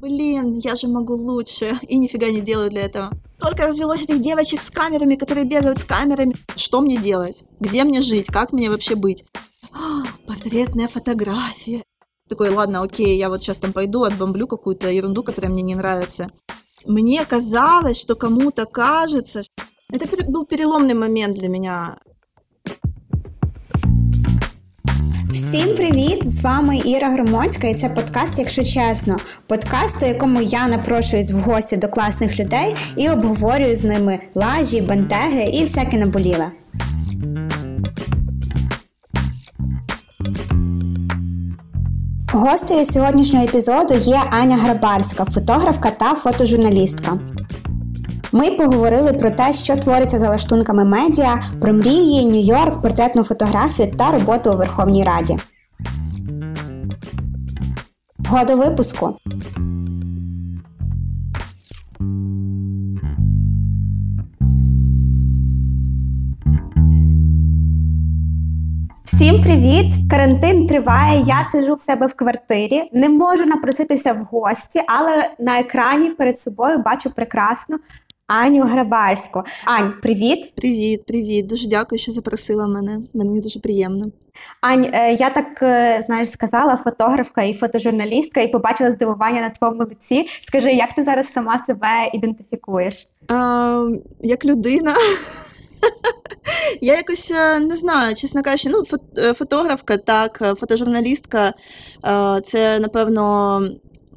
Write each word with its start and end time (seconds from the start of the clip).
блин, 0.00 0.58
я 0.58 0.74
же 0.74 0.88
могу 0.88 1.14
лучше, 1.14 1.78
и 1.82 1.96
нифига 1.98 2.30
не 2.30 2.40
делаю 2.40 2.70
для 2.70 2.82
этого. 2.82 3.10
Только 3.38 3.66
развелось 3.66 4.02
этих 4.02 4.20
девочек 4.20 4.60
с 4.60 4.70
камерами, 4.70 5.16
которые 5.16 5.44
бегают 5.44 5.78
с 5.78 5.84
камерами. 5.84 6.34
Что 6.56 6.80
мне 6.80 6.96
делать? 6.96 7.44
Где 7.60 7.84
мне 7.84 8.00
жить? 8.00 8.26
Как 8.26 8.52
мне 8.52 8.70
вообще 8.70 8.94
быть? 8.94 9.24
А, 9.72 10.02
портретная 10.26 10.88
фотография. 10.88 11.82
Такой, 12.28 12.50
ладно, 12.50 12.82
окей, 12.82 13.16
я 13.16 13.28
вот 13.28 13.42
сейчас 13.42 13.58
там 13.58 13.72
пойду, 13.72 14.02
отбомблю 14.02 14.46
какую-то 14.46 14.88
ерунду, 14.88 15.22
которая 15.22 15.50
мне 15.50 15.62
не 15.62 15.74
нравится. 15.74 16.30
Мне 16.86 17.24
казалось, 17.24 17.98
что 17.98 18.14
кому-то 18.14 18.66
кажется. 18.66 19.42
Это 19.90 20.06
был 20.26 20.44
переломный 20.44 20.94
момент 20.94 21.34
для 21.34 21.48
меня. 21.48 21.98
Всім 25.38 25.74
привіт! 25.76 26.26
З 26.26 26.40
вами 26.40 26.76
Іра 26.84 27.08
Громоцька, 27.08 27.66
і 27.66 27.74
це 27.74 27.88
подкаст, 27.88 28.38
якщо 28.38 28.64
чесно. 28.64 29.16
Подкаст, 29.46 30.02
у 30.02 30.06
якому 30.06 30.40
я 30.40 30.68
напрошуюсь 30.68 31.30
в 31.30 31.38
гості 31.38 31.76
до 31.76 31.88
класних 31.88 32.40
людей 32.40 32.74
і 32.96 33.08
обговорюю 33.08 33.76
з 33.76 33.84
ними 33.84 34.18
лажі, 34.34 34.80
бентеги 34.80 35.50
і 35.52 35.62
всяке 35.62 35.98
наболіле. 35.98 36.50
Гостею 42.32 42.84
сьогоднішнього 42.84 43.44
епізоду 43.44 43.94
є 43.94 44.20
Аня 44.30 44.56
Грабарська, 44.56 45.24
фотографка 45.24 45.90
та 45.90 46.14
фотожурналістка. 46.14 47.18
Ми 48.32 48.50
поговорили 48.50 49.12
про 49.12 49.30
те, 49.30 49.52
що 49.52 49.76
твориться 49.76 50.18
за 50.18 50.28
лаштунками 50.28 50.84
медіа, 50.84 51.42
про 51.60 51.72
мрії, 51.72 52.26
Нью-Йорк, 52.26 52.82
портретну 52.82 53.24
фотографію 53.24 53.92
та 53.98 54.10
роботу 54.10 54.52
у 54.52 54.56
Верховній 54.56 55.04
Раді. 55.04 55.38
Года 58.28 58.54
випуску. 58.54 59.16
Всім 69.04 69.42
привіт! 69.42 69.86
Карантин 70.10 70.66
триває. 70.66 71.24
Я 71.26 71.44
сижу 71.44 71.74
в 71.74 71.80
себе 71.80 72.06
в 72.06 72.14
квартирі, 72.14 72.82
не 72.92 73.08
можу 73.08 73.44
напроситися 73.46 74.12
в 74.12 74.16
гості, 74.16 74.80
але 74.86 75.30
на 75.38 75.60
екрані 75.60 76.10
перед 76.10 76.38
собою 76.38 76.78
бачу 76.78 77.10
прекрасно 77.10 77.78
Аню 78.28 78.62
Грабарську. 78.62 79.42
Ань, 79.64 79.92
привіт! 80.02 80.52
Привіт, 80.54 81.06
привіт. 81.06 81.46
Дуже 81.46 81.68
дякую, 81.68 81.98
що 81.98 82.12
запросила 82.12 82.66
мене. 82.66 83.00
Мені 83.14 83.40
дуже 83.40 83.60
приємно. 83.60 84.06
Ань, 84.60 84.90
е, 84.92 85.12
я 85.14 85.30
так 85.30 85.62
е, 85.62 86.02
знаєш, 86.06 86.30
сказала 86.30 86.76
фотографка 86.76 87.42
і 87.42 87.54
фотожурналістка, 87.54 88.40
і 88.40 88.48
побачила 88.48 88.90
здивування 88.90 89.40
на 89.40 89.50
твоєму 89.50 89.84
лиці. 89.84 90.26
Скажи, 90.42 90.72
як 90.72 90.94
ти 90.94 91.04
зараз 91.04 91.32
сама 91.32 91.58
себе 91.58 92.10
ідентифікуєш? 92.14 93.06
А, 93.28 93.88
Як 94.20 94.44
людина. 94.44 94.94
Я 96.80 96.96
якось 96.96 97.30
е, 97.30 97.58
не 97.58 97.76
знаю, 97.76 98.14
чесно 98.14 98.42
кажучи, 98.42 98.68
ну 98.68 98.82
фотографка, 99.34 99.96
так, 99.96 100.56
фотожурналістка. 100.58 101.52
Це 102.42 102.78
напевно 102.78 103.62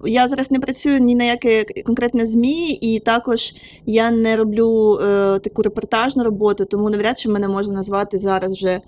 я 0.05 0.29
зараз 0.29 0.51
не 0.51 0.61
працюю 0.61 1.01
ні 1.01 1.15
на 1.15 1.25
яке 1.25 1.65
конкретне 1.87 2.27
ЗМІ, 2.27 2.73
і 2.73 2.99
також 2.99 3.55
я 3.87 4.11
не 4.11 4.37
роблю 4.37 4.99
е, 5.03 5.39
таку 5.39 5.63
репортажну 5.63 6.25
роботу, 6.25 6.65
тому 6.65 6.91
навряд 6.91 7.19
чи 7.19 7.29
мене 7.29 7.49
можна 7.49 7.75
назвати 7.75 8.19
зараз 8.19 8.57
вже 8.57 8.71
е, 8.71 8.81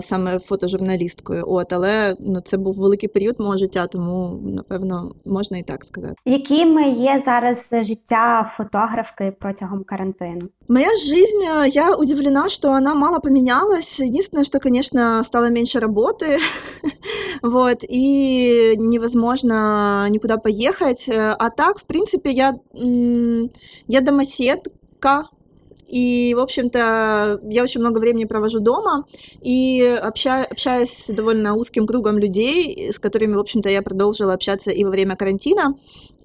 саме 0.00 0.38
фотожурналісткою. 0.38 1.44
От, 1.46 1.72
але 1.72 2.16
ну, 2.20 2.40
це 2.40 2.56
був 2.56 2.74
великий 2.74 3.08
період 3.08 3.40
мого 3.40 3.56
життя, 3.56 3.86
тому 3.86 4.40
напевно 4.44 5.12
можна 5.24 5.58
і 5.58 5.62
так 5.62 5.84
сказати. 5.84 6.14
Якими 6.24 6.88
є 6.90 7.22
зараз 7.24 7.74
життя 7.82 8.52
фотографки 8.56 9.32
протягом 9.40 9.84
карантину? 9.84 10.48
Моя 10.68 10.96
жизнь, 10.96 11.42
я 11.66 11.96
удивлена, 11.96 12.48
что 12.48 12.70
она 12.70 12.94
мало 12.94 13.18
поменялась. 13.18 14.00
Единственное, 14.00 14.44
что, 14.44 14.60
конечно, 14.60 15.24
стало 15.24 15.50
меньше 15.50 15.80
работы, 15.80 16.38
вот, 17.42 17.84
и 17.88 18.76
невозможно 18.78 20.06
никуда 20.10 20.36
поехать. 20.36 21.08
А 21.08 21.50
так, 21.50 21.78
в 21.78 21.82
принципе, 21.82 22.30
я, 22.30 22.54
я 23.86 24.00
домоседка, 24.00 25.28
и, 25.90 26.34
в 26.34 26.40
общем-то, 26.40 27.40
я 27.42 27.62
очень 27.62 27.80
много 27.80 27.98
времени 27.98 28.24
провожу 28.24 28.60
дома 28.60 29.04
и 29.40 29.82
общаюсь, 29.82 30.46
общаюсь 30.48 30.90
с 30.90 31.12
довольно 31.12 31.56
узким 31.56 31.86
кругом 31.86 32.18
людей, 32.18 32.92
с 32.92 32.98
которыми, 32.98 33.34
в 33.34 33.40
общем-то, 33.40 33.68
я 33.68 33.82
продолжила 33.82 34.32
общаться 34.32 34.70
и 34.70 34.84
во 34.84 34.90
время 34.90 35.16
карантина. 35.16 35.74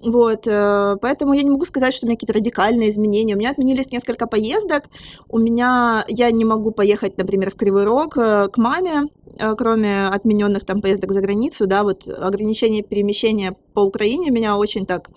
Вот, 0.02 0.46
э, 0.46 0.96
поэтому 1.00 1.32
я 1.32 1.42
не 1.42 1.50
могу 1.50 1.64
сказать, 1.64 1.94
что 1.94 2.06
у 2.06 2.08
меня 2.08 2.16
какие-то 2.16 2.38
радикальные 2.38 2.90
изменения. 2.90 3.34
У 3.34 3.38
меня 3.38 3.50
отменились 3.50 3.90
несколько 3.90 4.28
поездок. 4.28 4.84
У 5.28 5.38
меня 5.38 6.04
я 6.06 6.30
не 6.30 6.44
могу 6.44 6.70
поехать, 6.70 7.18
например, 7.18 7.50
в 7.50 7.56
Кривой 7.56 7.84
Рог 7.84 8.16
э, 8.18 8.48
к 8.48 8.58
маме, 8.58 9.08
э, 9.38 9.54
кроме 9.56 10.06
отмененных 10.06 10.64
там 10.64 10.80
поездок 10.80 11.10
за 11.10 11.22
границу, 11.22 11.66
да, 11.66 11.82
вот 11.82 12.08
ограничение 12.08 12.82
перемещения 12.82 13.56
по 13.74 13.80
Украине 13.80 14.30
меня 14.30 14.56
очень 14.56 14.86
так 14.86 15.10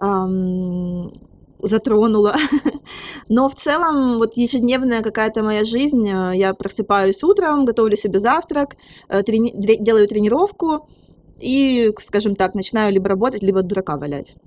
эм, 0.00 1.10
затронула. 1.59 2.35
Но 3.29 3.49
в 3.49 3.55
целом 3.55 4.17
вот 4.17 4.37
ежедневная 4.37 5.01
какая-то 5.01 5.43
моя 5.43 5.65
жизнь, 5.65 6.07
э, 6.07 6.35
я 6.35 6.53
просыпаюсь 6.53 7.23
утром, 7.23 7.65
готовлю 7.65 7.97
себе 7.97 8.19
завтрак, 8.19 8.77
э, 9.09 9.21
трени- 9.23 9.53
делаю 9.79 10.07
тренировку 10.07 10.87
и, 11.39 11.93
скажем 11.97 12.35
так, 12.35 12.55
начинаю 12.55 12.93
либо 12.93 13.09
работать, 13.09 13.43
либо 13.43 13.61
дурака 13.61 13.95
валять. 13.95 14.37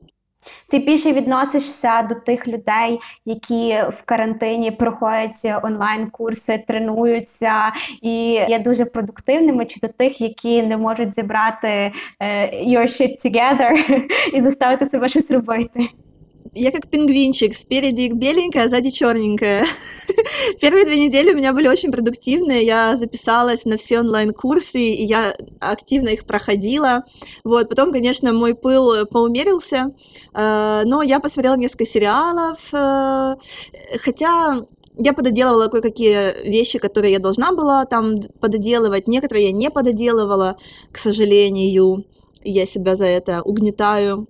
Ти 0.71 0.78
більше 0.78 1.12
відносишся 1.12 2.03
до 2.03 2.15
тих 2.15 2.49
людей, 2.49 3.00
які 3.25 3.83
в 3.93 4.03
карантині 4.05 4.71
проходять 4.71 5.47
онлайн-курси, 5.62 6.65
тренуються 6.66 7.72
і 8.03 8.33
є 8.49 8.59
дуже 8.65 8.84
продуктивними, 8.84 9.66
чи 9.66 9.81
до 9.81 9.89
тих, 9.89 10.21
які 10.21 10.62
не 10.62 10.77
можуть 10.77 11.15
зібрати 11.15 11.93
uh, 12.21 12.69
your 12.69 12.83
shit 12.83 13.27
together 13.27 13.72
і 14.34 14.43
заставити 14.43 14.87
себе 14.87 15.09
щось 15.09 15.31
робити. 15.31 15.89
Я 16.56 16.72
как 16.72 16.88
пингвинчик, 16.88 17.56
спереди 17.56 18.12
беленькая, 18.12 18.66
а 18.66 18.69
сзади 18.69 18.90
черненькая. 18.90 19.66
Первые 20.62 20.86
две 20.86 21.06
недели 21.06 21.34
у 21.34 21.38
меня 21.38 21.53
были 21.53 21.68
очень 21.68 21.91
продуктивные, 21.91 22.66
я 22.66 22.96
записалась 22.96 23.66
на 23.66 23.78
все 23.78 24.00
онлайн-курсы, 24.00 24.80
и 24.80 25.03
я 25.03 25.36
активно 25.59 26.09
их 26.09 26.25
проходила. 26.25 27.03
Вот, 27.44 27.69
потом, 27.69 27.91
конечно, 27.91 28.34
мой 28.34 28.53
пыл 28.53 29.06
поумерился, 29.08 29.94
э, 30.34 30.81
но 30.86 31.02
я 31.02 31.19
посмотрела 31.19 31.56
несколько 31.56 31.86
сериалов, 31.86 32.59
э, 32.74 33.35
хотя 34.00 34.58
я 34.97 35.14
пододелывала 35.14 35.68
кое-какие 35.68 36.47
вещи, 36.47 36.78
которые 36.78 37.14
я 37.14 37.20
должна 37.20 37.52
была 37.52 37.85
там 37.85 38.20
пододелывать, 38.40 39.08
некоторые 39.08 39.47
я 39.47 39.52
не 39.52 39.72
пододелывала, 39.72 40.58
к 40.91 40.97
сожалению, 40.97 42.06
я 42.44 42.66
себя 42.66 42.96
за 42.96 43.06
это 43.06 43.41
угнетаю. 43.41 44.28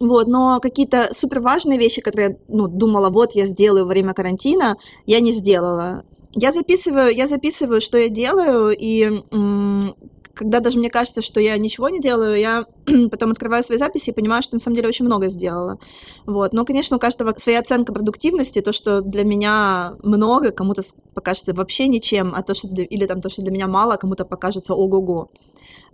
Вот, 0.00 0.26
но 0.28 0.58
какие-то 0.60 1.08
супер 1.12 1.40
важные 1.40 1.78
вещи, 1.78 2.00
которые 2.00 2.28
я 2.30 2.36
ну, 2.48 2.68
думала, 2.68 3.10
вот 3.10 3.32
я 3.32 3.46
сделаю 3.46 3.84
во 3.84 3.90
время 3.90 4.12
карантина, 4.12 4.76
я 5.06 5.20
не 5.20 5.32
сделала. 5.32 6.04
Я 6.32 6.52
записываю, 6.52 7.14
я 7.14 7.26
записываю, 7.26 7.80
что 7.80 7.96
я 7.98 8.08
делаю, 8.08 8.76
и 8.76 9.22
м- 9.30 9.94
когда 10.34 10.60
даже 10.60 10.78
мне 10.78 10.90
кажется, 10.90 11.22
что 11.22 11.40
я 11.40 11.56
ничего 11.56 11.88
не 11.88 12.00
делаю, 12.00 12.38
я 12.38 12.66
потом 13.10 13.30
открываю 13.30 13.62
свои 13.62 13.78
записи 13.78 14.10
и 14.10 14.12
понимаю, 14.12 14.42
что 14.42 14.54
на 14.54 14.58
самом 14.58 14.76
деле 14.76 14.88
очень 14.88 15.04
много 15.04 15.28
сделала. 15.28 15.78
Вот. 16.26 16.52
Но, 16.52 16.64
конечно, 16.64 16.96
у 16.96 17.00
каждого 17.00 17.32
своя 17.36 17.60
оценка 17.60 17.92
продуктивности, 17.92 18.60
то, 18.60 18.72
что 18.72 19.00
для 19.00 19.24
меня 19.24 19.94
много, 20.02 20.50
кому-то 20.50 20.82
покажется 21.14 21.54
вообще 21.54 21.86
ничем, 21.86 22.34
а 22.34 22.42
то, 22.42 22.54
что 22.54 22.68
для, 22.68 22.84
или 22.84 23.06
там 23.06 23.20
то, 23.20 23.28
что 23.28 23.42
для 23.42 23.52
меня 23.52 23.66
мало, 23.66 23.96
кому-то 23.96 24.24
покажется 24.24 24.74
ого-го. 24.74 25.30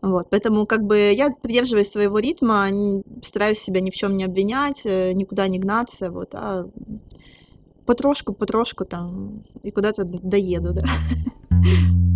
Вот, 0.03 0.29
поэтому 0.31 0.65
как 0.65 0.85
бы 0.85 1.13
я 1.13 1.31
придерживаюсь 1.31 1.91
своего 1.91 2.19
ритма, 2.19 2.69
стараюсь 3.23 3.59
себя 3.59 3.81
ни 3.81 3.91
в 3.91 3.95
чем 3.95 4.17
не 4.17 4.25
обвинять, 4.25 4.83
э, 4.87 5.13
никуда 5.13 5.47
не 5.47 5.59
гнаться, 5.59 6.11
вот, 6.11 6.35
а 6.35 6.67
потрошку, 7.85 8.33
потрошку 8.33 8.87
там 8.87 9.45
и 9.63 9.71
куда-то 9.71 10.05
доеду, 10.05 10.73
да. 10.73 10.85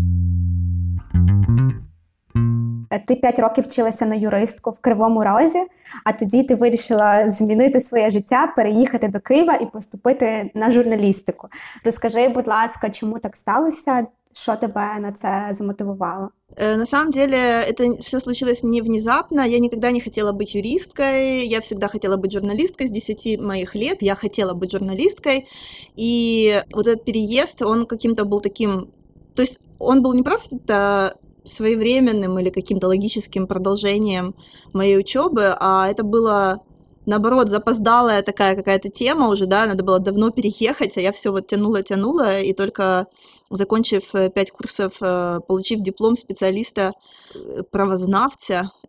Ти 3.07 3.15
п'ять 3.15 3.39
років 3.39 3.63
вчилася 3.63 4.05
на 4.05 4.15
юристку 4.15 4.71
в 4.71 4.79
Кривому 4.79 5.23
Розі, 5.23 5.59
а 6.05 6.11
тоді 6.13 6.43
ти 6.43 6.55
вирішила 6.55 7.31
змінити 7.31 7.81
своє 7.81 8.09
життя, 8.09 8.53
переїхати 8.55 9.07
до 9.07 9.19
Києва 9.19 9.55
і 9.55 9.65
поступити 9.65 10.51
на 10.55 10.71
журналістику. 10.71 11.47
Розкажи, 11.85 12.27
будь 12.27 12.47
ласка, 12.47 12.89
чому 12.89 13.19
так 13.19 13.35
сталося? 13.35 14.07
Що 14.33 14.55
тебе 14.55 14.99
на 14.99 15.11
це 15.11 15.47
замотивувало? 15.51 16.29
Э, 16.55 16.75
на 16.75 16.85
самом 16.85 17.11
деле 17.11 17.37
это 17.67 17.97
все 17.99 18.19
случилось 18.19 18.63
не 18.63 18.81
внезапно. 18.81 19.45
Я 19.45 19.59
никогда 19.59 19.91
не 19.91 20.01
хотела 20.01 20.31
быть 20.31 20.55
юристкой, 20.55 21.45
я 21.47 21.59
всегда 21.61 21.87
хотела 21.87 22.17
быть 22.17 22.31
журналисткой. 22.31 22.87
С 22.87 22.91
10 22.91 23.41
моих 23.41 23.75
лет 23.75 24.01
я 24.01 24.15
хотела 24.15 24.53
быть 24.53 24.71
журналисткой. 24.71 25.47
И 25.95 26.63
вот 26.73 26.87
этот 26.87 27.05
переезд, 27.05 27.61
он 27.61 27.85
каким-то 27.85 28.25
был 28.25 28.41
таким... 28.41 28.91
То 29.35 29.41
есть 29.41 29.61
он 29.79 30.01
был 30.01 30.13
не 30.13 30.23
просто 30.23 31.15
своевременным 31.44 32.38
или 32.38 32.50
каким-то 32.50 32.88
логическим 32.88 33.46
продолжением 33.46 34.34
моей 34.72 34.98
учебы, 34.98 35.54
а 35.58 35.88
это 35.88 36.02
было 36.02 36.62
наоборот, 37.06 37.48
запоздалая 37.48 38.22
такая 38.22 38.56
какая-то 38.56 38.88
тема 38.88 39.28
уже, 39.28 39.46
да, 39.46 39.66
надо 39.66 39.84
было 39.84 39.98
давно 39.98 40.30
переехать, 40.30 40.96
а 40.96 41.00
я 41.00 41.12
все 41.12 41.30
вот 41.32 41.46
тянула-тянула, 41.46 42.40
и 42.40 42.52
только 42.52 43.06
закончив 43.50 44.14
э, 44.14 44.30
пять 44.30 44.50
курсов, 44.50 44.94
э, 45.00 45.40
получив 45.46 45.80
диплом 45.80 46.16
специалиста 46.16 46.92
э, 47.34 47.62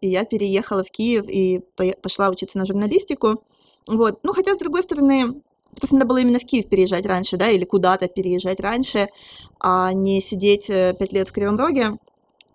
и 0.02 0.10
я 0.10 0.26
переехала 0.26 0.84
в 0.84 0.92
Киев 0.92 1.26
и 1.28 1.62
пошла 2.02 2.30
учиться 2.30 2.58
на 2.58 2.66
журналистику. 2.66 3.44
Вот. 3.88 4.20
Ну, 4.24 4.34
хотя, 4.34 4.54
с 4.54 4.58
другой 4.58 4.84
стороны, 4.84 5.42
просто 5.76 5.96
надо 5.96 6.08
было 6.08 6.18
именно 6.18 6.40
в 6.40 6.46
Киев 6.46 6.70
переезжать 6.70 7.06
раньше, 7.06 7.38
да, 7.38 7.50
или 7.50 7.66
куда-то 7.66 8.08
переезжать 8.08 8.60
раньше, 8.60 9.10
а 9.60 9.94
не 9.94 10.22
сидеть 10.22 10.68
пять 10.68 11.14
лет 11.14 11.30
в 11.30 11.32
Кривом 11.32 11.58
Роге. 11.58 11.98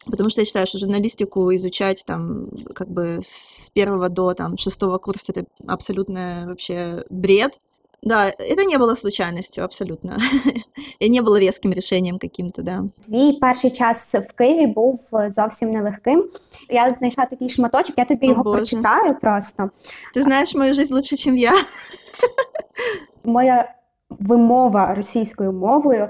Потому 0.06 0.30
что 0.30 0.42
я 0.42 0.46
считаю, 0.46 0.68
что 0.68 0.78
журналистику 0.78 1.54
изучать 1.56 2.04
там 2.06 2.48
как 2.74 2.90
бы 2.90 3.20
с 3.24 3.70
первого 3.74 4.10
до 4.10 4.34
там 4.34 4.58
шестого 4.58 4.98
курса 4.98 5.32
это 5.32 5.46
абсолютно 5.68 6.44
вообще 6.48 7.04
бред. 7.10 7.60
Да, 8.04 8.30
это 8.30 8.66
не 8.66 8.78
было 8.78 8.96
случайностью 8.96 9.64
абсолютно. 9.64 10.18
І 11.00 11.10
не 11.10 11.22
було 11.22 11.40
різким 11.40 11.74
рішенням 11.74 12.18
каким-то, 12.18 12.62
да. 12.62 12.84
Твій 13.00 13.34
перший 13.34 13.72
час 13.72 14.16
в 14.16 14.34
Києві 14.36 14.68
був 14.68 15.00
зовсім 15.28 15.72
нелегким. 15.72 16.28
Я 16.70 16.94
знайшла 16.94 17.26
такий 17.26 17.50
шматочок, 17.50 17.98
я 17.98 18.06
тобі 18.06 18.28
О, 18.28 18.30
його 18.30 18.44
Боже. 18.44 18.58
прочитаю 18.58 19.20
просто. 19.22 19.70
Ти 20.14 20.24
знаєш 20.24 20.56
мою 20.56 20.74
життя 20.74 20.96
лучше, 20.96 21.32
ніж 21.32 21.42
я. 21.42 21.54
Моя 23.24 23.76
вимова 24.10 24.96
російською 24.96 25.52
мовою 25.52 26.10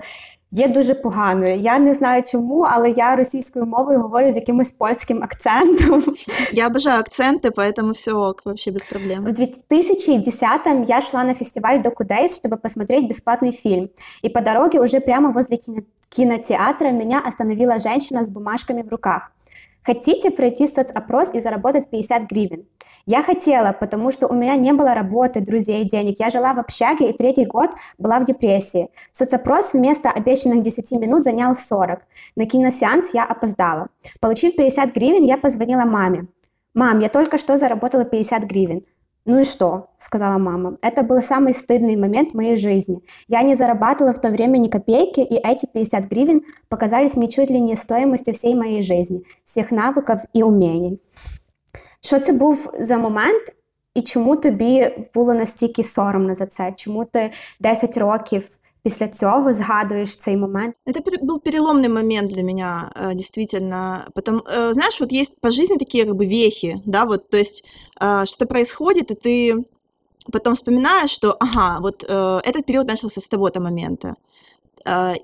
є 0.51 0.67
дуже 0.67 0.93
поганою. 0.93 1.57
Я 1.57 1.79
не 1.79 1.93
знаю 1.93 2.23
чому, 2.23 2.67
але 2.71 2.89
я 2.89 3.15
російською 3.15 3.65
мовою 3.65 3.99
говорю 3.99 4.31
з 4.31 4.35
якимось 4.35 4.71
польським 4.71 5.23
акцентом. 5.23 6.03
Я 6.53 6.67
обожаю 6.67 7.01
акценты, 7.01 7.51
поэтому 7.51 7.91
все 7.91 8.13
ок, 8.13 8.41
вообще 8.45 8.71
без 8.71 8.83
проблем. 8.83 9.23
В 9.23 9.27
2010-м 9.27 10.83
я 10.83 11.01
шла 11.01 11.23
на 11.23 11.33
фестиваль 11.33 11.81
Докудейс, 11.81 12.35
чтобы 12.35 12.57
посмотреть 12.57 13.07
бесплатный 13.07 13.51
фильм. 13.51 13.89
И 14.23 14.29
по 14.29 14.41
дороге 14.41 14.79
уже 14.79 14.99
прямо 14.99 15.31
возле 15.31 15.57
кинотеатра 16.09 16.91
меня 16.91 17.21
остановила 17.27 17.79
женщина 17.79 18.23
с 18.23 18.29
бумажками 18.29 18.81
в 18.81 18.89
руках. 18.89 19.31
Хотите 19.84 20.30
пройти 20.30 20.66
соцопрос 20.66 21.34
и 21.34 21.40
заработать 21.40 21.90
50 21.90 22.22
гривен? 22.30 22.66
Я 23.06 23.22
хотела, 23.22 23.72
потому 23.72 24.10
что 24.12 24.28
у 24.28 24.34
меня 24.34 24.56
не 24.56 24.72
было 24.72 24.94
работы, 24.94 25.40
друзей, 25.40 25.84
денег. 25.84 26.20
Я 26.20 26.30
жила 26.30 26.52
в 26.52 26.58
общаге 26.58 27.10
и 27.10 27.16
третий 27.16 27.46
год 27.46 27.70
была 27.98 28.20
в 28.20 28.24
депрессии. 28.24 28.90
Соцопрос 29.10 29.72
вместо 29.72 30.10
обещанных 30.10 30.62
10 30.62 30.92
минут 31.00 31.22
занял 31.22 31.56
40. 31.56 32.00
На 32.36 32.46
киносеанс 32.46 33.14
я 33.14 33.24
опоздала. 33.24 33.88
Получив 34.20 34.54
50 34.54 34.94
гривен, 34.94 35.24
я 35.24 35.38
позвонила 35.38 35.84
маме. 35.84 36.26
«Мам, 36.72 37.00
я 37.00 37.08
только 37.08 37.36
что 37.36 37.56
заработала 37.56 38.04
50 38.04 38.44
гривен». 38.44 38.82
«Ну 39.25 39.39
и 39.39 39.43
что?» – 39.43 39.97
сказала 39.97 40.37
мама. 40.37 40.77
«Это 40.83 41.01
был 41.01 41.21
самый 41.21 41.53
стыдный 41.53 41.95
момент 41.95 42.31
в 42.31 42.35
моей 42.35 42.55
жизни. 42.55 43.01
Я 43.27 43.41
не 43.41 43.55
зарабатывала 43.55 44.13
в 44.13 44.21
то 44.21 44.29
время 44.29 44.57
ни 44.57 44.67
копейки, 44.67 45.21
и 45.21 45.35
эти 45.35 45.65
50 45.65 46.05
гривен 46.11 46.41
показались 46.69 47.15
мне 47.15 47.27
чуть 47.27 47.49
ли 47.49 47.59
не 47.59 47.75
стоимостью 47.75 48.33
всей 48.35 48.53
моей 48.53 48.83
жизни, 48.83 49.23
всех 49.43 49.71
навыков 49.71 50.19
и 50.35 50.43
умений». 50.43 50.99
Що 52.01 52.19
це 52.19 52.33
був 52.33 52.73
за 52.79 52.97
момент, 52.97 53.43
і 53.95 54.01
чому 54.01 54.35
тобі 54.35 54.91
було 55.13 55.33
настільки 55.33 55.83
соромно 55.83 56.35
за 56.35 56.45
це? 56.45 56.73
Чому 56.75 57.05
ти 57.05 57.31
10 57.59 57.97
років 57.97 58.59
після 58.82 59.08
цього 59.08 59.52
згадуєш 59.52 60.16
цей 60.16 60.36
момент? 60.36 60.74
Это 60.86 61.00
был 61.22 61.38
переломный 61.40 61.88
момент 61.88 62.30
для 62.30 62.42
меня, 62.42 62.92
э, 62.94 63.14
действительно. 63.14 64.06
Потому, 64.14 64.38
э, 64.38 64.72
знаешь, 64.72 65.00
вот 65.00 65.12
есть 65.12 65.40
по 65.40 65.50
жизни 65.50 65.76
такие 65.76 66.04
как 66.04 66.14
бы 66.14 66.26
вехи, 66.26 66.80
да, 66.86 67.04
вот, 67.04 67.30
то 67.30 67.36
есть 67.36 67.64
э, 68.00 68.24
что-то 68.26 68.46
происходит, 68.46 69.10
и 69.10 69.14
ты 69.14 69.64
потом 70.32 70.54
вспоминаешь, 70.54 71.10
что, 71.10 71.36
ага, 71.40 71.78
вот 71.80 72.04
этот 72.44 72.66
период 72.66 72.86
начался 72.86 73.20
с 73.20 73.28
того-то 73.28 73.60
момента. 73.60 74.14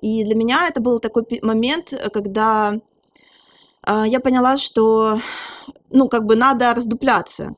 И 0.02 0.24
для 0.24 0.34
меня 0.34 0.68
это 0.68 0.80
был 0.80 0.98
такой 0.98 1.24
момент, 1.42 1.94
когда 2.12 2.80
я 4.06 4.20
поняла, 4.20 4.56
что 4.56 5.20
ну, 5.90 6.08
как 6.08 6.24
бы 6.24 6.34
надо 6.36 6.74
раздупляться, 6.74 7.54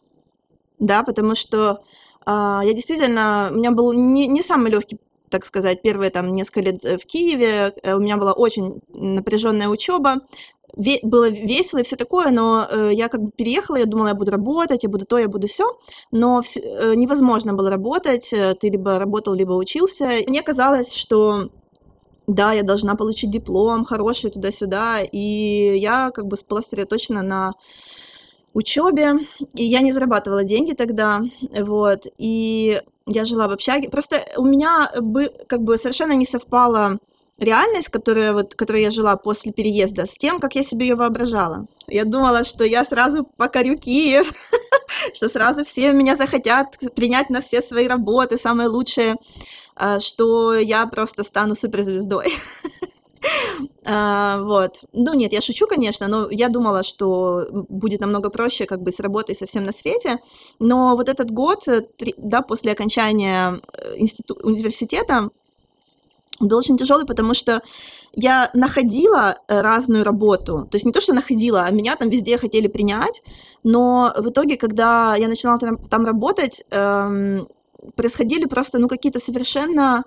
да, 0.78 1.02
потому 1.02 1.34
что 1.34 1.78
я 2.26 2.72
действительно, 2.74 3.50
у 3.52 3.56
меня 3.56 3.70
был 3.70 3.92
не, 3.94 4.26
не 4.26 4.42
самый 4.42 4.70
легкий 4.70 4.98
так 5.30 5.44
сказать, 5.44 5.82
первые 5.82 6.10
там 6.10 6.32
несколько 6.34 6.60
лет 6.60 6.82
в 6.82 7.06
Киеве, 7.06 7.74
э, 7.82 7.94
у 7.94 8.00
меня 8.00 8.16
была 8.16 8.32
очень 8.32 8.80
напряженная 8.94 9.68
учеба, 9.68 10.22
ве- 10.76 11.00
было 11.02 11.28
весело 11.28 11.80
и 11.80 11.82
все 11.82 11.96
такое, 11.96 12.30
но 12.30 12.66
э, 12.70 12.90
я 12.92 13.08
как 13.08 13.22
бы 13.22 13.30
переехала, 13.30 13.76
я 13.76 13.86
думала, 13.86 14.08
я 14.08 14.14
буду 14.14 14.30
работать, 14.30 14.82
я 14.84 14.88
буду 14.88 15.04
то, 15.04 15.18
я 15.18 15.28
буду 15.28 15.46
все, 15.46 15.64
но 16.10 16.40
вс- 16.40 16.60
э, 16.62 16.94
невозможно 16.94 17.54
было 17.54 17.70
работать, 17.70 18.32
э, 18.32 18.54
ты 18.54 18.68
либо 18.70 18.98
работал, 18.98 19.34
либо 19.34 19.52
учился. 19.52 20.08
Мне 20.26 20.42
казалось, 20.42 20.94
что 20.94 21.48
да, 22.26 22.52
я 22.52 22.62
должна 22.62 22.94
получить 22.94 23.30
диплом 23.30 23.84
хороший 23.84 24.30
туда-сюда, 24.30 25.00
и 25.00 25.78
я 25.78 26.10
как 26.10 26.26
бы 26.26 26.36
была 26.48 26.62
сосредоточена 26.62 27.22
на 27.22 27.54
учебе, 28.54 29.14
и 29.54 29.64
я 29.64 29.80
не 29.80 29.92
зарабатывала 29.92 30.44
деньги 30.44 30.72
тогда, 30.72 31.22
вот, 31.52 32.06
и 32.18 32.80
я 33.06 33.24
жила 33.24 33.48
в 33.48 33.52
общаге. 33.52 33.88
Просто 33.88 34.22
у 34.36 34.44
меня 34.44 34.90
бы, 35.00 35.30
как 35.46 35.62
бы 35.62 35.76
совершенно 35.76 36.12
не 36.12 36.26
совпала 36.26 36.98
реальность, 37.38 37.88
которая, 37.88 38.32
вот, 38.32 38.54
которой 38.54 38.82
я 38.82 38.90
жила 38.90 39.16
после 39.16 39.52
переезда, 39.52 40.06
с 40.06 40.16
тем, 40.16 40.40
как 40.40 40.54
я 40.56 40.62
себе 40.62 40.88
ее 40.88 40.94
воображала. 40.96 41.66
Я 41.86 42.04
думала, 42.04 42.44
что 42.44 42.64
я 42.64 42.84
сразу 42.84 43.24
покорю 43.36 43.78
Киев, 43.78 44.30
что 45.14 45.28
сразу 45.28 45.64
все 45.64 45.92
меня 45.92 46.16
захотят 46.16 46.76
принять 46.94 47.30
на 47.30 47.40
все 47.40 47.62
свои 47.62 47.86
работы, 47.86 48.36
самые 48.36 48.68
лучшие, 48.68 49.16
а, 49.76 50.00
что 50.00 50.54
я 50.54 50.86
просто 50.86 51.22
стану 51.22 51.54
суперзвездой. 51.54 52.32
А, 53.84 54.40
вот. 54.42 54.84
Ну, 54.92 55.14
нет, 55.14 55.32
я 55.32 55.40
шучу, 55.40 55.66
конечно, 55.66 56.08
но 56.08 56.30
я 56.30 56.48
думала, 56.48 56.82
что 56.82 57.46
будет 57.50 58.00
намного 58.00 58.30
проще 58.30 58.66
как 58.66 58.82
бы 58.82 58.92
с 58.92 59.00
работой 59.00 59.34
совсем 59.34 59.64
на 59.64 59.72
свете. 59.72 60.18
Но 60.58 60.96
вот 60.96 61.08
этот 61.08 61.30
год, 61.30 61.66
э, 61.68 61.82
да, 62.18 62.42
после 62.42 62.72
окончания 62.72 63.60
э, 63.72 63.96
институ- 63.96 64.38
университета, 64.42 65.30
был 66.40 66.58
очень 66.58 66.76
тяжелый, 66.76 67.04
потому 67.04 67.34
что 67.34 67.62
я 68.12 68.50
находила 68.54 69.36
э, 69.48 69.60
разную 69.60 70.04
работу. 70.04 70.68
То 70.70 70.76
есть 70.76 70.86
не 70.86 70.92
то, 70.92 71.00
что 71.00 71.14
находила, 71.14 71.64
а 71.64 71.70
меня 71.70 71.96
там 71.96 72.10
везде 72.10 72.38
хотели 72.38 72.68
принять. 72.68 73.22
Но 73.64 74.12
в 74.16 74.28
итоге, 74.28 74.56
когда 74.56 75.16
я 75.16 75.28
начинала 75.28 75.58
там, 75.58 75.78
там 75.88 76.04
работать, 76.04 76.64
эм, 76.70 77.48
происходили 77.96 78.44
просто 78.44 78.78
ну, 78.78 78.88
какие-то 78.88 79.18
совершенно 79.18 80.04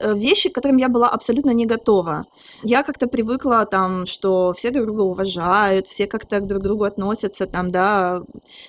вещи, 0.00 0.48
к 0.48 0.54
которым 0.54 0.76
я 0.76 0.88
была 0.88 1.08
абсолютно 1.08 1.50
не 1.50 1.66
готова. 1.66 2.26
Я 2.62 2.82
как-то 2.82 3.06
привыкла 3.06 3.66
там, 3.66 4.06
что 4.06 4.52
все 4.56 4.70
друг 4.70 4.86
друга 4.86 5.02
уважают, 5.02 5.86
все 5.86 6.06
как-то 6.06 6.40
друг 6.40 6.60
к 6.60 6.62
другу 6.62 6.84
относятся 6.84 7.46
там, 7.46 7.70
да, 7.70 8.22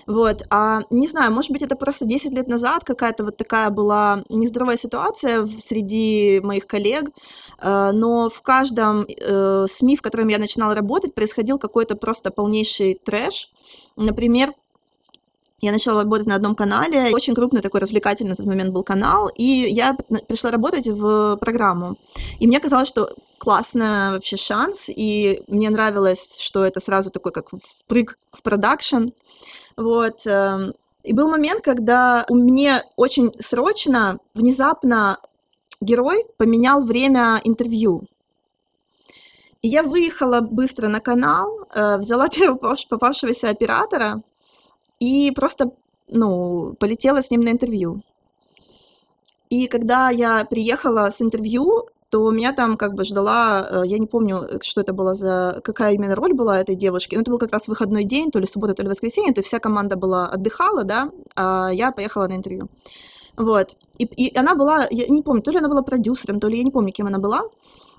вот. 0.06 0.42
А 0.50 0.80
не 0.90 1.08
знаю, 1.08 1.32
может 1.32 1.50
быть, 1.50 1.62
это 1.62 1.76
просто 1.76 2.06
10 2.06 2.32
лет 2.32 2.48
назад 2.48 2.84
какая-то 2.84 3.24
вот 3.24 3.36
такая 3.36 3.70
была 3.70 4.22
нездоровая 4.28 4.76
ситуация 4.76 5.48
среди 5.58 6.40
моих 6.42 6.66
коллег, 6.66 7.10
э, 7.60 7.90
но 7.92 8.30
в 8.30 8.42
каждом 8.42 9.06
э, 9.08 9.66
СМИ, 9.68 9.96
в 9.96 10.02
котором 10.02 10.28
я 10.28 10.38
начинала 10.38 10.74
работать, 10.74 11.14
происходил 11.14 11.58
какой-то 11.58 11.96
просто 11.96 12.30
полнейший 12.30 13.00
трэш. 13.04 13.50
Например, 13.96 14.52
я 15.60 15.72
начала 15.72 16.02
работать 16.02 16.26
на 16.26 16.34
одном 16.34 16.54
канале, 16.54 17.12
очень 17.12 17.34
крупный 17.34 17.60
такой 17.60 17.80
развлекательный 17.80 18.30
на 18.30 18.36
тот 18.36 18.46
момент 18.46 18.72
был 18.72 18.82
канал, 18.82 19.30
и 19.34 19.44
я 19.44 19.96
пришла 20.28 20.50
работать 20.50 20.88
в 20.88 21.36
программу. 21.36 21.96
И 22.38 22.46
мне 22.46 22.60
казалось, 22.60 22.88
что 22.88 23.14
классный 23.38 24.12
вообще 24.12 24.36
шанс, 24.36 24.88
и 24.88 25.42
мне 25.48 25.70
нравилось, 25.70 26.38
что 26.40 26.64
это 26.64 26.80
сразу 26.80 27.10
такой 27.10 27.32
как 27.32 27.50
впрыг 27.50 28.18
в 28.30 28.42
продакшн. 28.42 29.08
Вот. 29.76 30.26
Эм, 30.26 30.72
и 31.02 31.12
был 31.12 31.28
момент, 31.28 31.62
когда 31.62 32.24
у 32.28 32.34
меня 32.34 32.84
очень 32.96 33.32
срочно, 33.38 34.18
внезапно 34.34 35.18
герой 35.80 36.26
поменял 36.36 36.84
время 36.84 37.40
интервью. 37.44 38.02
И 39.62 39.68
я 39.68 39.82
выехала 39.82 40.40
быстро 40.40 40.88
на 40.88 41.00
канал, 41.00 41.66
э, 41.74 41.96
взяла 41.98 42.28
первого 42.34 42.76
попавшегося 42.88 43.50
оператора, 43.50 44.22
и 45.00 45.32
просто, 45.32 45.72
ну, 46.08 46.74
полетела 46.78 47.20
с 47.20 47.30
ним 47.30 47.40
на 47.40 47.50
интервью. 47.50 48.02
И 49.48 49.66
когда 49.66 50.10
я 50.10 50.44
приехала 50.44 51.10
с 51.10 51.20
интервью, 51.20 51.88
то 52.10 52.30
меня 52.30 52.52
там 52.52 52.76
как 52.76 52.94
бы 52.94 53.04
ждала, 53.04 53.66
э, 53.70 53.82
я 53.86 53.98
не 53.98 54.06
помню, 54.06 54.48
что 54.62 54.80
это 54.80 54.92
была 54.92 55.14
за, 55.14 55.60
какая 55.64 55.94
именно 55.94 56.14
роль 56.14 56.34
была 56.34 56.60
этой 56.60 56.74
девушки, 56.74 57.14
но 57.14 57.22
это 57.22 57.30
был 57.30 57.38
как 57.38 57.52
раз 57.52 57.68
выходной 57.68 58.04
день, 58.04 58.30
то 58.30 58.38
ли 58.40 58.46
суббота, 58.46 58.74
то 58.74 58.82
ли 58.82 58.88
воскресенье, 58.88 59.32
то 59.32 59.40
есть 59.40 59.48
вся 59.48 59.60
команда 59.60 59.96
была 59.96 60.28
отдыхала, 60.28 60.84
да, 60.84 61.10
а 61.36 61.70
я 61.72 61.92
поехала 61.92 62.26
на 62.26 62.34
интервью. 62.34 62.68
Вот. 63.36 63.76
И, 63.98 64.04
и 64.04 64.36
она 64.36 64.54
была, 64.54 64.86
я 64.90 65.06
не 65.06 65.22
помню, 65.22 65.42
то 65.42 65.52
ли 65.52 65.58
она 65.58 65.68
была 65.68 65.82
продюсером, 65.82 66.40
то 66.40 66.48
ли 66.48 66.58
я 66.58 66.64
не 66.64 66.72
помню, 66.72 66.92
кем 66.92 67.06
она 67.06 67.18
была, 67.18 67.42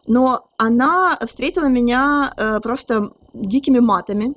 но 0.07 0.49
она 0.57 1.17
встретила 1.25 1.67
меня 1.67 2.33
э, 2.35 2.59
просто 2.59 3.11
дикими 3.33 3.79
матами, 3.79 4.35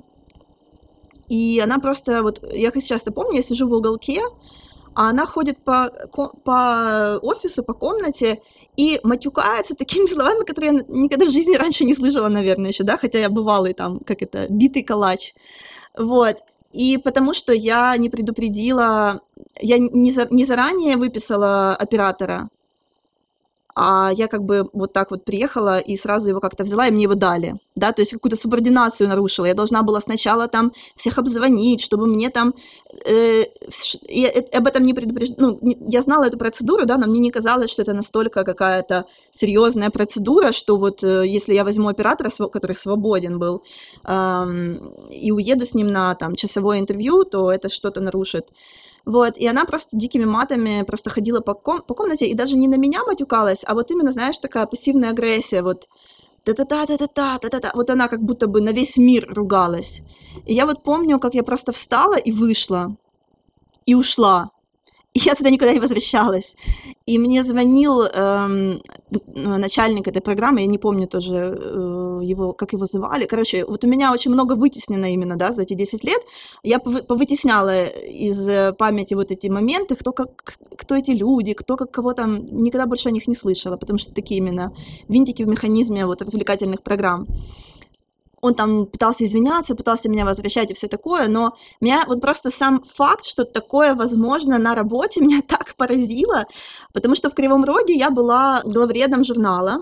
и 1.29 1.59
она 1.63 1.79
просто, 1.79 2.23
вот, 2.23 2.43
я 2.51 2.71
как 2.71 2.81
сейчас 2.81 3.03
помню, 3.03 3.37
я 3.37 3.41
сижу 3.41 3.67
в 3.67 3.73
уголке, 3.73 4.21
а 4.95 5.09
она 5.09 5.25
ходит 5.25 5.63
по, 5.63 5.91
по 6.43 7.19
офису, 7.21 7.63
по 7.63 7.73
комнате 7.73 8.41
и 8.77 8.99
матюкается 9.03 9.75
такими 9.75 10.05
словами, 10.11 10.45
которые 10.45 10.73
я 10.73 10.85
никогда 10.87 11.25
в 11.25 11.31
жизни 11.31 11.55
раньше 11.55 11.83
не 11.83 11.93
слышала, 11.93 12.29
наверное, 12.29 12.69
еще, 12.69 12.83
да, 12.83 12.97
хотя 12.97 13.19
я 13.19 13.29
бывалый 13.29 13.73
там, 13.73 13.99
как 13.99 14.21
это, 14.21 14.47
битый 14.49 14.83
калач. 14.83 15.33
Вот. 15.97 16.37
И 16.71 16.97
потому 16.97 17.33
что 17.33 17.53
я 17.53 17.95
не 17.97 18.09
предупредила, 18.09 19.21
я 19.61 19.77
не, 19.77 20.11
за, 20.11 20.27
не 20.29 20.45
заранее 20.45 20.97
выписала 20.97 21.75
оператора, 21.75 22.49
а 23.75 24.11
я 24.15 24.27
как 24.27 24.43
бы 24.43 24.69
вот 24.71 24.93
так 24.93 25.11
вот 25.11 25.25
приехала 25.25 25.79
и 25.79 25.97
сразу 25.97 26.29
его 26.29 26.39
как-то 26.39 26.63
взяла, 26.63 26.87
и 26.87 26.91
мне 26.91 27.03
его 27.03 27.13
дали, 27.13 27.55
да, 27.75 27.91
то 27.91 28.01
есть 28.01 28.13
какую-то 28.13 28.37
субординацию 28.37 29.09
нарушила. 29.09 29.45
Я 29.45 29.53
должна 29.53 29.83
была 29.83 29.99
сначала 29.99 30.47
там 30.47 30.71
всех 30.95 31.17
обзвонить, 31.17 31.81
чтобы 31.81 32.07
мне 32.07 32.29
там... 32.29 32.53
Э, 33.05 33.43
я 34.07 34.29
об 34.53 34.67
этом 34.67 34.85
не 34.85 34.93
предупреждала, 34.93 35.57
ну, 35.61 35.77
я 35.87 36.01
знала 36.01 36.23
эту 36.23 36.37
процедуру, 36.37 36.85
да, 36.85 36.97
но 36.97 37.07
мне 37.07 37.19
не 37.19 37.31
казалось, 37.31 37.69
что 37.69 37.81
это 37.81 37.93
настолько 37.93 38.45
какая-то 38.45 39.05
серьезная 39.31 39.89
процедура, 39.89 40.53
что 40.53 40.77
вот 40.77 41.03
э, 41.03 41.27
если 41.27 41.53
я 41.53 41.65
возьму 41.65 41.89
оператора, 41.89 42.29
который 42.29 42.77
свободен 42.77 43.39
был, 43.39 43.61
э, 44.05 44.45
и 45.11 45.31
уеду 45.31 45.65
с 45.65 45.75
ним 45.75 45.91
на 45.91 46.15
там 46.15 46.35
часовое 46.35 46.79
интервью, 46.79 47.25
то 47.25 47.51
это 47.51 47.69
что-то 47.69 47.99
нарушит. 47.99 48.47
Вот, 49.05 49.37
и 49.37 49.47
она 49.47 49.65
просто 49.65 49.95
дикими 49.97 50.25
матами 50.25 50.83
просто 50.83 51.09
ходила 51.09 51.39
по, 51.39 51.53
ком- 51.53 51.83
по 51.83 51.93
комнате 51.93 52.25
и 52.25 52.33
даже 52.33 52.57
не 52.57 52.67
на 52.67 52.75
меня 52.75 53.03
матюкалась, 53.03 53.63
а 53.67 53.75
вот 53.75 53.91
именно, 53.91 54.11
знаешь, 54.11 54.39
такая 54.39 54.65
пассивная 54.65 55.11
агрессия, 55.11 55.61
вот 55.61 55.87
та-та-та, 56.43 56.85
та-та-та, 56.85 57.37
та-та-та. 57.37 57.71
Вот 57.75 57.89
она 57.89 58.07
как 58.07 58.23
будто 58.23 58.47
бы 58.47 58.61
на 58.61 58.71
весь 58.71 58.97
мир 58.97 59.27
ругалась. 59.29 60.01
И 60.45 60.53
я 60.53 60.65
вот 60.65 60.83
помню, 60.83 61.19
как 61.19 61.35
я 61.35 61.43
просто 61.43 61.71
встала 61.71 62.15
и 62.15 62.31
вышла, 62.31 62.95
и 63.85 63.95
ушла. 63.95 64.51
Я 65.25 65.33
туда 65.33 65.49
никогда 65.49 65.73
не 65.73 65.79
возвращалась. 65.79 66.57
И 67.05 67.17
мне 67.17 67.41
звонил 67.43 68.01
эм, 68.03 68.81
начальник 69.33 70.07
этой 70.09 70.21
программы, 70.21 70.61
я 70.61 70.65
не 70.65 70.77
помню 70.77 71.07
тоже 71.07 71.57
э, 71.57 72.19
его, 72.21 72.51
как 72.51 72.73
его 72.73 72.85
звали. 72.85 73.25
Короче, 73.25 73.63
вот 73.63 73.85
у 73.85 73.87
меня 73.87 74.11
очень 74.11 74.31
много 74.31 74.55
вытеснено 74.55 75.13
именно, 75.13 75.37
да, 75.37 75.51
за 75.53 75.61
эти 75.61 75.73
10 75.73 76.03
лет. 76.03 76.21
Я 76.63 76.79
повытесняла 76.79 77.85
из 77.85 78.75
памяти 78.77 79.13
вот 79.13 79.31
эти 79.31 79.47
моменты, 79.47 79.95
кто, 79.95 80.11
как, 80.11 80.57
кто 80.77 80.95
эти 80.95 81.11
люди, 81.11 81.53
кто 81.53 81.77
как 81.77 81.91
кого 81.91 82.13
там, 82.13 82.45
никогда 82.63 82.85
больше 82.85 83.07
о 83.07 83.11
них 83.11 83.27
не 83.27 83.35
слышала, 83.35 83.77
потому 83.77 83.99
что 83.99 84.13
такие 84.13 84.39
именно 84.39 84.73
винтики 85.07 85.43
в 85.43 85.47
механизме 85.47 86.05
вот 86.05 86.21
развлекательных 86.21 86.81
программ 86.81 87.25
он 88.45 88.53
там 88.53 88.85
пытался 88.85 89.23
извиняться, 89.23 89.75
пытался 89.75 90.09
меня 90.09 90.23
возвращать 90.23 90.71
и 90.71 90.73
все 90.73 90.87
такое, 90.87 91.27
но 91.27 91.55
меня 91.81 92.03
вот 92.07 92.21
просто 92.21 92.49
сам 92.49 92.83
факт, 92.83 93.25
что 93.25 93.43
такое 93.43 93.95
возможно 93.95 94.57
на 94.59 94.75
работе, 94.75 95.21
меня 95.21 95.41
так 95.41 95.75
поразило, 95.75 96.45
потому 96.93 97.15
что 97.15 97.29
в 97.29 97.33
Кривом 97.33 97.63
Роге 97.63 97.95
я 97.95 98.11
была 98.11 98.61
главредом 98.63 99.23
журнала, 99.23 99.81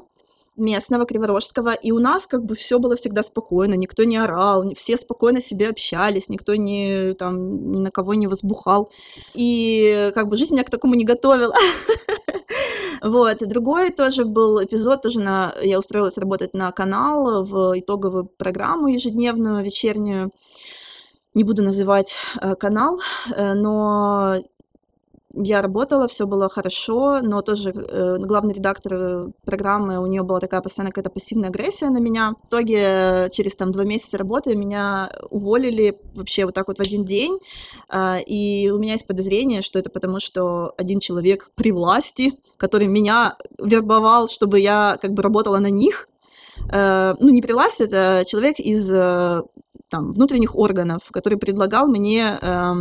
местного 0.56 1.06
криворожского, 1.06 1.74
и 1.74 1.92
у 1.92 2.00
нас 2.00 2.28
как 2.28 2.46
бы 2.46 2.56
все 2.56 2.78
было 2.78 2.96
всегда 2.96 3.24
спокойно, 3.24 3.74
никто 3.74 4.04
не 4.04 4.18
орал, 4.18 4.72
все 4.76 4.98
спокойно 4.98 5.42
себе 5.42 5.70
общались, 5.70 6.30
никто 6.30 6.56
не, 6.56 7.14
там, 7.14 7.72
ни 7.72 7.80
на 7.80 7.90
кого 7.90 8.14
не 8.14 8.28
возбухал, 8.28 8.90
и 9.34 10.12
как 10.14 10.28
бы 10.28 10.38
жизнь 10.38 10.54
меня 10.54 10.64
к 10.64 10.70
такому 10.70 10.94
не 10.94 11.06
готовила. 11.06 11.56
Вот. 13.04 13.38
Другой 13.42 13.92
тоже 13.92 14.24
был 14.24 14.64
эпизод, 14.64 15.02
тоже 15.02 15.20
на... 15.20 15.54
я 15.62 15.78
устроилась 15.78 16.18
работать 16.18 16.54
на 16.54 16.72
канал 16.72 17.44
в 17.44 17.78
итоговую 17.78 18.26
программу 18.26 18.88
ежедневную, 18.88 19.62
вечернюю. 19.62 20.32
Не 21.34 21.44
буду 21.44 21.64
называть 21.64 22.16
э, 22.40 22.56
канал, 22.56 23.02
э, 23.36 23.56
но 23.56 24.38
я 25.34 25.62
работала, 25.62 26.08
все 26.08 26.28
было 26.28 26.48
хорошо, 26.48 27.22
но 27.22 27.42
тоже 27.42 27.72
э, 27.72 28.18
главный 28.20 28.54
редактор 28.54 29.32
программы, 29.46 30.00
у 30.00 30.06
нее 30.06 30.22
была 30.22 30.40
такая 30.40 30.62
постоянно 30.62 30.92
какая-то 30.92 31.10
пассивная 31.10 31.50
агрессия 31.50 31.90
на 31.90 31.98
меня. 31.98 32.36
В 32.44 32.48
итоге 32.48 33.30
через 33.32 33.56
там 33.56 33.72
два 33.72 33.84
месяца 33.84 34.18
работы 34.20 34.56
меня 34.56 35.12
уволили 35.32 36.00
вообще 36.16 36.46
вот 36.46 36.54
так 36.54 36.68
вот 36.68 36.78
в 36.78 36.82
один 36.82 37.04
день, 37.04 37.40
э, 37.92 38.22
и 38.28 38.70
у 38.70 38.78
меня 38.78 38.94
есть 38.94 39.08
подозрение, 39.08 39.64
что 39.64 39.80
это 39.80 39.90
потому, 39.90 40.20
что 40.20 40.76
один 40.78 41.00
человек 41.00 41.50
при 41.56 41.72
власти, 41.72 42.34
который 42.58 42.88
меня 42.88 43.36
вербовал, 43.58 44.30
чтобы 44.30 44.60
я 44.60 44.98
как 45.02 45.14
бы 45.14 45.24
работала 45.24 45.58
на 45.58 45.72
них, 45.72 46.08
э, 46.72 47.16
ну 47.20 47.30
не 47.30 47.42
при 47.42 47.54
власти, 47.54 47.84
это 47.84 48.24
человек 48.28 48.60
из 48.60 48.92
э, 48.92 49.42
там 49.90 50.12
внутренних 50.12 50.56
органов, 50.56 51.10
который 51.12 51.40
предлагал 51.40 51.88
мне 51.88 52.38
э, 52.40 52.74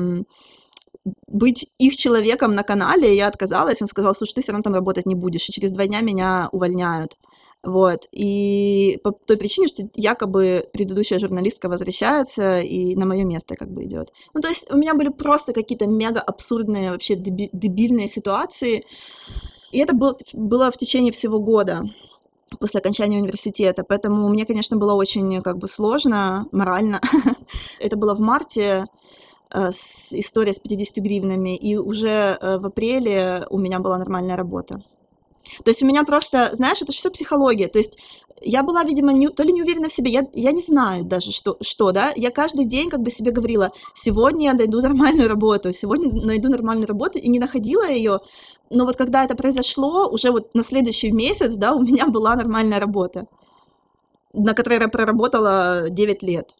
быть 1.26 1.66
их 1.78 1.96
человеком 1.96 2.54
на 2.54 2.62
канале, 2.62 3.16
я 3.16 3.26
отказалась, 3.26 3.82
он 3.82 3.88
сказал, 3.88 4.14
слушай, 4.14 4.34
ты 4.34 4.42
все 4.42 4.52
равно 4.52 4.62
там 4.62 4.74
работать 4.74 5.06
не 5.06 5.14
будешь, 5.14 5.48
и 5.48 5.52
через 5.52 5.70
два 5.70 5.86
дня 5.86 6.00
меня 6.00 6.48
увольняют. 6.52 7.16
Вот, 7.64 8.08
и 8.10 8.98
по 9.04 9.12
той 9.12 9.36
причине, 9.36 9.68
что 9.68 9.84
якобы 9.94 10.64
предыдущая 10.72 11.20
журналистка 11.20 11.68
возвращается 11.68 12.60
и 12.60 12.96
на 12.96 13.06
мое 13.06 13.22
место 13.22 13.54
как 13.54 13.70
бы 13.70 13.84
идет. 13.84 14.12
Ну, 14.34 14.40
то 14.40 14.48
есть 14.48 14.68
у 14.72 14.76
меня 14.76 14.94
были 14.94 15.10
просто 15.10 15.52
какие-то 15.52 15.86
мега 15.86 16.20
абсурдные, 16.20 16.90
вообще 16.90 17.14
дебильные 17.14 18.08
ситуации, 18.08 18.84
и 19.70 19.78
это 19.78 19.94
было, 19.94 20.16
было 20.34 20.72
в 20.72 20.76
течение 20.76 21.12
всего 21.12 21.38
года 21.38 21.84
после 22.58 22.80
окончания 22.80 23.18
университета, 23.18 23.84
поэтому 23.84 24.28
мне, 24.28 24.44
конечно, 24.44 24.76
было 24.76 24.94
очень 24.94 25.40
как 25.40 25.58
бы 25.58 25.68
сложно 25.68 26.46
морально. 26.52 27.00
это 27.78 27.96
было 27.96 28.14
в 28.14 28.20
марте, 28.20 28.86
Э, 29.54 29.70
история 29.70 30.52
с 30.52 30.58
50 30.58 31.04
гривнами, 31.04 31.56
и 31.56 31.76
уже 31.76 32.38
э, 32.40 32.58
в 32.58 32.66
апреле 32.66 33.46
у 33.50 33.58
меня 33.58 33.80
была 33.80 33.98
нормальная 33.98 34.36
работа. 34.36 34.82
То 35.64 35.70
есть 35.70 35.82
у 35.82 35.86
меня 35.86 36.04
просто, 36.04 36.50
знаешь, 36.54 36.80
это 36.80 36.92
все 36.92 37.10
психология. 37.10 37.68
То 37.68 37.78
есть 37.78 37.98
я 38.40 38.62
была, 38.62 38.82
видимо, 38.84 39.12
не, 39.12 39.28
то 39.28 39.42
ли 39.42 39.52
не 39.52 39.62
уверена 39.62 39.88
в 39.88 39.92
себе, 39.92 40.10
я, 40.10 40.26
я 40.32 40.52
не 40.52 40.62
знаю 40.62 41.04
даже, 41.04 41.32
что, 41.32 41.58
что, 41.60 41.92
да. 41.92 42.12
Я 42.16 42.30
каждый 42.30 42.64
день 42.64 42.88
как 42.88 43.00
бы 43.00 43.10
себе 43.10 43.30
говорила, 43.30 43.72
сегодня 43.92 44.46
я 44.46 44.54
найду 44.54 44.80
нормальную 44.80 45.28
работу, 45.28 45.72
сегодня 45.74 46.10
найду 46.24 46.48
нормальную 46.48 46.88
работу, 46.88 47.18
и 47.18 47.28
не 47.28 47.38
находила 47.38 47.86
ее. 47.86 48.20
Но 48.70 48.86
вот 48.86 48.96
когда 48.96 49.24
это 49.24 49.34
произошло, 49.34 50.08
уже 50.08 50.30
вот 50.30 50.54
на 50.54 50.62
следующий 50.62 51.12
месяц, 51.12 51.56
да, 51.56 51.74
у 51.74 51.82
меня 51.82 52.06
была 52.06 52.36
нормальная 52.36 52.80
работа, 52.80 53.26
на 54.32 54.54
которой 54.54 54.80
я 54.80 54.88
проработала 54.88 55.90
9 55.90 56.22
лет. 56.22 56.56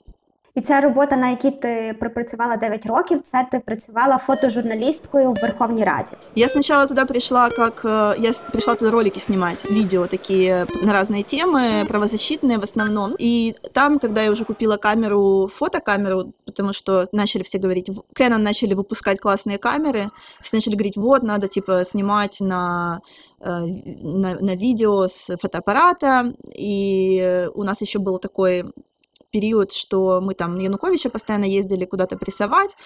І 0.57 0.61
ця 0.61 0.81
робота, 0.81 1.17
на 1.17 1.29
якій 1.29 1.51
ти 1.51 1.95
пропрацювала 1.99 2.57
9 2.57 2.85
років, 2.85 3.21
це 3.21 3.47
ти 3.51 3.59
працювала 3.59 4.17
фотожурналисткой 4.17 5.27
в 5.27 5.33
Верховной 5.41 5.83
Раде. 5.83 6.11
Я 6.35 6.47
сначала 6.47 6.87
туда 6.87 7.05
пришла, 7.05 7.49
как 7.49 7.85
э, 7.85 8.15
я 8.19 8.31
пришла 8.51 8.75
туда 8.75 8.91
ролики 8.91 9.19
снимать, 9.19 9.65
видео 9.71 10.07
такие 10.07 10.65
на 10.81 10.93
разные 10.93 11.23
темы, 11.23 11.85
правозащитные 11.87 12.57
в 12.57 12.63
основном. 12.63 13.15
И 13.19 13.55
там, 13.73 13.99
когда 13.99 14.23
я 14.23 14.31
уже 14.31 14.45
купила 14.45 14.77
камеру, 14.77 15.47
фотокамеру, 15.47 16.33
потому 16.45 16.73
что 16.73 17.05
начали 17.11 17.43
все 17.43 17.59
говорить, 17.59 17.91
Canon 18.19 18.37
начали 18.37 18.73
выпускать 18.73 19.19
классные 19.19 19.59
камеры, 19.59 20.09
все 20.41 20.57
начали 20.57 20.73
говорить, 20.73 20.97
вот, 20.97 21.23
надо 21.23 21.47
типа 21.47 21.83
снимать 21.83 22.41
на 22.41 23.01
э, 23.41 23.59
на, 24.03 24.33
на 24.41 24.55
видео 24.55 25.07
с 25.07 25.37
фотоаппарата, 25.37 26.33
и 26.55 27.47
у 27.53 27.63
нас 27.63 27.81
еще 27.81 27.99
был 27.99 28.17
такой 28.17 28.63
период, 29.32 29.72
что 29.72 30.20
мы 30.20 30.34
там 30.34 30.58
Януковича 30.58 31.10
постоянно 31.10 31.44
ездили 31.44 31.84
куда-то 31.84 32.16
прессовать, 32.16 32.76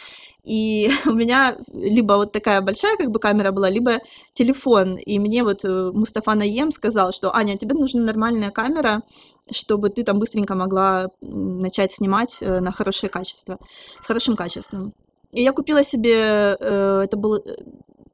и 0.45 0.91
у 1.07 1.13
меня 1.13 1.57
либо 1.73 2.15
вот 2.15 2.33
такая 2.33 2.63
большая 2.63 2.97
как 2.97 3.11
бы 3.11 3.19
камера 3.19 3.53
была, 3.53 3.69
либо 3.69 3.99
телефон, 4.33 4.97
и 4.97 5.19
мне 5.19 5.43
вот 5.43 5.65
э, 5.65 5.91
Мустафа 5.93 6.35
Наем 6.35 6.71
сказал, 6.71 7.13
что 7.13 7.35
Аня, 7.35 7.59
тебе 7.59 7.75
нужна 7.75 8.03
нормальная 8.03 8.51
камера, 8.51 9.03
чтобы 9.51 9.91
ты 9.91 10.05
там 10.05 10.19
быстренько 10.19 10.55
могла 10.55 11.11
начать 11.21 11.93
снимать 11.93 12.39
э, 12.41 12.61
на 12.61 12.73
хорошее 12.73 13.11
качество, 13.11 13.59
с 14.01 14.07
хорошим 14.07 14.37
качеством. 14.37 14.95
И 15.33 15.43
я 15.43 15.53
купила 15.53 15.83
себе, 15.83 16.57
э, 16.59 17.03
это 17.05 17.17
был 17.17 17.43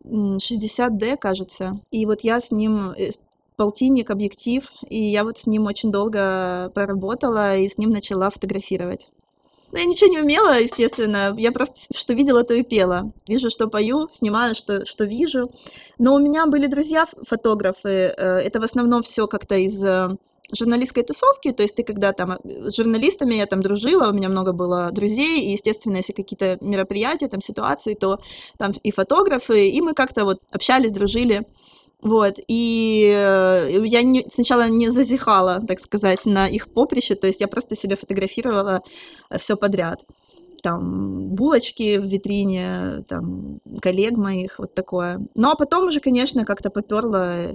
60D, 0.04 1.16
кажется. 1.18 1.80
И 1.90 2.06
вот 2.06 2.22
я 2.22 2.40
с 2.40 2.50
ним 2.50 2.92
полтинник, 3.62 4.10
объектив, 4.10 4.68
и 4.88 5.00
я 5.00 5.22
вот 5.22 5.38
с 5.38 5.46
ним 5.46 5.66
очень 5.66 5.92
долго 5.92 6.72
проработала 6.74 7.56
и 7.56 7.68
с 7.68 7.78
ним 7.78 7.90
начала 7.90 8.28
фотографировать. 8.28 9.10
Но 9.70 9.78
я 9.78 9.84
ничего 9.84 10.10
не 10.10 10.18
умела, 10.18 10.58
естественно, 10.60 11.32
я 11.38 11.52
просто 11.52 11.96
что 11.96 12.12
видела, 12.12 12.42
то 12.42 12.54
и 12.54 12.64
пела. 12.64 13.12
Вижу, 13.28 13.50
что 13.50 13.68
пою, 13.68 14.08
снимаю, 14.10 14.56
что, 14.56 14.84
что 14.84 15.04
вижу. 15.04 15.52
Но 15.98 16.14
у 16.14 16.18
меня 16.18 16.46
были 16.48 16.66
друзья-фотографы, 16.66 17.88
э, 17.88 18.40
это 18.40 18.60
в 18.60 18.64
основном 18.64 19.02
все 19.04 19.28
как-то 19.28 19.54
из 19.54 19.84
э, 19.84 20.08
журналистской 20.52 21.04
тусовки, 21.04 21.52
то 21.52 21.62
есть 21.62 21.76
ты 21.76 21.84
когда 21.84 22.12
там 22.12 22.32
э, 22.32 22.68
с 22.68 22.76
журналистами 22.76 23.36
я 23.36 23.46
там 23.46 23.62
дружила, 23.62 24.10
у 24.10 24.12
меня 24.12 24.28
много 24.28 24.52
было 24.52 24.90
друзей, 24.90 25.40
и, 25.40 25.52
естественно, 25.52 25.98
если 25.98 26.12
какие-то 26.14 26.58
мероприятия, 26.60 27.28
там 27.28 27.40
ситуации, 27.40 27.94
то 27.94 28.18
там 28.58 28.72
и 28.82 28.90
фотографы, 28.90 29.68
и 29.68 29.80
мы 29.80 29.94
как-то 29.94 30.24
вот 30.24 30.40
общались, 30.50 30.90
дружили. 30.90 31.46
Вот, 32.02 32.40
и 32.48 33.12
э, 33.14 33.80
я 33.84 34.02
не, 34.02 34.26
сначала 34.28 34.68
не 34.68 34.90
зазихала, 34.90 35.60
так 35.60 35.78
сказать, 35.80 36.26
на 36.26 36.48
их 36.48 36.68
поприще, 36.72 37.14
то 37.14 37.28
есть 37.28 37.40
я 37.40 37.46
просто 37.46 37.76
себя 37.76 37.96
фотографировала 37.96 38.82
э, 39.30 39.38
все 39.38 39.56
подряд. 39.56 40.04
там 40.62 41.28
булочки 41.34 41.98
в 41.98 42.04
витрине, 42.06 43.04
там 43.08 43.60
коллег 43.80 44.16
моих, 44.16 44.58
вот 44.58 44.74
такое. 44.74 45.20
Ну 45.36 45.50
а 45.50 45.54
потом 45.56 45.88
уже, 45.88 46.00
конечно, 46.00 46.44
как-то 46.44 46.70
поперло 46.70 47.46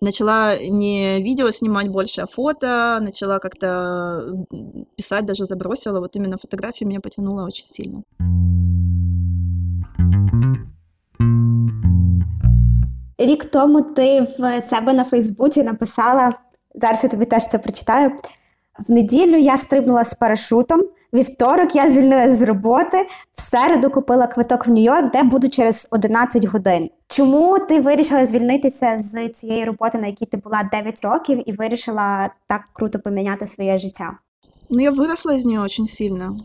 начала 0.00 0.58
не 0.58 1.20
видео 1.22 1.50
снимать 1.50 1.88
больше, 1.88 2.20
а 2.20 2.26
фото, 2.26 2.98
начала 3.00 3.38
как-то 3.38 4.46
писать, 4.96 5.26
даже 5.26 5.46
забросила. 5.46 6.00
Вот 6.00 6.16
именно 6.16 6.38
фотографию 6.38 6.88
меня 6.88 7.00
потянуло 7.00 7.44
очень 7.44 7.66
сильно. 7.66 8.02
Рік 13.18 13.44
тому 13.44 13.82
ти 13.82 14.26
в 14.38 14.62
себе 14.62 14.92
на 14.92 15.04
Фейсбуці 15.04 15.62
написала, 15.62 16.32
зараз 16.74 17.04
я 17.04 17.10
тобі 17.10 17.24
теж 17.24 17.46
це 17.46 17.58
прочитаю. 17.58 18.12
В 18.78 18.90
неділю 18.92 19.36
я 19.36 19.56
стрибнула 19.56 20.04
з 20.04 20.14
парашутом. 20.14 20.80
Вівторок 21.12 21.76
я 21.76 21.90
звільнилася 21.90 22.36
з 22.36 22.42
роботи. 22.42 23.06
В 23.32 23.40
середу 23.40 23.90
купила 23.90 24.26
квиток 24.26 24.66
в 24.66 24.70
Нью-Йорк, 24.70 25.10
де 25.12 25.22
буду 25.22 25.48
через 25.48 25.88
11 25.90 26.44
годин. 26.44 26.90
Чому 27.08 27.58
ти 27.58 27.80
вирішила 27.80 28.26
звільнитися 28.26 28.98
з 28.98 29.28
цієї 29.28 29.64
роботи, 29.64 29.98
на 29.98 30.06
якій 30.06 30.26
ти 30.26 30.36
була 30.36 30.68
9 30.72 31.04
років, 31.04 31.42
і 31.46 31.52
вирішила 31.52 32.30
так 32.46 32.60
круто 32.72 32.98
поміняти 32.98 33.46
своє 33.46 33.78
життя? 33.78 34.12
Ну, 34.70 34.80
я 34.80 34.90
выросла 34.90 35.36
из 35.36 35.44
нее 35.44 35.60
очень 35.60 35.86
сильно 35.86 36.36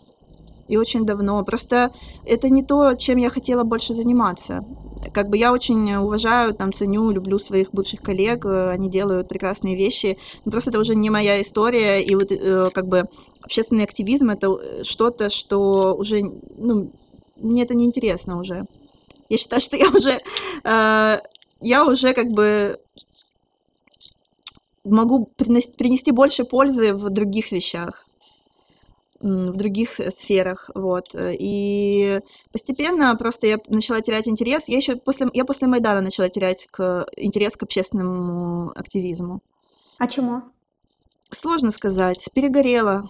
и 0.72 0.78
очень 0.78 1.06
давно. 1.06 1.44
Просто 1.44 1.92
это 2.26 2.50
не 2.50 2.64
то, 2.64 2.96
чем 2.96 3.18
я 3.18 3.30
хотела 3.30 3.64
больше 3.64 3.94
заниматься. 3.94 4.64
Как 5.14 5.30
бы 5.30 5.38
я 5.38 5.54
очень 5.54 5.94
уважаю, 5.94 6.54
там, 6.54 6.74
ценю, 6.74 7.12
люблю 7.12 7.40
своих 7.40 7.72
бывших 7.72 8.02
коллег, 8.02 8.46
э, 8.46 8.70
они 8.70 8.90
делают 8.90 9.30
прекрасные 9.30 9.76
вещи, 9.76 10.18
но 10.46 10.52
просто 10.52 10.72
это 10.72 10.80
уже 10.80 10.96
не 10.96 11.10
моя 11.10 11.42
история, 11.42 12.04
и 12.04 12.16
вот 12.16 12.32
э, 12.32 12.70
как 12.74 12.88
бы 12.88 13.06
общественный 13.42 13.84
активизм 13.84 14.30
это 14.30 14.48
э, 14.48 14.84
что-то, 14.84 15.30
что 15.30 15.96
уже, 15.96 16.22
ну, 16.58 16.92
мне 17.38 17.64
это 17.64 17.76
неинтересно 17.76 18.40
уже. 18.40 18.66
Я 19.30 19.38
считаю, 19.38 19.62
что 19.62 19.78
я 19.78 19.90
уже, 19.90 20.20
я 21.62 21.86
уже 21.86 22.14
как 22.14 22.30
бы 22.32 22.78
могу 24.84 25.30
принести, 25.38 25.78
принести 25.78 26.12
больше 26.12 26.44
пользы 26.44 26.94
в 26.94 27.10
других 27.10 27.52
вещах 27.52 28.09
в 29.20 29.56
других 29.56 29.92
сферах, 29.94 30.70
вот. 30.74 31.14
Э, 31.14 31.36
и 31.38 32.22
постепенно 32.52 33.16
просто 33.16 33.48
я 33.48 33.58
начала 33.68 34.02
терять 34.02 34.28
интерес. 34.28 34.70
Я 34.70 34.78
еще 34.78 34.96
после, 34.96 35.28
я 35.34 35.46
после 35.46 35.68
Майдана 35.68 36.02
начала 36.02 36.30
терять 36.30 36.68
к, 36.72 37.06
интерес 37.18 37.58
к 37.58 37.64
общественному 37.64 38.72
активизму. 38.76 39.42
А 39.98 40.08
чему? 40.08 40.44
Сложно 41.32 41.72
сказать. 41.72 42.30
Перегорела. 42.34 43.10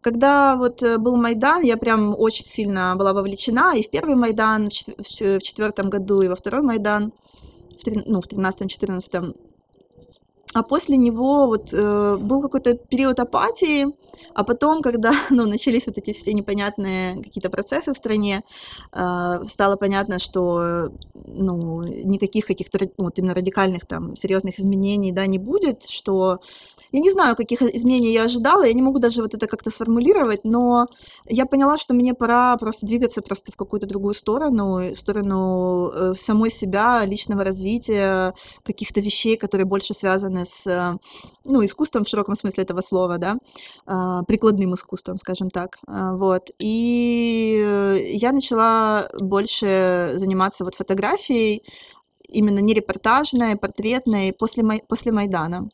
Когда 0.00 0.56
вот 0.56 0.82
э, 0.82 0.96
был 0.96 1.16
Майдан, 1.16 1.62
я 1.62 1.76
прям 1.76 2.14
очень 2.18 2.44
сильно 2.44 2.94
была 2.96 3.12
вовлечена 3.12 3.76
и 3.76 3.82
в 3.82 3.90
первый 3.90 4.14
Майдан 4.14 4.70
в 4.70 5.40
четвертом 5.40 5.90
году, 5.90 6.22
и 6.22 6.28
во 6.28 6.36
второй 6.36 6.62
Майдан, 6.62 7.12
в, 7.70 7.86
ну, 8.06 8.20
в 8.20 8.26
13-14 8.26 9.36
а 10.54 10.62
после 10.62 10.96
него 10.96 11.46
вот 11.46 11.72
э, 11.72 12.16
был 12.16 12.40
какой-то 12.40 12.74
период 12.74 13.20
апатии, 13.20 13.86
а 14.34 14.44
потом, 14.44 14.82
когда 14.82 15.12
ну, 15.30 15.46
начались 15.46 15.86
вот 15.86 15.98
эти 15.98 16.12
все 16.12 16.32
непонятные 16.32 17.22
какие-то 17.22 17.50
процессы 17.50 17.92
в 17.92 17.96
стране, 17.96 18.42
э, 18.92 19.40
стало 19.46 19.76
понятно, 19.76 20.18
что 20.18 20.90
ну, 21.14 21.82
никаких 21.82 22.46
каких-то 22.46 22.78
вот 22.96 23.18
именно 23.18 23.34
радикальных 23.34 23.86
там 23.86 24.16
серьезных 24.16 24.58
изменений 24.58 25.12
да, 25.12 25.26
не 25.26 25.38
будет, 25.38 25.82
что 25.82 26.40
я 26.92 27.00
не 27.00 27.10
знаю, 27.10 27.36
каких 27.36 27.62
изменений 27.62 28.12
я 28.12 28.24
ожидала, 28.24 28.64
я 28.64 28.72
не 28.72 28.82
могу 28.82 28.98
даже 28.98 29.22
вот 29.22 29.34
это 29.34 29.46
как-то 29.46 29.70
сформулировать, 29.70 30.44
но 30.44 30.86
я 31.26 31.46
поняла, 31.46 31.78
что 31.78 31.94
мне 31.94 32.14
пора 32.14 32.56
просто 32.56 32.86
двигаться 32.86 33.22
просто 33.22 33.52
в 33.52 33.56
какую-то 33.56 33.86
другую 33.86 34.14
сторону, 34.14 34.94
в 34.94 34.98
сторону 34.98 35.90
э, 35.92 36.14
самой 36.16 36.50
себя, 36.50 37.04
личного 37.04 37.44
развития, 37.44 38.34
каких-то 38.64 39.00
вещей, 39.00 39.36
которые 39.36 39.66
больше 39.66 39.94
связаны 39.94 40.44
с, 40.46 40.98
ну, 41.44 41.64
искусством 41.64 42.04
в 42.04 42.08
широком 42.08 42.34
смысле 42.34 42.64
этого 42.64 42.80
слова, 42.80 43.18
да, 43.18 43.36
а, 43.86 44.22
прикладным 44.24 44.74
искусством, 44.74 45.18
скажем 45.18 45.50
так, 45.50 45.78
а, 45.86 46.14
вот. 46.14 46.50
И 46.58 48.04
я 48.14 48.32
начала 48.32 49.08
больше 49.20 50.12
заниматься 50.14 50.64
вот 50.64 50.74
фотографией, 50.74 51.62
именно 52.28 52.58
не 52.60 52.74
репортажной, 52.74 53.56
портретной 53.56 54.32
после, 54.32 54.62
после 54.88 55.12
Майдана. 55.12 55.68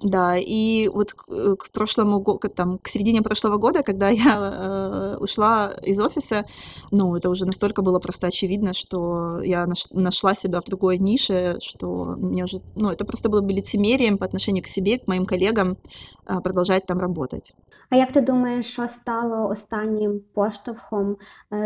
Да, 0.00 0.36
и 0.36 0.88
вот 0.88 1.12
к, 1.12 1.24
э, 1.30 1.56
к 1.56 1.70
прошлому 1.70 2.20
году, 2.20 2.48
там, 2.54 2.78
к 2.78 2.88
середине 2.88 3.22
прошлого 3.22 3.56
года, 3.56 3.82
когда 3.82 4.10
я 4.10 4.52
э, 4.52 5.16
ушла 5.20 5.72
из 5.82 5.98
офиса, 5.98 6.44
ну, 6.90 7.16
это 7.16 7.30
уже 7.30 7.46
настолько 7.46 7.82
было 7.82 7.98
просто 7.98 8.26
очевидно, 8.26 8.74
что 8.74 9.40
я 9.42 9.66
наш, 9.66 9.86
нашла 9.90 10.34
себя 10.34 10.60
в 10.60 10.64
другой 10.64 10.98
нише, 10.98 11.56
что 11.60 12.14
мне 12.18 12.44
уже, 12.44 12.60
ну, 12.74 12.90
это 12.90 13.06
просто 13.06 13.30
было 13.30 13.40
бы 13.40 13.52
лицемерием 13.52 14.18
по 14.18 14.26
отношению 14.26 14.62
к 14.62 14.66
себе, 14.66 14.98
к 14.98 15.08
моим 15.08 15.24
коллегам 15.24 15.78
э, 16.26 16.40
продолжать 16.42 16.86
там 16.86 16.98
работать. 16.98 17.54
А 17.90 17.96
як 17.96 18.12
ти 18.12 18.20
думаєш, 18.20 18.66
що 18.66 18.88
стало 18.88 19.48
останнім 19.48 20.20
поштовхом 20.34 21.16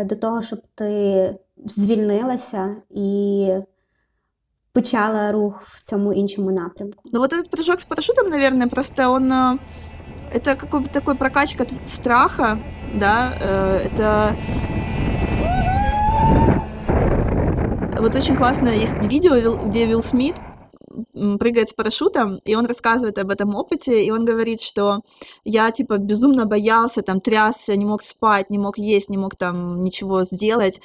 до 0.05 0.15
того, 0.15 0.41
щоб 0.41 0.59
ти 0.75 1.35
звільнилася 1.65 2.75
і 2.89 3.47
почала 4.76 5.32
рух 5.32 5.62
в 5.66 5.82
цьому 5.82 6.12
іншому 6.12 6.50
напрямку. 6.50 7.02
Ну 7.12 7.20
вот 7.20 7.32
этот 7.32 7.50
прыжок 7.50 7.80
с 7.80 7.84
парашютом, 7.84 8.28
наверное, 8.28 8.68
просто 8.68 9.08
он 9.08 9.32
э, 9.32 9.58
это 10.34 10.54
какой-то 10.54 10.88
такой 10.88 11.14
прокачка 11.14 11.64
страха, 11.86 12.58
да, 12.94 13.32
э, 13.40 13.86
это 13.86 14.36
вот 18.00 18.16
очень 18.16 18.36
классно 18.36 18.68
есть 18.68 18.94
видео, 19.02 19.56
где 19.68 19.86
Вилл 19.86 20.02
Смит 20.02 20.34
прыгает 21.38 21.68
с 21.68 21.72
парашютом, 21.72 22.38
и 22.44 22.54
он 22.56 22.66
рассказывает 22.66 23.18
об 23.18 23.30
этом 23.30 23.54
опыте, 23.54 24.04
и 24.04 24.10
он 24.10 24.26
говорит, 24.26 24.60
что 24.60 25.00
я, 25.44 25.70
типа, 25.70 25.96
безумно 25.98 26.46
боялся, 26.46 27.02
там, 27.02 27.20
трясся, 27.20 27.76
не 27.76 27.84
мог 27.84 28.02
спать, 28.02 28.50
не 28.50 28.58
мог 28.58 28.78
есть, 28.78 29.10
не 29.10 29.18
мог 29.18 29.36
там 29.36 29.80
ничего 29.80 30.24
сделать, 30.24 30.80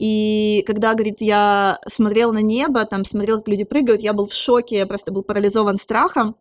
и 0.00 0.64
когда, 0.66 0.94
говорит, 0.94 1.20
я 1.20 1.78
смотрел 1.86 2.32
на 2.32 2.40
небо, 2.40 2.86
там, 2.86 3.04
смотрел, 3.04 3.36
как 3.36 3.48
люди 3.48 3.64
прыгают, 3.64 4.00
я 4.00 4.14
был 4.14 4.26
в 4.26 4.32
шоке, 4.32 4.78
я 4.78 4.86
просто 4.86 5.12
был 5.12 5.22
парализован 5.22 5.76
страхом, 5.76 6.36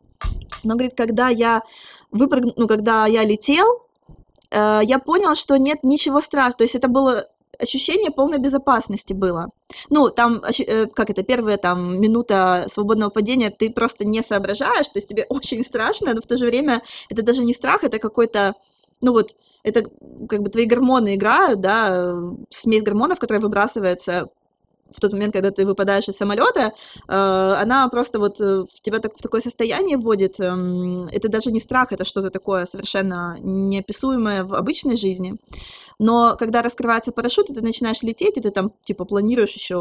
но, 0.63 0.75
говорит, 0.75 0.93
когда 0.95 1.27
я 1.27 1.61
выпрыгнул, 2.09 2.53
ну, 2.55 2.67
когда 2.69 3.05
я 3.05 3.25
летел, 3.25 3.65
э, 4.49 4.79
я 4.83 4.97
понял, 4.99 5.35
что 5.35 5.57
нет 5.57 5.83
ничего 5.83 6.21
страшного, 6.21 6.59
то 6.59 6.63
есть 6.63 6.75
это 6.75 6.87
было 6.87 7.27
ощущение 7.59 8.11
полной 8.11 8.37
безопасности 8.37 9.11
было. 9.11 9.49
Ну, 9.89 10.09
там, 10.09 10.41
э, 10.41 10.85
как 10.85 11.09
это, 11.09 11.23
первая 11.23 11.57
там 11.57 11.99
минута 11.99 12.63
свободного 12.69 13.09
падения, 13.09 13.49
ты 13.49 13.69
просто 13.69 14.05
не 14.05 14.21
соображаешь, 14.21 14.87
то 14.87 14.99
есть 14.99 15.09
тебе 15.09 15.25
очень 15.29 15.65
страшно, 15.65 16.13
но 16.13 16.21
в 16.21 16.25
то 16.25 16.37
же 16.37 16.45
время 16.45 16.81
это 17.09 17.23
даже 17.23 17.43
не 17.43 17.53
страх, 17.53 17.83
это 17.83 17.99
какой-то, 17.99 18.53
ну 19.01 19.11
вот, 19.11 19.35
это 19.63 19.83
как 20.27 20.41
бы 20.41 20.49
твои 20.49 20.65
гормоны 20.65 21.15
играют, 21.15 21.61
да, 21.61 22.15
смесь 22.49 22.83
гормонов, 22.83 23.19
которая 23.19 23.41
выбрасывается 23.41 24.29
в 24.91 24.99
тот 24.99 25.11
момент, 25.11 25.33
когда 25.33 25.51
ты 25.51 25.65
выпадаешь 25.65 26.07
из 26.07 26.17
самолета, 26.17 26.73
э, 27.07 27.13
она 27.13 27.87
просто 27.89 28.19
вот 28.19 28.39
э, 28.41 28.63
в 28.63 28.81
тебя 28.81 28.99
так, 28.99 29.15
в 29.15 29.21
такое 29.21 29.41
состояние 29.41 29.97
вводит. 29.97 30.39
Эм, 30.39 31.07
это 31.11 31.29
даже 31.29 31.51
не 31.51 31.59
страх, 31.59 31.91
это 31.91 32.05
что-то 32.05 32.29
такое 32.29 32.65
совершенно 32.65 33.37
неописуемое 33.41 34.43
в 34.43 34.55
обычной 34.55 34.97
жизни. 34.97 35.37
Но 35.99 36.35
когда 36.39 36.61
раскрывается 36.61 37.11
парашют, 37.11 37.49
и 37.49 37.53
ты 37.53 37.61
начинаешь 37.61 38.01
лететь, 38.03 38.37
и 38.37 38.41
ты 38.41 38.51
там, 38.51 38.71
типа, 38.83 39.03
планируешь 39.03 39.53
еще 39.53 39.75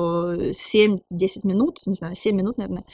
7-10 0.51 0.99
минут, 1.45 1.81
не 1.87 1.95
знаю, 1.95 2.17
7 2.17 2.37
минут, 2.37 2.59
наверное, 2.59 2.85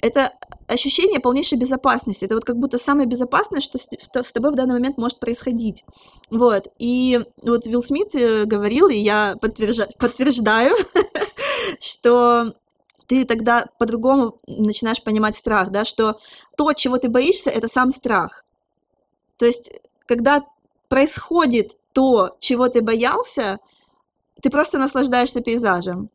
это 0.00 0.32
ощущение 0.66 1.20
полнейшей 1.20 1.58
безопасности. 1.58 2.24
Это 2.24 2.34
вот 2.34 2.44
как 2.44 2.58
будто 2.58 2.78
самое 2.78 3.06
безопасное, 3.06 3.60
что 3.60 3.78
с 3.78 4.32
тобой 4.32 4.52
в 4.52 4.54
данный 4.54 4.74
момент 4.74 4.98
может 4.98 5.20
происходить. 5.20 5.84
Вот. 6.30 6.68
И 6.78 7.20
вот 7.42 7.66
Вилл 7.66 7.82
Смит 7.82 8.14
э, 8.14 8.44
говорил, 8.44 8.88
и 8.88 8.96
я 8.96 9.36
подтверждаю, 9.40 9.90
подтверждаю 9.98 10.76
что 11.80 12.52
ты 13.06 13.24
тогда 13.24 13.66
по-другому 13.78 14.40
начинаешь 14.46 15.02
понимать 15.02 15.36
страх, 15.36 15.70
да, 15.70 15.84
что 15.84 16.18
то, 16.56 16.72
чего 16.72 16.98
ты 16.98 17.08
боишься, 17.08 17.50
это 17.50 17.68
сам 17.68 17.92
страх. 17.92 18.44
То 19.36 19.46
есть, 19.46 19.72
когда 20.06 20.44
происходит 20.88 21.76
то, 21.92 22.36
чего 22.40 22.68
ты 22.68 22.82
боялся, 22.82 23.58
ты 24.42 24.50
просто 24.50 24.78
наслаждаешься 24.78 25.40
пейзажем. 25.40 26.10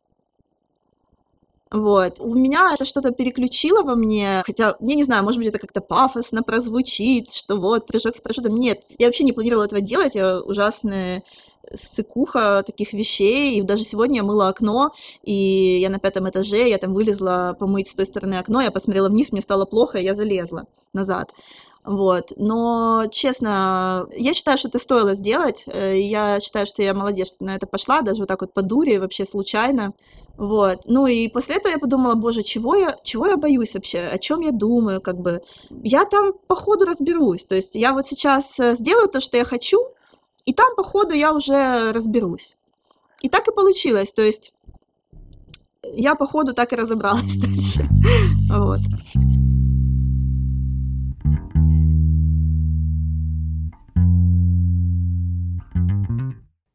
Вот. 1.72 2.20
У 2.20 2.34
меня 2.34 2.72
это 2.74 2.84
что-то 2.84 3.12
переключило 3.12 3.82
во 3.82 3.94
мне, 3.94 4.42
хотя, 4.44 4.76
я 4.80 4.94
не 4.94 5.04
знаю, 5.04 5.24
может 5.24 5.38
быть, 5.38 5.48
это 5.48 5.58
как-то 5.58 5.80
пафосно 5.80 6.42
прозвучит, 6.42 7.32
что 7.32 7.56
вот, 7.56 7.86
прыжок 7.86 8.14
с 8.14 8.20
парашютом. 8.20 8.56
Нет, 8.56 8.84
я 8.98 9.06
вообще 9.06 9.24
не 9.24 9.32
планировала 9.32 9.64
этого 9.64 9.80
делать, 9.80 10.14
я 10.14 10.40
ужасная 10.40 11.22
сыкуха 11.74 12.62
таких 12.66 12.92
вещей, 12.92 13.58
и 13.58 13.62
даже 13.62 13.84
сегодня 13.84 14.16
я 14.16 14.22
мыла 14.22 14.48
окно, 14.48 14.92
и 15.22 15.78
я 15.80 15.88
на 15.88 15.98
пятом 15.98 16.28
этаже, 16.28 16.68
я 16.68 16.76
там 16.76 16.92
вылезла 16.92 17.56
помыть 17.58 17.88
с 17.88 17.94
той 17.94 18.04
стороны 18.04 18.34
окно, 18.34 18.60
я 18.60 18.70
посмотрела 18.70 19.08
вниз, 19.08 19.32
мне 19.32 19.40
стало 19.40 19.64
плохо, 19.64 19.96
и 19.96 20.04
я 20.04 20.14
залезла 20.14 20.66
назад. 20.92 21.32
Вот. 21.84 22.32
Но, 22.36 23.06
честно, 23.10 24.06
я 24.12 24.34
считаю, 24.34 24.56
что 24.56 24.68
это 24.68 24.78
стоило 24.78 25.14
сделать. 25.14 25.64
Э, 25.66 25.98
я 25.98 26.38
считаю, 26.38 26.64
что 26.64 26.80
я 26.80 26.94
молодец, 26.94 27.28
что 27.28 27.44
на 27.44 27.56
это 27.56 27.66
пошла, 27.66 28.02
даже 28.02 28.20
вот 28.20 28.28
так 28.28 28.40
вот 28.40 28.54
по 28.54 28.62
дуре, 28.62 29.00
вообще 29.00 29.24
случайно. 29.24 29.92
Вот. 30.36 30.82
Ну 30.86 31.06
и 31.06 31.28
после 31.28 31.56
этого 31.56 31.72
я 31.72 31.78
подумала, 31.78 32.14
боже, 32.14 32.42
чего 32.42 32.74
я, 32.74 32.96
чего 33.02 33.26
я 33.26 33.36
боюсь 33.36 33.74
вообще, 33.74 34.00
о 34.14 34.18
чем 34.18 34.40
я 34.40 34.50
думаю, 34.50 35.00
как 35.00 35.16
бы. 35.20 35.40
Я 35.84 36.04
там 36.04 36.32
по 36.46 36.54
ходу 36.54 36.84
разберусь. 36.84 37.46
То 37.46 37.54
есть 37.54 37.74
я 37.74 37.92
вот 37.92 38.06
сейчас 38.06 38.60
э, 38.60 38.74
сделаю 38.74 39.08
то, 39.08 39.20
что 39.20 39.36
я 39.36 39.44
хочу, 39.44 39.78
и 40.44 40.52
там 40.52 40.74
по 40.76 40.82
ходу 40.82 41.14
я 41.14 41.32
уже 41.32 41.92
разберусь. 41.92 42.56
И 43.22 43.28
так 43.28 43.48
и 43.48 43.52
получилось. 43.52 44.12
То 44.12 44.22
есть 44.22 44.54
я 45.82 46.14
по 46.14 46.26
ходу 46.26 46.54
так 46.54 46.72
и 46.72 46.76
разобралась 46.76 47.36
дальше. 47.36 47.88
Вот. 48.50 48.80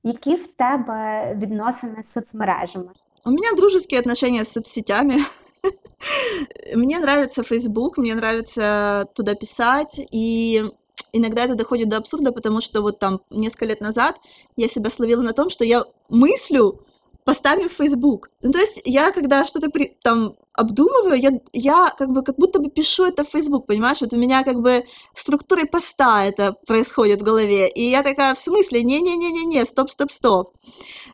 Які 0.04 0.36
в 0.36 0.48
тебе 0.48 1.36
відносини 1.42 2.04
з 2.04 2.12
соцмережами? 2.12 2.90
У 3.28 3.30
меня 3.30 3.52
дружеские 3.52 4.00
отношения 4.00 4.46
с 4.46 4.54
соцсетями. 4.54 5.22
Мне 6.74 6.98
нравится 6.98 7.44
Facebook, 7.44 7.98
мне 7.98 8.16
нравится 8.16 9.06
туда 9.16 9.36
писать, 9.36 10.00
и 10.12 10.64
иногда 11.12 11.44
это 11.44 11.56
доходит 11.56 11.90
до 11.90 11.98
абсурда, 11.98 12.32
потому 12.32 12.62
что 12.62 12.82
вот 12.82 13.00
там 13.00 13.20
несколько 13.30 13.66
лет 13.66 13.82
назад 13.82 14.18
я 14.56 14.70
себя 14.70 14.90
словила 14.90 15.22
на 15.24 15.34
том, 15.34 15.50
что 15.50 15.66
я 15.66 15.84
мыслю 16.08 16.80
постами 17.28 17.68
в 17.68 17.74
Facebook. 17.74 18.30
Ну, 18.42 18.54
то 18.54 18.60
есть 18.60 18.82
я, 18.86 19.12
когда 19.12 19.46
что-то 19.46 19.70
при, 19.70 19.98
там 20.02 20.38
обдумываю, 20.54 21.20
я, 21.20 21.32
я 21.52 21.94
как 21.98 22.10
бы 22.12 22.24
как 22.24 22.38
будто 22.38 22.60
бы 22.60 22.70
пишу 22.70 23.04
это 23.04 23.26
в 23.26 23.28
Facebook, 23.28 23.66
понимаешь? 23.66 24.00
Вот 24.00 24.14
у 24.14 24.18
меня 24.18 24.46
как 24.46 24.62
бы 24.62 24.86
структурой 25.14 25.66
поста 25.66 26.24
это 26.24 26.56
происходит 26.66 27.20
в 27.20 27.26
голове. 27.26 27.68
И 27.68 27.90
я 27.90 28.02
такая, 28.02 28.34
в 28.34 28.40
смысле? 28.40 28.82
Не-не-не-не-не, 28.82 29.66
стоп-стоп-стоп. 29.66 30.54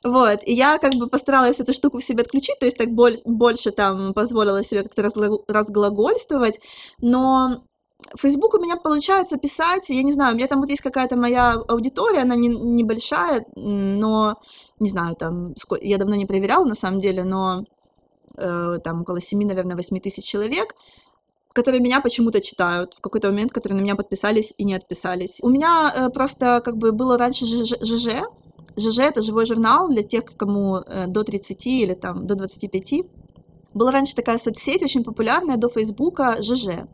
Вот, 0.04 0.40
и 0.46 0.54
я 0.54 0.78
как 0.78 0.94
бы 0.94 1.08
постаралась 1.08 1.60
эту 1.60 1.74
штуку 1.74 1.98
в 1.98 2.04
себе 2.04 2.22
отключить, 2.22 2.60
то 2.60 2.66
есть 2.66 2.78
так 2.78 2.90
больше 2.92 3.72
там 3.72 4.14
позволила 4.14 4.64
себе 4.64 4.84
как-то 4.84 5.02
разглагольствовать, 5.48 6.60
но 7.02 7.64
Facebook 8.18 8.54
у 8.54 8.62
меня 8.62 8.76
получается 8.76 9.38
писать, 9.38 9.90
я 9.90 10.04
не 10.04 10.12
знаю, 10.12 10.34
у 10.34 10.38
меня 10.38 10.48
там 10.48 10.60
вот 10.60 10.70
есть 10.70 10.82
какая-то 10.82 11.16
моя 11.18 11.54
аудитория, 11.54 12.20
она 12.20 12.36
не, 12.36 12.50
небольшая, 12.50 13.46
но, 13.56 14.36
не 14.80 14.90
знаю, 14.90 15.16
там, 15.16 15.56
сколько, 15.56 15.86
я 15.86 15.98
давно 15.98 16.16
не 16.16 16.26
проверяла 16.26 16.66
на 16.66 16.76
самом 16.76 17.00
деле, 17.00 17.24
но 17.24 17.66
э, 18.38 18.80
там 18.84 19.02
около 19.02 19.22
7, 19.22 19.46
наверное, 19.46 19.76
8 19.76 20.00
тысяч 20.00 20.26
человек, 20.26 20.76
которые 21.54 21.82
меня 21.82 22.02
почему-то 22.02 22.42
читают 22.42 22.96
в 22.96 23.02
какой-то 23.02 23.30
момент, 23.30 23.52
которые 23.52 23.78
на 23.78 23.84
меня 23.84 23.96
подписались 23.96 24.54
и 24.58 24.64
не 24.64 24.74
отписались. 24.74 25.40
У 25.42 25.50
меня 25.50 25.94
э, 25.96 26.10
просто 26.10 26.62
как 26.64 26.78
бы 26.78 26.92
было 26.92 27.18
раньше 27.18 27.46
ЖЖ, 27.46 27.76
ЖЖ— 28.78 29.00
это 29.00 29.22
живой 29.22 29.46
журнал 29.46 29.90
для 29.90 30.04
тех, 30.04 30.26
кому 30.38 30.78
э, 30.78 31.06
до 31.08 31.24
30 31.24 31.68
или 31.68 31.94
там 31.94 32.26
до 32.26 32.36
25. 32.36 33.06
Была 33.74 33.92
раньше 33.92 34.16
такая 34.16 34.38
соцсеть 34.38 34.84
очень 34.84 35.04
популярная 35.04 35.58
до 35.58 35.70
Фейсбука 35.70 36.38
ЖЖ. 36.42 36.88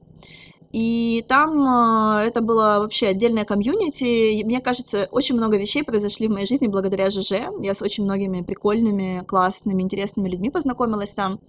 И 0.72 1.26
там 1.28 2.20
э, 2.20 2.28
это 2.28 2.42
было 2.42 2.78
вообще 2.80 3.08
отдельное 3.08 3.44
комьюнити. 3.44 4.44
Мне 4.44 4.60
кажется, 4.60 5.08
очень 5.12 5.36
много 5.36 5.58
вещей 5.58 5.84
произошли 5.84 6.28
в 6.28 6.32
моей 6.32 6.46
жизни 6.46 6.68
благодаря 6.68 7.10
ЖЖ. 7.10 7.32
Я 7.60 7.74
с 7.74 7.82
очень 7.82 8.04
многими 8.04 8.42
прикольными, 8.42 9.24
классными, 9.26 9.82
интересными 9.82 10.30
людьми 10.30 10.52
познакомилась 10.52 11.16
там. 11.16 11.40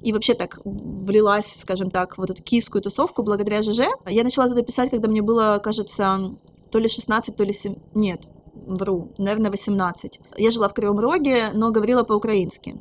И 0.00 0.12
вообще 0.12 0.34
так 0.34 0.60
влилась, 0.64 1.60
скажем 1.60 1.90
так, 1.90 2.18
в 2.18 2.22
эту 2.22 2.40
киевскую 2.40 2.80
тусовку 2.80 3.22
благодаря 3.24 3.62
ЖЖ. 3.62 3.80
Я 4.06 4.22
начала 4.22 4.48
туда 4.48 4.62
писать, 4.62 4.90
когда 4.90 5.08
мне 5.08 5.22
было, 5.22 5.60
кажется, 5.62 6.36
то 6.70 6.78
ли 6.78 6.88
16, 6.88 7.34
то 7.34 7.42
ли 7.42 7.52
7... 7.52 7.74
Нет, 7.94 8.28
вру, 8.54 9.08
наверное, 9.18 9.50
18. 9.50 10.20
Я 10.36 10.50
жила 10.52 10.68
в 10.68 10.72
Кривом 10.74 11.00
Роге, 11.00 11.50
но 11.52 11.72
говорила 11.72 12.04
по-украински. 12.04 12.76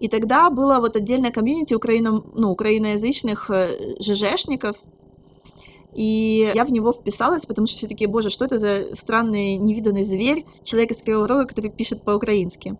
И 0.00 0.08
тогда 0.08 0.50
было 0.50 0.78
вот 0.80 0.96
отдельное 0.96 1.30
комьюнити 1.30 1.72
украино, 1.74 2.22
ну, 2.34 2.50
украиноязычных 2.50 3.50
э, 3.50 3.96
ЖЖшников, 4.00 4.76
и 5.96 6.52
я 6.54 6.66
в 6.66 6.70
него 6.70 6.92
вписалась, 6.92 7.46
потому 7.46 7.66
что 7.66 7.78
все 7.78 7.88
такие, 7.88 8.06
боже, 8.06 8.28
что 8.28 8.44
это 8.44 8.58
за 8.58 8.94
странный 8.94 9.56
невиданный 9.56 10.04
зверь, 10.04 10.44
человек 10.62 10.90
из 10.90 11.00
Кривого 11.00 11.26
Рога, 11.26 11.46
который 11.46 11.70
пишет 11.70 12.04
по-украински. 12.04 12.76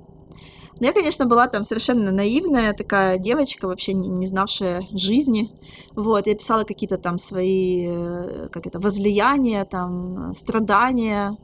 Но 0.78 0.86
я, 0.86 0.92
конечно, 0.92 1.24
была 1.24 1.48
там 1.48 1.64
совершенно 1.64 2.10
наивная 2.10 2.74
такая 2.74 3.16
девочка, 3.16 3.66
вообще 3.66 3.94
не, 3.94 4.08
не 4.08 4.26
знавшая 4.26 4.86
жизни. 4.92 5.50
Вот, 5.94 6.26
я 6.26 6.34
писала 6.34 6.64
какие-то 6.64 6.98
там 6.98 7.18
свои, 7.18 7.86
э, 7.88 8.48
как 8.52 8.66
это, 8.66 8.78
возлияния, 8.78 9.64
там, 9.64 10.34
страдания. 10.34 11.38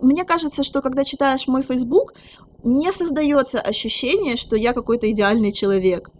Мне 0.00 0.24
кажется, 0.24 0.64
что 0.64 0.80
когда 0.80 1.04
читаешь 1.04 1.46
мой 1.46 1.62
Facebook, 1.62 2.14
не 2.64 2.90
создается 2.92 3.60
ощущение, 3.60 4.36
что 4.36 4.56
я 4.56 4.72
какой-то 4.72 5.10
идеальный 5.10 5.52
человек. 5.52 6.10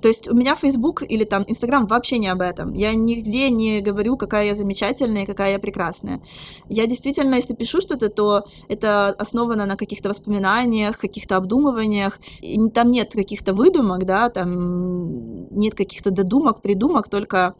То 0.00 0.08
есть 0.08 0.28
у 0.28 0.34
меня 0.34 0.54
Facebook 0.54 1.02
или 1.02 1.24
там 1.24 1.42
Instagram 1.42 1.86
вообще 1.86 2.18
не 2.18 2.28
об 2.28 2.40
этом. 2.40 2.72
Я 2.72 2.94
нигде 2.94 3.50
не 3.50 3.80
говорю, 3.80 4.16
какая 4.16 4.46
я 4.46 4.54
замечательная, 4.54 5.26
какая 5.26 5.52
я 5.52 5.58
прекрасная. 5.58 6.20
Я 6.68 6.86
действительно, 6.86 7.36
если 7.36 7.54
пишу 7.54 7.80
что-то, 7.80 8.08
то 8.08 8.44
это 8.68 9.08
основано 9.08 9.66
на 9.66 9.76
каких-то 9.76 10.08
воспоминаниях, 10.08 10.98
каких-то 10.98 11.36
обдумываниях. 11.36 12.20
И 12.40 12.58
там 12.70 12.90
нет 12.90 13.12
каких-то 13.12 13.54
выдумок, 13.54 14.04
да, 14.04 14.28
там 14.28 15.48
нет 15.56 15.74
каких-то 15.74 16.10
додумок, 16.10 16.62
придумок, 16.62 17.08
только 17.08 17.54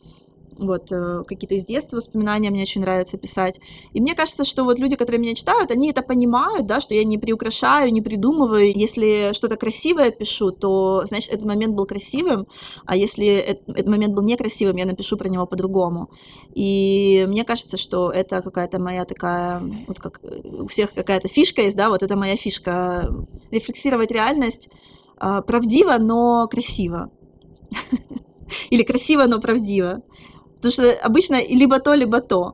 вот 0.59 0.91
э, 0.93 1.23
какие-то 1.27 1.55
из 1.55 1.67
детства 1.67 1.97
воспоминания 1.97 2.51
мне 2.51 2.63
очень 2.63 2.81
нравится 2.81 3.19
писать. 3.19 3.61
И 3.93 4.01
мне 4.01 4.15
кажется, 4.15 4.45
что 4.45 4.65
вот 4.65 4.79
люди, 4.79 4.97
которые 4.97 5.21
меня 5.21 5.35
читают, 5.35 5.71
они 5.71 5.91
это 5.91 6.03
понимают, 6.03 6.67
да, 6.67 6.81
что 6.81 6.95
я 6.95 7.05
не 7.05 7.19
приукрашаю, 7.19 7.93
не 7.93 8.03
придумываю. 8.03 8.73
Если 8.77 9.33
что-то 9.33 9.57
красивое 9.57 10.11
пишу, 10.11 10.51
то, 10.51 11.03
значит, 11.07 11.33
этот 11.33 11.45
момент 11.45 11.75
был 11.75 11.87
красивым, 11.87 12.47
а 12.85 12.97
если 12.97 13.27
этот 13.27 13.87
момент 13.87 14.15
был 14.15 14.23
некрасивым, 14.23 14.77
я 14.77 14.87
напишу 14.87 15.17
про 15.17 15.29
него 15.29 15.47
по-другому. 15.47 16.11
И 16.55 17.25
мне 17.29 17.45
кажется, 17.45 17.77
что 17.77 18.11
это 18.11 18.43
какая-то 18.43 18.81
моя 18.81 19.05
такая, 19.05 19.63
вот 19.87 19.99
как 19.99 20.21
у 20.23 20.67
всех 20.67 20.95
какая-то 20.95 21.29
фишка 21.29 21.63
есть, 21.63 21.77
да, 21.77 21.89
вот 21.89 22.03
это 22.03 22.17
моя 22.17 22.37
фишка, 22.37 23.13
рефлексировать 23.51 24.11
реальность 24.11 24.71
правдиво, 25.19 25.97
но 25.99 26.47
красиво. 26.49 27.11
Или 28.71 28.83
красиво, 28.83 29.27
но 29.27 29.41
правдиво. 29.41 30.03
Потому 30.56 30.72
что 30.72 30.84
обычно 31.04 31.42
либо 31.50 31.80
то, 31.80 31.96
либо 31.96 32.22
то. 32.22 32.54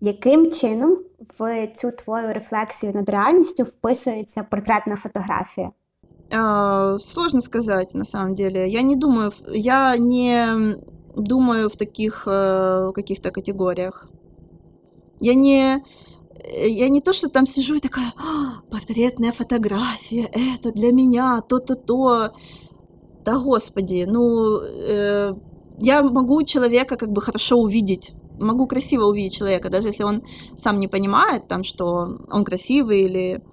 Яким 0.00 0.50
чином 0.50 0.98
в 1.38 1.66
цю 1.66 1.90
твою 1.90 2.32
рефлексію 2.32 2.92
над 2.92 3.08
реальністю 3.08 3.62
вписується 3.62 4.46
портретна 4.50 4.96
фотографія? 4.96 5.70
А, 6.30 6.98
сложно 7.00 7.40
сказать, 7.40 7.94
на 7.94 8.04
самом 8.04 8.34
деле. 8.34 8.68
Я 8.68 8.82
не 8.82 8.96
думаю, 8.96 9.32
я 9.48 9.96
не 9.96 10.58
думаю 11.16 11.68
в 11.68 11.76
таких 11.76 12.26
э, 12.26 12.92
каких-то 12.92 13.30
категориях. 13.30 14.08
Я 15.20 15.34
не 15.34 15.80
Э, 16.19 16.19
я 16.45 16.89
не 16.89 17.01
то, 17.01 17.13
что 17.13 17.29
там 17.29 17.47
сижу 17.47 17.75
и 17.75 17.79
такая, 17.79 18.13
а, 18.17 18.61
портретная 18.69 19.31
фотография, 19.31 20.29
это 20.55 20.71
для 20.71 20.91
меня, 20.91 21.41
то-то-то. 21.41 22.33
Да, 23.23 23.37
господи, 23.37 24.05
ну, 24.07 24.59
э, 24.61 25.33
я 25.77 26.01
могу 26.01 26.43
человека 26.43 26.97
как 26.97 27.11
бы 27.11 27.21
хорошо 27.21 27.57
увидеть, 27.59 28.13
могу 28.39 28.65
красиво 28.65 29.05
увидеть 29.05 29.35
человека, 29.35 29.69
даже 29.69 29.89
если 29.89 30.03
он 30.03 30.23
сам 30.57 30.79
не 30.79 30.87
понимает, 30.87 31.47
там, 31.47 31.63
что 31.63 32.17
он 32.31 32.43
красивый 32.43 33.03
или 33.03 33.43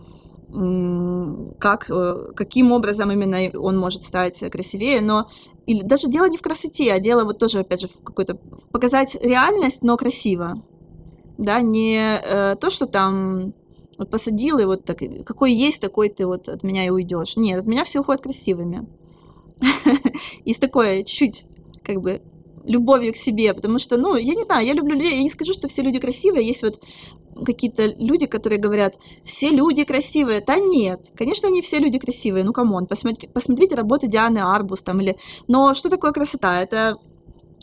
как, 1.58 1.90
э, 1.90 2.32
каким 2.34 2.72
образом 2.72 3.10
именно 3.10 3.36
он 3.58 3.78
может 3.78 4.02
стать 4.04 4.42
красивее, 4.50 5.02
но 5.02 5.28
или 5.66 5.82
даже 5.82 6.08
дело 6.08 6.26
не 6.26 6.38
в 6.38 6.42
красоте, 6.42 6.90
а 6.90 6.98
дело 6.98 7.24
вот 7.24 7.38
тоже, 7.38 7.58
опять 7.58 7.82
же, 7.82 7.88
в 7.88 8.02
какой-то 8.02 8.38
показать 8.72 9.18
реальность, 9.22 9.82
но 9.82 9.98
красиво 9.98 10.62
да, 11.38 11.60
не 11.60 12.20
э, 12.22 12.56
то, 12.56 12.68
что 12.68 12.86
там 12.86 13.54
вот 13.96 14.10
посадил 14.10 14.58
и 14.58 14.64
вот 14.64 14.84
так, 14.84 14.98
какой 15.24 15.52
есть, 15.52 15.80
такой 15.80 16.08
ты 16.08 16.26
вот 16.26 16.48
от 16.48 16.62
меня 16.62 16.86
и 16.86 16.90
уйдешь. 16.90 17.36
Нет, 17.36 17.60
от 17.60 17.66
меня 17.66 17.84
все 17.84 18.00
уходят 18.00 18.22
красивыми. 18.22 18.86
И 20.44 20.54
с 20.54 20.58
такой 20.58 21.04
чуть-чуть, 21.04 21.46
как 21.82 22.00
бы, 22.00 22.20
любовью 22.64 23.12
к 23.12 23.16
себе, 23.16 23.54
потому 23.54 23.78
что, 23.78 23.96
ну, 23.96 24.14
я 24.14 24.34
не 24.34 24.42
знаю, 24.42 24.64
я 24.64 24.72
люблю 24.72 24.94
людей, 24.94 25.16
я 25.16 25.22
не 25.22 25.30
скажу, 25.30 25.52
что 25.52 25.68
все 25.68 25.82
люди 25.82 25.98
красивые, 25.98 26.46
есть 26.46 26.62
вот 26.62 26.80
какие-то 27.44 27.86
люди, 27.86 28.26
которые 28.26 28.60
говорят, 28.60 28.98
все 29.22 29.50
люди 29.50 29.84
красивые. 29.84 30.42
Да 30.46 30.58
нет, 30.58 31.12
конечно, 31.16 31.48
не 31.48 31.62
все 31.62 31.78
люди 31.78 31.98
красивые, 31.98 32.44
ну, 32.44 32.52
come 32.52 32.72
on, 32.72 32.86
посмотрите, 32.86 33.28
посмотрите 33.32 33.74
работы 33.74 34.06
Дианы 34.06 34.38
Арбус 34.38 34.82
там 34.82 35.00
или... 35.00 35.16
Но 35.48 35.74
что 35.74 35.88
такое 35.88 36.12
красота? 36.12 36.60
Это 36.62 36.98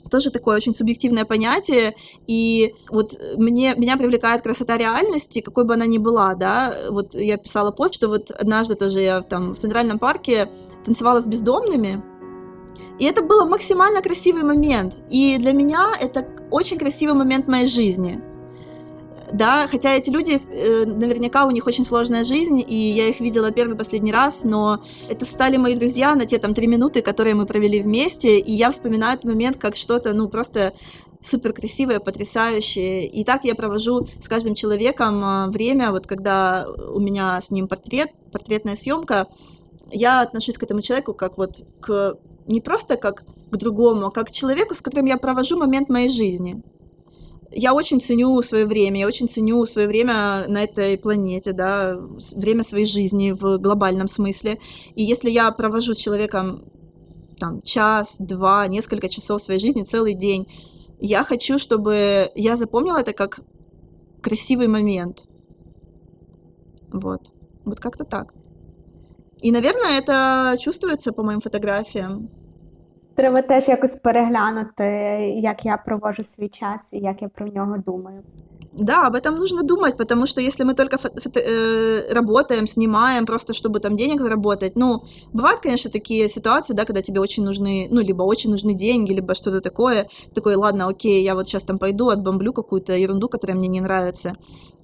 тоже 0.09 0.31
такое 0.31 0.55
очень 0.55 0.73
субъективное 0.73 1.25
понятие, 1.25 1.95
и 2.27 2.73
вот 2.89 3.19
мне, 3.37 3.75
меня 3.75 3.97
привлекает 3.97 4.41
красота 4.41 4.77
реальности, 4.77 5.41
какой 5.41 5.63
бы 5.63 5.73
она 5.73 5.85
ни 5.85 5.97
была, 5.97 6.35
да, 6.35 6.75
вот 6.89 7.15
я 7.15 7.37
писала 7.37 7.71
пост, 7.71 7.95
что 7.95 8.07
вот 8.07 8.31
однажды 8.31 8.75
тоже 8.75 9.01
я 9.01 9.21
там 9.21 9.53
в 9.53 9.57
Центральном 9.57 9.99
парке 9.99 10.49
танцевала 10.83 11.21
с 11.21 11.27
бездомными, 11.27 12.03
и 12.99 13.05
это 13.05 13.21
был 13.21 13.47
максимально 13.47 14.01
красивый 14.01 14.43
момент, 14.43 14.97
и 15.09 15.37
для 15.37 15.51
меня 15.51 15.93
это 15.99 16.27
очень 16.51 16.77
красивый 16.77 17.15
момент 17.15 17.47
моей 17.47 17.67
жизни– 17.67 18.21
да, 19.31 19.67
хотя 19.67 19.93
эти 19.93 20.09
люди, 20.09 20.39
э, 20.49 20.85
наверняка 20.85 21.45
у 21.45 21.51
них 21.51 21.65
очень 21.67 21.85
сложная 21.85 22.23
жизнь, 22.23 22.63
и 22.65 22.75
я 22.75 23.07
их 23.07 23.19
видела 23.19 23.51
первый 23.51 23.75
последний 23.75 24.11
раз, 24.11 24.43
но 24.43 24.83
это 25.09 25.25
стали 25.25 25.57
мои 25.57 25.75
друзья 25.75 26.15
на 26.15 26.25
те 26.25 26.37
там 26.37 26.53
три 26.53 26.67
минуты, 26.67 27.01
которые 27.01 27.35
мы 27.35 27.45
провели 27.45 27.81
вместе, 27.81 28.39
и 28.39 28.51
я 28.51 28.71
вспоминаю 28.71 29.15
этот 29.15 29.25
момент 29.25 29.57
как 29.57 29.75
что-то, 29.75 30.13
ну, 30.13 30.29
просто 30.29 30.73
супер 31.21 31.53
красивое, 31.53 31.99
потрясающее. 31.99 33.07
И 33.07 33.23
так 33.23 33.45
я 33.45 33.55
провожу 33.55 34.07
с 34.19 34.27
каждым 34.27 34.53
человеком 34.53 35.23
э, 35.23 35.47
время, 35.49 35.91
вот 35.91 36.05
когда 36.07 36.67
у 36.67 36.99
меня 36.99 37.39
с 37.41 37.51
ним 37.51 37.67
портрет, 37.67 38.09
портретная 38.31 38.75
съемка, 38.75 39.27
я 39.91 40.21
отношусь 40.21 40.57
к 40.57 40.63
этому 40.63 40.81
человеку 40.81 41.13
как 41.13 41.37
вот 41.37 41.63
к 41.79 42.17
не 42.47 42.61
просто 42.61 42.95
как 42.95 43.23
к 43.49 43.55
другому, 43.57 44.07
а 44.07 44.11
как 44.11 44.27
к 44.27 44.31
человеку, 44.31 44.75
с 44.75 44.81
которым 44.81 45.07
я 45.07 45.17
провожу 45.17 45.57
момент 45.57 45.89
моей 45.89 46.09
жизни 46.09 46.63
я 47.51 47.73
очень 47.73 48.01
ценю 48.01 48.41
свое 48.41 48.65
время, 48.65 48.99
я 48.99 49.07
очень 49.07 49.27
ценю 49.27 49.65
свое 49.65 49.87
время 49.87 50.45
на 50.47 50.63
этой 50.63 50.97
планете, 50.97 51.53
да, 51.53 51.97
время 52.35 52.63
своей 52.63 52.85
жизни 52.85 53.31
в 53.31 53.57
глобальном 53.57 54.07
смысле. 54.07 54.57
И 54.95 55.03
если 55.03 55.29
я 55.29 55.51
провожу 55.51 55.93
с 55.93 55.99
человеком 55.99 56.65
там 57.39 57.61
час, 57.61 58.17
два, 58.19 58.67
несколько 58.67 59.09
часов 59.09 59.41
своей 59.41 59.59
жизни, 59.59 59.83
целый 59.83 60.13
день, 60.13 60.47
я 60.99 61.23
хочу, 61.23 61.59
чтобы 61.59 62.31
я 62.35 62.55
запомнила 62.55 62.97
это 62.97 63.13
как 63.13 63.41
красивый 64.21 64.67
момент. 64.67 65.25
Вот. 66.91 67.31
Вот 67.65 67.79
как-то 67.79 68.05
так. 68.05 68.33
И, 69.41 69.51
наверное, 69.51 69.97
это 69.97 70.55
чувствуется 70.59 71.11
по 71.11 71.23
моим 71.23 71.41
фотографиям. 71.41 72.29
Треба 73.15 73.41
теж 73.41 73.67
якось 73.67 73.95
переглянути, 73.95 74.85
як 75.35 75.65
я 75.65 75.77
провожу 75.77 76.23
свій 76.23 76.49
час 76.49 76.93
і 76.93 76.99
як 76.99 77.21
я 77.21 77.27
про 77.27 77.47
нього 77.47 77.77
думаю. 77.77 78.23
Да, 78.77 79.07
об 79.07 79.15
этом 79.15 79.35
нужно 79.35 79.63
думать, 79.63 79.95
потому 79.95 80.27
что 80.27 80.41
если 80.41 80.65
мы 80.65 80.73
только 80.73 80.97
э, 80.97 82.13
работаем, 82.13 82.67
снимаем, 82.67 83.25
просто 83.25 83.53
чтобы 83.53 83.79
там 83.79 83.95
денег 83.95 84.19
заработать, 84.19 84.75
ну, 84.75 85.03
бывают, 85.31 85.61
конечно, 85.61 85.89
такие 85.89 86.27
ситуации, 86.27 86.73
да, 86.73 86.83
когда 86.83 87.01
тебе 87.01 87.21
очень 87.21 87.43
нужны, 87.43 87.87
ну, 87.89 88.01
либо 88.01 88.23
очень 88.23 88.51
нужны 88.51 88.73
деньги, 88.73 89.13
либо 89.13 89.33
что-то 89.33 89.61
такое, 89.61 90.09
такой, 90.33 90.55
ладно, 90.55 90.89
окей, 90.89 91.23
я 91.23 91.35
вот 91.35 91.47
сейчас 91.47 91.63
там 91.63 91.79
пойду, 91.79 92.09
отбомблю 92.09 92.51
какую-то 92.51 92.97
ерунду, 92.97 93.29
которая 93.29 93.55
мне 93.55 93.69
не 93.69 93.79
нравится, 93.79 94.35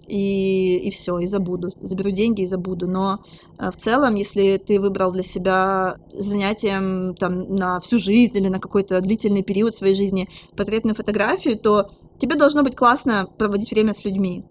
и, 0.07 0.77
и 0.77 0.89
все, 0.89 1.19
и 1.19 1.27
забуду, 1.27 1.71
заберу 1.81 2.11
деньги 2.11 2.43
и 2.43 2.45
забуду. 2.45 2.87
Но 2.87 3.19
э, 3.59 3.71
в 3.71 3.75
целом, 3.75 4.15
если 4.15 4.55
ты 4.57 4.79
выбрал 4.79 5.11
для 5.11 5.23
себя 5.23 5.97
занятием 6.13 7.13
там, 7.15 7.55
на 7.55 7.81
всю 7.81 7.99
жизнь 7.99 8.37
или 8.37 8.47
на 8.47 8.59
какой-то 8.59 9.01
длительный 9.01 9.43
период 9.43 9.75
своей 9.75 9.95
жизни 9.95 10.29
портретную 10.55 10.95
фотографию, 10.95 11.59
то 11.59 11.89
тебе 12.21 12.35
должно 12.35 12.61
быть 12.61 12.75
классно 12.75 13.27
проводить 13.37 13.71
время 13.71 13.93
с 13.93 14.05
людьми, 14.05 14.45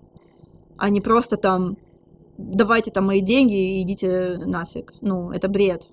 а 0.77 0.91
не 0.91 1.01
просто 1.01 1.37
там 1.37 1.77
давайте 2.37 2.91
там 2.91 3.07
мои 3.07 3.21
деньги 3.21 3.79
и 3.79 3.83
идите 3.83 4.39
нафиг. 4.39 4.93
Ну, 5.01 5.31
это 5.31 5.49
бред. 5.49 5.87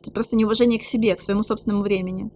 Это 0.00 0.12
просто 0.12 0.36
неуважение 0.36 0.78
к 0.78 0.82
себе, 0.82 1.14
к 1.14 1.20
своему 1.20 1.42
собственному 1.42 1.82
времени. 1.82 2.30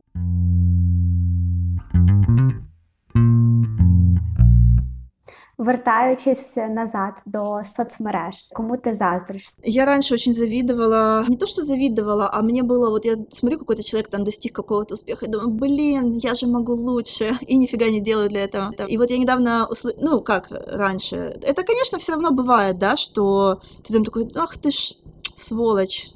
Вертаючись 5.64 6.56
назад 6.56 7.22
до 7.26 7.62
соцмереж, 7.64 8.50
кому 8.52 8.76
ты 8.76 8.92
заздришь? 8.92 9.56
Я 9.62 9.86
раньше 9.86 10.14
очень 10.14 10.34
завидовала, 10.34 11.24
не 11.26 11.38
то 11.38 11.46
что 11.46 11.62
завидовала, 11.62 12.30
а 12.30 12.42
мне 12.42 12.62
было, 12.62 12.90
вот 12.90 13.06
я 13.06 13.16
смотрю, 13.30 13.58
какой-то 13.58 13.82
человек 13.82 14.10
там 14.10 14.24
достиг 14.24 14.54
какого-то 14.54 14.92
успеха, 14.92 15.24
и 15.24 15.30
думаю, 15.30 15.48
блин, 15.48 16.12
я 16.12 16.34
же 16.34 16.46
могу 16.46 16.74
лучше, 16.74 17.38
и 17.46 17.56
нифига 17.56 17.88
не 17.88 18.00
делаю 18.00 18.28
для 18.28 18.44
этого. 18.44 18.74
И 18.88 18.98
вот 18.98 19.10
я 19.10 19.16
недавно 19.16 19.66
услышала, 19.70 20.04
ну, 20.04 20.20
как 20.20 20.48
раньше, 20.50 21.16
это, 21.42 21.62
конечно, 21.62 21.98
все 21.98 22.12
равно 22.12 22.30
бывает, 22.30 22.78
да, 22.78 22.96
что 22.98 23.62
ты 23.82 23.94
там 23.94 24.04
такой, 24.04 24.30
ах 24.34 24.58
ты 24.58 24.70
ж 24.70 24.92
сволочь, 25.34 26.10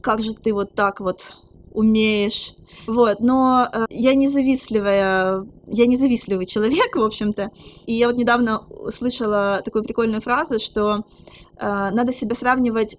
как 0.00 0.22
же 0.22 0.32
ты 0.32 0.52
вот 0.52 0.74
так 0.74 1.00
вот 1.00 1.32
умеешь. 1.76 2.54
Вот, 2.86 3.20
но 3.20 3.68
э, 3.70 3.84
я 3.90 4.14
независтливая, 4.14 5.46
я 5.66 5.86
независтливый 5.86 6.46
человек, 6.46 6.96
в 6.96 7.02
общем-то. 7.02 7.50
И 7.86 7.92
я 7.92 8.08
вот 8.08 8.16
недавно 8.16 8.60
услышала 8.68 9.60
такую 9.64 9.84
прикольную 9.84 10.22
фразу, 10.22 10.58
что 10.58 11.04
э, 11.58 11.90
надо 11.92 12.12
себя 12.12 12.34
сравнивать 12.34 12.98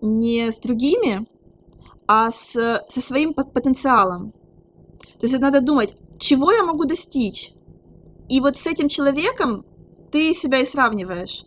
не 0.00 0.52
с 0.52 0.60
другими, 0.60 1.26
а 2.06 2.30
с, 2.30 2.52
со 2.88 3.00
своим 3.00 3.34
потенциалом. 3.34 4.32
То 5.18 5.26
есть 5.26 5.38
надо 5.40 5.60
думать, 5.60 5.96
чего 6.18 6.52
я 6.52 6.62
могу 6.62 6.84
достичь. 6.84 7.52
И 8.28 8.40
вот 8.40 8.56
с 8.56 8.66
этим 8.66 8.88
человеком 8.88 9.64
ты 10.12 10.32
себя 10.32 10.60
и 10.60 10.64
сравниваешь. 10.64 11.44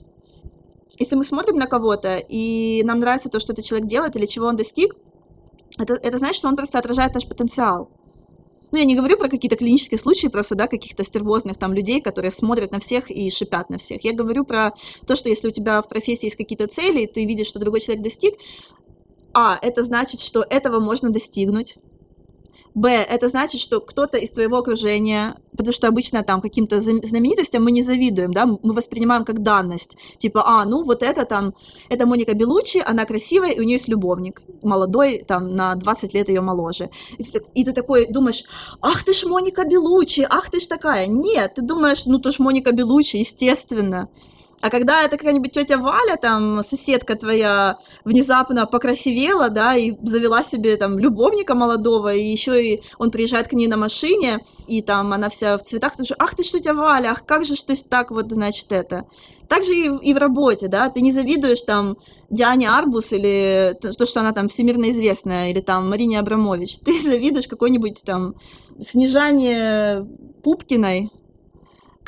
Если 0.97 1.15
мы 1.15 1.23
смотрим 1.23 1.55
на 1.55 1.67
кого-то, 1.67 2.17
и 2.17 2.83
нам 2.83 2.99
нравится 2.99 3.29
то, 3.29 3.39
что 3.39 3.53
этот 3.53 3.63
человек 3.63 3.87
делает 3.87 4.17
или 4.17 4.25
чего 4.25 4.47
он 4.47 4.57
достиг, 4.57 4.95
это, 5.79 5.93
это 5.93 6.17
значит, 6.17 6.37
что 6.37 6.47
он 6.47 6.55
просто 6.55 6.77
отражает 6.77 7.13
наш 7.13 7.27
потенциал. 7.27 7.89
Ну, 8.71 8.77
я 8.77 8.85
не 8.85 8.95
говорю 8.95 9.17
про 9.17 9.29
какие-то 9.29 9.55
клинические 9.55 9.97
случаи, 9.97 10.27
просто, 10.27 10.53
да, 10.55 10.67
каких-то 10.67 11.03
стервозных 11.03 11.57
там 11.57 11.73
людей, 11.73 12.01
которые 12.01 12.31
смотрят 12.31 12.71
на 12.71 12.79
всех 12.79 13.09
и 13.09 13.31
шипят 13.31 13.69
на 13.69 13.79
всех. 13.79 14.03
Я 14.03 14.13
говорю 14.13 14.45
про 14.45 14.73
то, 15.07 15.15
что 15.15 15.27
если 15.29 15.47
у 15.47 15.51
тебя 15.51 15.81
в 15.81 15.89
профессии 15.89 16.25
есть 16.25 16.35
какие-то 16.35 16.67
цели, 16.67 17.01
и 17.01 17.07
ты 17.07 17.25
видишь, 17.25 17.47
что 17.47 17.59
другой 17.59 17.81
человек 17.81 18.03
достиг, 18.03 18.35
а, 19.33 19.57
это 19.61 19.83
значит, 19.83 20.19
что 20.19 20.45
этого 20.47 20.79
можно 20.79 21.09
достигнуть. 21.09 21.77
Б, 22.75 22.89
это 22.89 23.27
значит, 23.27 23.59
что 23.59 23.81
кто-то 23.81 24.17
из 24.17 24.29
твоего 24.29 24.57
окружения, 24.57 25.35
потому 25.59 25.73
что 25.73 25.89
обычно 25.89 26.23
там 26.23 26.39
каким-то 26.39 26.79
знаменитостям 26.79 27.65
мы 27.65 27.71
не 27.71 27.81
завидуем, 27.81 28.33
да, 28.33 28.45
мы 28.45 28.73
воспринимаем 28.73 29.25
как 29.25 29.43
данность. 29.43 29.97
Типа, 30.17 30.43
а, 30.45 30.63
ну 30.63 30.85
вот 30.85 31.03
это 31.03 31.25
там, 31.25 31.53
это 31.89 32.05
Моника 32.05 32.33
Белучи, 32.33 32.81
она 32.85 33.03
красивая, 33.03 33.51
и 33.51 33.59
у 33.59 33.63
нее 33.63 33.73
есть 33.73 33.89
любовник, 33.89 34.41
молодой, 34.63 35.21
там, 35.27 35.53
на 35.55 35.75
20 35.75 36.13
лет 36.13 36.29
ее 36.29 36.39
моложе. 36.39 36.89
И 37.17 37.23
ты, 37.25 37.41
и 37.55 37.65
ты 37.65 37.73
такой 37.73 38.07
думаешь, 38.07 38.45
ах 38.81 39.03
ты 39.03 39.13
ж 39.13 39.25
Моника 39.25 39.65
Белучи, 39.65 40.25
ах 40.29 40.49
ты 40.49 40.61
ж 40.61 40.67
такая. 40.67 41.07
Нет, 41.07 41.55
ты 41.55 41.61
думаешь, 41.61 42.05
ну 42.05 42.19
ты 42.19 42.31
ж 42.31 42.39
Моника 42.39 42.71
Белучи, 42.71 43.17
естественно. 43.17 44.07
А 44.61 44.69
когда 44.69 45.03
это 45.03 45.17
какая-нибудь 45.17 45.51
тетя 45.51 45.77
Валя, 45.77 46.17
там, 46.21 46.61
соседка 46.63 47.15
твоя, 47.15 47.77
внезапно 48.03 48.65
покрасивела, 48.65 49.49
да, 49.49 49.75
и 49.75 49.93
завела 50.03 50.43
себе 50.43 50.75
там 50.75 50.99
любовника 50.99 51.55
молодого, 51.55 52.13
и 52.13 52.21
еще 52.21 52.73
и 52.73 52.81
он 52.97 53.09
приезжает 53.09 53.47
к 53.47 53.53
ней 53.53 53.67
на 53.67 53.77
машине, 53.77 54.39
и 54.67 54.81
там 54.81 55.13
она 55.13 55.29
вся 55.29 55.57
в 55.57 55.63
цветах, 55.63 55.95
ты 55.95 56.03
же, 56.03 56.15
ах 56.19 56.35
ты 56.35 56.43
что, 56.43 56.59
тетя 56.59 56.73
Валя, 56.73 57.11
ах 57.11 57.25
как 57.25 57.45
же 57.45 57.55
ж 57.55 57.63
ты 57.63 57.75
так 57.77 58.11
вот, 58.11 58.31
значит, 58.31 58.71
это. 58.71 59.05
Так 59.47 59.63
же 59.63 59.73
и, 59.73 60.09
и 60.09 60.13
в 60.13 60.17
работе, 60.17 60.67
да, 60.67 60.89
ты 60.89 61.01
не 61.01 61.13
завидуешь 61.13 61.61
там 61.61 61.97
Диане 62.29 62.69
Арбус 62.69 63.13
или 63.13 63.75
то, 63.81 64.05
что 64.05 64.19
она 64.19 64.33
там 64.33 64.49
всемирно 64.49 64.89
известная, 64.89 65.51
или 65.51 65.61
там 65.61 65.89
Марине 65.89 66.19
Абрамович, 66.19 66.79
ты 66.85 66.99
завидуешь 66.99 67.47
какой-нибудь 67.47 68.03
там 68.05 68.35
Снижание 68.79 70.05
Пупкиной, 70.43 71.11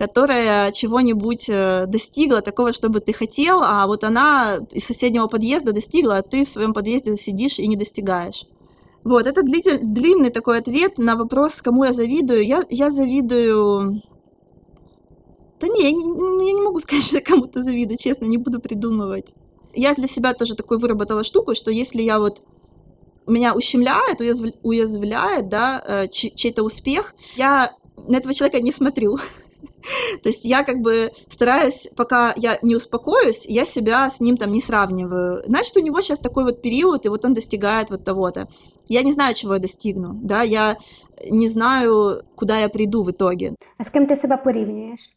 которая 0.01 0.71
чего-нибудь 0.71 1.47
э, 1.47 1.85
достигла 1.85 2.41
такого, 2.41 2.73
чтобы 2.73 3.01
ты 3.01 3.13
хотел, 3.13 3.61
а 3.61 3.85
вот 3.85 4.03
она 4.03 4.57
из 4.71 4.83
соседнего 4.83 5.27
подъезда 5.27 5.73
достигла, 5.73 6.17
а 6.17 6.21
ты 6.23 6.43
в 6.43 6.49
своем 6.49 6.73
подъезде 6.73 7.15
сидишь 7.17 7.59
и 7.59 7.67
не 7.67 7.75
достигаешь. 7.75 8.47
Вот, 9.03 9.27
это 9.27 9.43
длитель, 9.43 9.77
длинный 9.83 10.31
такой 10.31 10.57
ответ 10.57 10.97
на 10.97 11.15
вопрос, 11.15 11.61
кому 11.61 11.83
я 11.83 11.93
завидую. 11.93 12.43
Я, 12.43 12.63
я 12.71 12.89
завидую... 12.89 14.01
Да 15.59 15.67
не 15.67 15.83
я, 15.83 15.91
не, 15.91 16.03
ну, 16.03 16.47
я 16.47 16.53
не 16.53 16.61
могу 16.61 16.79
сказать, 16.85 17.03
что 17.03 17.17
я 17.17 17.21
кому-то 17.21 17.61
завидую, 17.61 17.99
честно, 17.99 18.25
не 18.25 18.37
буду 18.37 18.59
придумывать. 18.59 19.35
Я 19.75 19.93
для 19.93 20.07
себя 20.07 20.33
тоже 20.33 20.55
такой 20.55 20.79
выработала 20.79 21.23
штуку, 21.23 21.53
что 21.53 21.69
если 21.69 22.01
я 22.01 22.17
вот 22.17 22.41
меня 23.27 23.53
ущемляет, 23.53 24.19
уязвляет, 24.63 25.47
да, 25.47 25.83
э, 25.87 26.07
чей-то 26.07 26.63
успех, 26.63 27.13
я 27.35 27.75
на 28.07 28.17
этого 28.17 28.33
человека 28.33 28.63
не 28.63 28.71
смотрю. 28.71 29.19
То 30.22 30.28
есть 30.28 30.44
я 30.44 30.62
как 30.62 30.80
бы 30.80 31.10
стараюсь, 31.28 31.90
пока 31.96 32.34
я 32.36 32.58
не 32.62 32.76
успокоюсь, 32.76 33.46
я 33.46 33.64
себя 33.64 34.10
с 34.10 34.20
ним 34.20 34.36
там 34.36 34.52
не 34.52 34.62
сравниваю. 34.62 35.42
Значит, 35.46 35.76
у 35.76 35.80
него 35.80 36.00
сейчас 36.00 36.18
такой 36.18 36.44
вот 36.44 36.62
период, 36.62 37.06
и 37.06 37.08
вот 37.08 37.24
он 37.24 37.34
достигает 37.34 37.90
вот 37.90 38.04
того-то. 38.04 38.48
Я 38.88 39.02
не 39.02 39.12
знаю, 39.12 39.34
чего 39.34 39.54
я 39.54 39.60
достигну, 39.60 40.12
да, 40.14 40.42
я 40.42 40.76
не 41.30 41.48
знаю, 41.48 42.22
куда 42.34 42.58
я 42.58 42.68
приду 42.68 43.02
в 43.02 43.10
итоге. 43.10 43.54
А 43.78 43.84
с 43.84 43.90
кем 43.90 44.06
ты 44.06 44.16
себя 44.16 44.36
порівнюєш? 44.36 45.16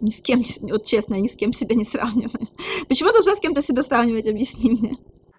Ни 0.00 0.10
с 0.10 0.20
кем, 0.20 0.42
вот 0.70 0.84
честно, 0.84 1.14
я 1.14 1.20
ни 1.20 1.28
с 1.28 1.36
кем 1.36 1.52
себя 1.52 1.74
не 1.74 1.84
сравниваю. 1.84 2.48
Почему 2.88 3.08
я 3.08 3.12
должна 3.12 3.34
с 3.34 3.40
кем-то 3.40 3.62
себя 3.62 3.82
сравнивать, 3.82 4.26
объясни 4.26 4.70
мне. 4.70 4.92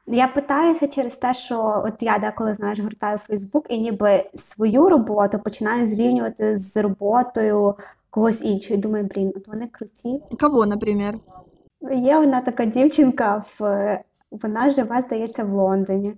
Я 0.08 0.28
питаюся 0.28 0.88
через 0.88 1.18
те, 1.18 1.34
що 1.34 1.84
от 1.86 2.04
я 2.04 2.18
деколи 2.18 2.54
знаєш, 2.54 2.80
гортаю 2.80 3.18
Фейсбук 3.18 3.66
і 3.70 3.78
ніби 3.78 4.24
свою 4.34 4.90
роботу 4.90 5.40
починаю 5.44 5.86
зрівнювати 5.86 6.58
з 6.58 6.82
роботою 6.82 7.76
когось 8.13 8.43
іншого. 8.45 8.75
І 8.75 8.79
думаю, 8.79 9.09
блін, 9.15 9.33
от 9.37 9.49
вони 9.49 9.67
круті. 9.67 10.23
Кого, 10.41 10.67
наприклад? 10.67 11.15
Є 11.93 12.17
одна 12.17 12.41
така 12.41 12.65
дівчинка 12.65 13.45
в. 13.59 13.99
Вона 14.43 14.71
живе, 14.71 15.03
здається, 15.03 15.45
в 15.45 15.53
Лондоні. 15.53 16.15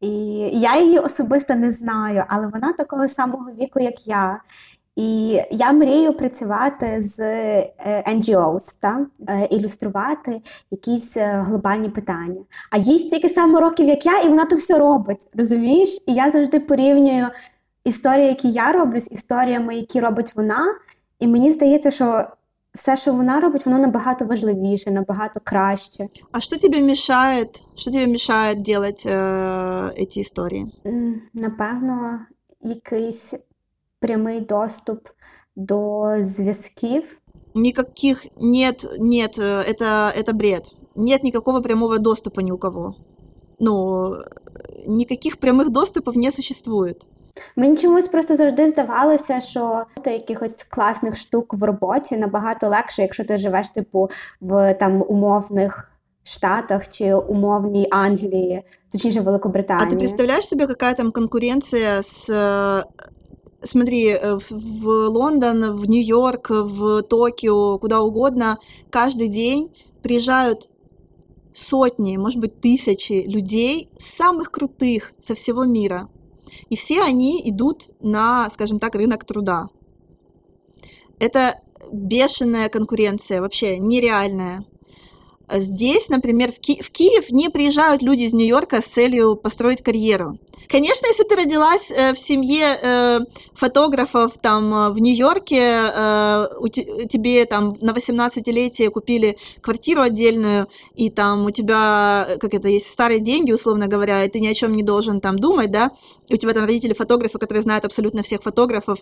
І 0.00 0.08
я 0.52 0.80
її 0.80 0.98
особисто 0.98 1.54
не 1.54 1.70
знаю, 1.70 2.24
але 2.28 2.46
вона 2.48 2.72
такого 2.72 3.08
самого 3.08 3.50
віку, 3.50 3.80
як 3.80 4.08
я. 4.08 4.40
І 4.96 5.40
я 5.50 5.72
мрію 5.72 6.12
працювати 6.12 7.02
з 7.02 7.20
NGOs, 8.06 8.80
та? 8.80 9.06
Е, 9.28 9.46
ілюструвати 9.50 10.40
якісь 10.70 11.16
е, 11.16 11.42
глобальні 11.46 11.88
питання. 11.88 12.40
А 12.70 12.78
їй 12.78 12.98
стільки 12.98 13.28
само 13.28 13.60
років, 13.60 13.88
як 13.88 14.06
я, 14.06 14.20
і 14.20 14.28
вона 14.28 14.44
то 14.44 14.56
все 14.56 14.78
робить. 14.78 15.30
Розумієш? 15.34 16.04
І 16.06 16.14
я 16.14 16.30
завжди 16.30 16.60
порівнюю 16.60 17.26
історії, 17.84 18.26
які 18.26 18.50
я 18.50 18.72
роблю, 18.72 19.00
з 19.00 19.12
історіями, 19.12 19.76
які 19.76 20.00
робить 20.00 20.36
вона. 20.36 20.64
І 21.19 21.27
мені 21.27 21.51
здається, 21.51 21.91
що 21.91 22.25
все, 22.73 22.97
що 22.97 23.13
вона 23.13 23.39
робить, 23.39 23.65
воно 23.65 23.77
набагато 23.77 24.25
важливіше, 24.25 24.91
набагато 24.91 25.39
краще. 25.43 26.07
А 26.31 26.39
що 26.39 26.59
тобі 26.59 26.81
мішає, 26.81 27.45
що 27.75 27.91
тобі 27.91 28.07
мішає 28.07 28.55
робити 28.55 29.09
е, 29.09 30.05
ці 30.09 30.19
історії? 30.19 30.73
Напевно, 31.33 32.19
якийсь 32.61 33.35
прямий 33.99 34.41
доступ 34.41 35.07
до 35.55 36.07
зв'язків. 36.19 37.17
Никаких 37.53 38.27
нет, 38.37 38.87
нет, 38.99 39.37
это, 39.37 40.13
это 40.17 40.33
бред. 40.33 40.75
Нет 40.95 41.23
никакого 41.23 41.61
прямого 41.61 41.99
доступа 41.99 42.41
ни 42.41 42.51
у 42.51 42.57
кого. 42.57 42.95
Ну, 43.59 44.15
никаких 44.87 45.37
прямих 45.37 45.69
доступів 45.69 46.17
не 46.17 46.31
существует. 46.31 47.05
Мені 47.55 47.77
чомусь 47.77 48.07
просто 48.07 48.35
завжди 48.35 48.67
здавалося, 48.67 49.39
що 49.39 49.83
якихось 50.05 50.63
класних 50.63 51.15
штук 51.15 51.53
в 51.53 51.63
роботі 51.63 52.17
набагато 52.17 52.67
легше, 52.69 53.01
якщо 53.01 53.23
ти 53.23 53.37
живеш, 53.37 53.69
типу, 53.69 54.09
в 54.41 54.73
там 54.73 55.03
умовних 55.07 55.91
Штатах 56.23 56.87
чи 56.87 57.13
умовній 57.13 57.87
Англії, 57.91 58.63
точніше 58.91 59.21
Великобританії. 59.21 59.87
А 59.87 59.91
ти 59.91 59.97
представляєш 59.97 60.47
собі, 60.47 60.61
яка 60.61 60.93
там 60.93 61.11
конкуренція 61.11 62.01
з 62.01 62.29
смотри, 63.63 64.15
э, 64.15 64.37
в 64.81 65.07
Лондон, 65.07 65.71
в 65.71 65.89
Нью-Йорк, 65.89 66.49
в 66.49 67.01
Токио, 67.03 67.77
куда 67.77 68.01
угодно, 68.01 68.57
каждый 68.89 69.27
день 69.27 69.69
приезжают 70.01 70.67
сотни, 71.53 72.17
может 72.17 72.39
быть, 72.39 72.59
тысячи 72.61 73.23
людей, 73.27 73.89
самых 73.97 74.51
крутых 74.51 75.11
со 75.19 75.35
всего 75.35 75.65
мира. 75.65 76.07
И 76.68 76.76
все 76.76 77.02
они 77.02 77.40
идут 77.48 77.90
на, 78.00 78.48
скажем 78.50 78.78
так, 78.78 78.94
рынок 78.94 79.24
труда. 79.24 79.68
Это 81.18 81.60
бешеная 81.92 82.68
конкуренция, 82.68 83.40
вообще 83.40 83.78
нереальная. 83.78 84.64
Здесь, 85.48 86.08
например, 86.08 86.50
в, 86.50 86.58
Ки- 86.58 86.82
в 86.82 86.90
Киев 86.90 87.30
не 87.30 87.48
приезжают 87.50 88.02
люди 88.02 88.24
из 88.24 88.32
Нью-Йорка 88.32 88.80
с 88.80 88.86
целью 88.86 89.36
построить 89.36 89.82
карьеру. 89.82 90.38
Конечно, 90.68 91.06
если 91.06 91.22
ты 91.22 91.36
родилась 91.36 91.92
э, 91.92 92.12
в 92.12 92.18
семье 92.18 92.78
э, 92.82 93.20
фотографов 93.54 94.32
там 94.38 94.74
э, 94.74 94.90
в 94.90 94.98
Нью-Йорке, 94.98 95.60
э, 95.60 96.48
у 96.58 96.68
тебе 96.68 97.44
там 97.44 97.72
на 97.80 97.92
18-летие 97.92 98.90
купили 98.90 99.38
квартиру 99.60 100.02
отдельную, 100.02 100.66
и 100.96 101.10
там 101.10 101.46
у 101.46 101.50
тебя, 101.52 102.28
как 102.40 102.52
это, 102.52 102.68
есть 102.68 102.86
старые 102.86 103.20
деньги, 103.20 103.52
условно 103.52 103.86
говоря, 103.86 104.24
и 104.24 104.28
ты 104.28 104.40
ни 104.40 104.48
о 104.48 104.54
чем 104.54 104.72
не 104.72 104.82
должен 104.82 105.20
там 105.20 105.38
думать, 105.38 105.70
да, 105.70 105.92
и 106.28 106.34
у 106.34 106.36
тебя 106.36 106.52
там 106.52 106.64
родители 106.64 106.94
фотографы, 106.94 107.38
которые 107.38 107.62
знают 107.62 107.84
абсолютно 107.84 108.24
всех 108.24 108.42
фотографов, 108.42 108.98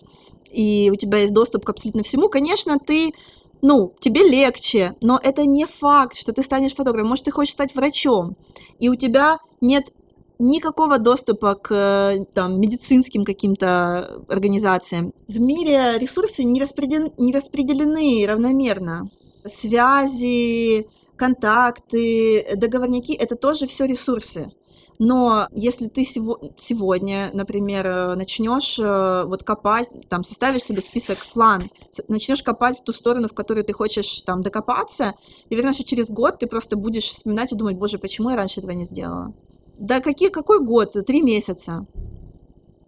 и 0.51 0.91
у 0.93 0.95
тебя 0.95 1.19
есть 1.19 1.33
доступ 1.33 1.65
к 1.65 1.69
абсолютно 1.69 2.03
всему, 2.03 2.29
конечно, 2.29 2.77
ты 2.77 3.11
ну, 3.61 3.93
тебе 3.99 4.23
легче, 4.23 4.95
но 5.01 5.19
это 5.21 5.45
не 5.45 5.65
факт, 5.65 6.15
что 6.15 6.33
ты 6.33 6.43
станешь 6.43 6.75
фотографом. 6.75 7.09
Может, 7.09 7.25
ты 7.25 7.31
хочешь 7.31 7.53
стать 7.53 7.75
врачом, 7.75 8.35
и 8.79 8.89
у 8.89 8.95
тебя 8.95 9.37
нет 9.61 9.91
никакого 10.39 10.97
доступа 10.97 11.55
к 11.55 12.25
там, 12.33 12.59
медицинским 12.59 13.23
каким-то 13.23 14.21
организациям. 14.27 15.13
В 15.27 15.39
мире 15.39 15.97
ресурсы 15.97 16.43
не, 16.43 16.61
распределены, 16.61 17.11
не 17.17 17.31
распределены 17.31 18.25
равномерно. 18.27 19.09
Связи, 19.45 20.87
контакты, 21.15 22.55
договорники— 22.55 23.13
это 23.13 23.35
тоже 23.35 23.67
все 23.67 23.85
ресурсы. 23.85 24.51
Но 24.97 25.47
если 25.51 25.87
ты 25.87 26.03
сегодня, 26.05 27.29
например, 27.33 27.85
э, 27.85 28.15
начнешь 28.15 28.79
э, 28.79 29.23
вот 29.25 29.43
копать, 29.43 29.89
там, 30.07 30.23
составишь 30.23 30.63
себе 30.63 30.81
список, 30.81 31.17
план, 31.33 31.69
начнешь 32.07 32.41
копать 32.41 32.79
в 32.79 32.83
ту 32.83 32.93
сторону, 32.93 33.27
в 33.27 33.33
которую 33.33 33.65
ты 33.65 33.73
хочешь 33.73 34.21
там 34.21 34.41
докопаться, 34.41 35.13
и 35.49 35.55
верно, 35.55 35.73
что 35.73 35.83
через 35.83 36.09
год 36.09 36.39
ты 36.39 36.47
просто 36.47 36.77
будешь 36.77 37.11
вспоминать 37.11 37.51
и 37.51 37.55
думать, 37.55 37.75
боже, 37.75 37.97
почему 37.97 38.29
я 38.29 38.37
раньше 38.37 38.61
этого 38.61 38.71
не 38.71 38.85
сделала? 38.85 39.33
Да 39.77 39.99
какие, 39.99 40.29
какой 40.29 40.63
год? 40.63 40.93
Три 41.05 41.21
месяца. 41.21 41.85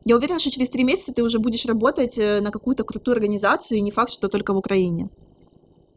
Я 0.06 0.16
уверена, 0.16 0.40
что 0.40 0.52
через 0.52 0.70
три 0.70 0.86
месяца 0.86 1.12
ты 1.12 1.22
уже 1.22 1.40
будешь 1.40 1.66
работать 1.66 2.18
э, 2.18 2.40
на 2.40 2.52
какую-то 2.52 2.86
крутую 2.86 3.14
организацию, 3.14 3.80
и 3.80 3.82
не 3.82 3.92
факт, 3.92 4.12
что 4.12 4.30
только 4.30 4.54
в 4.54 4.58
Украине 4.58 5.10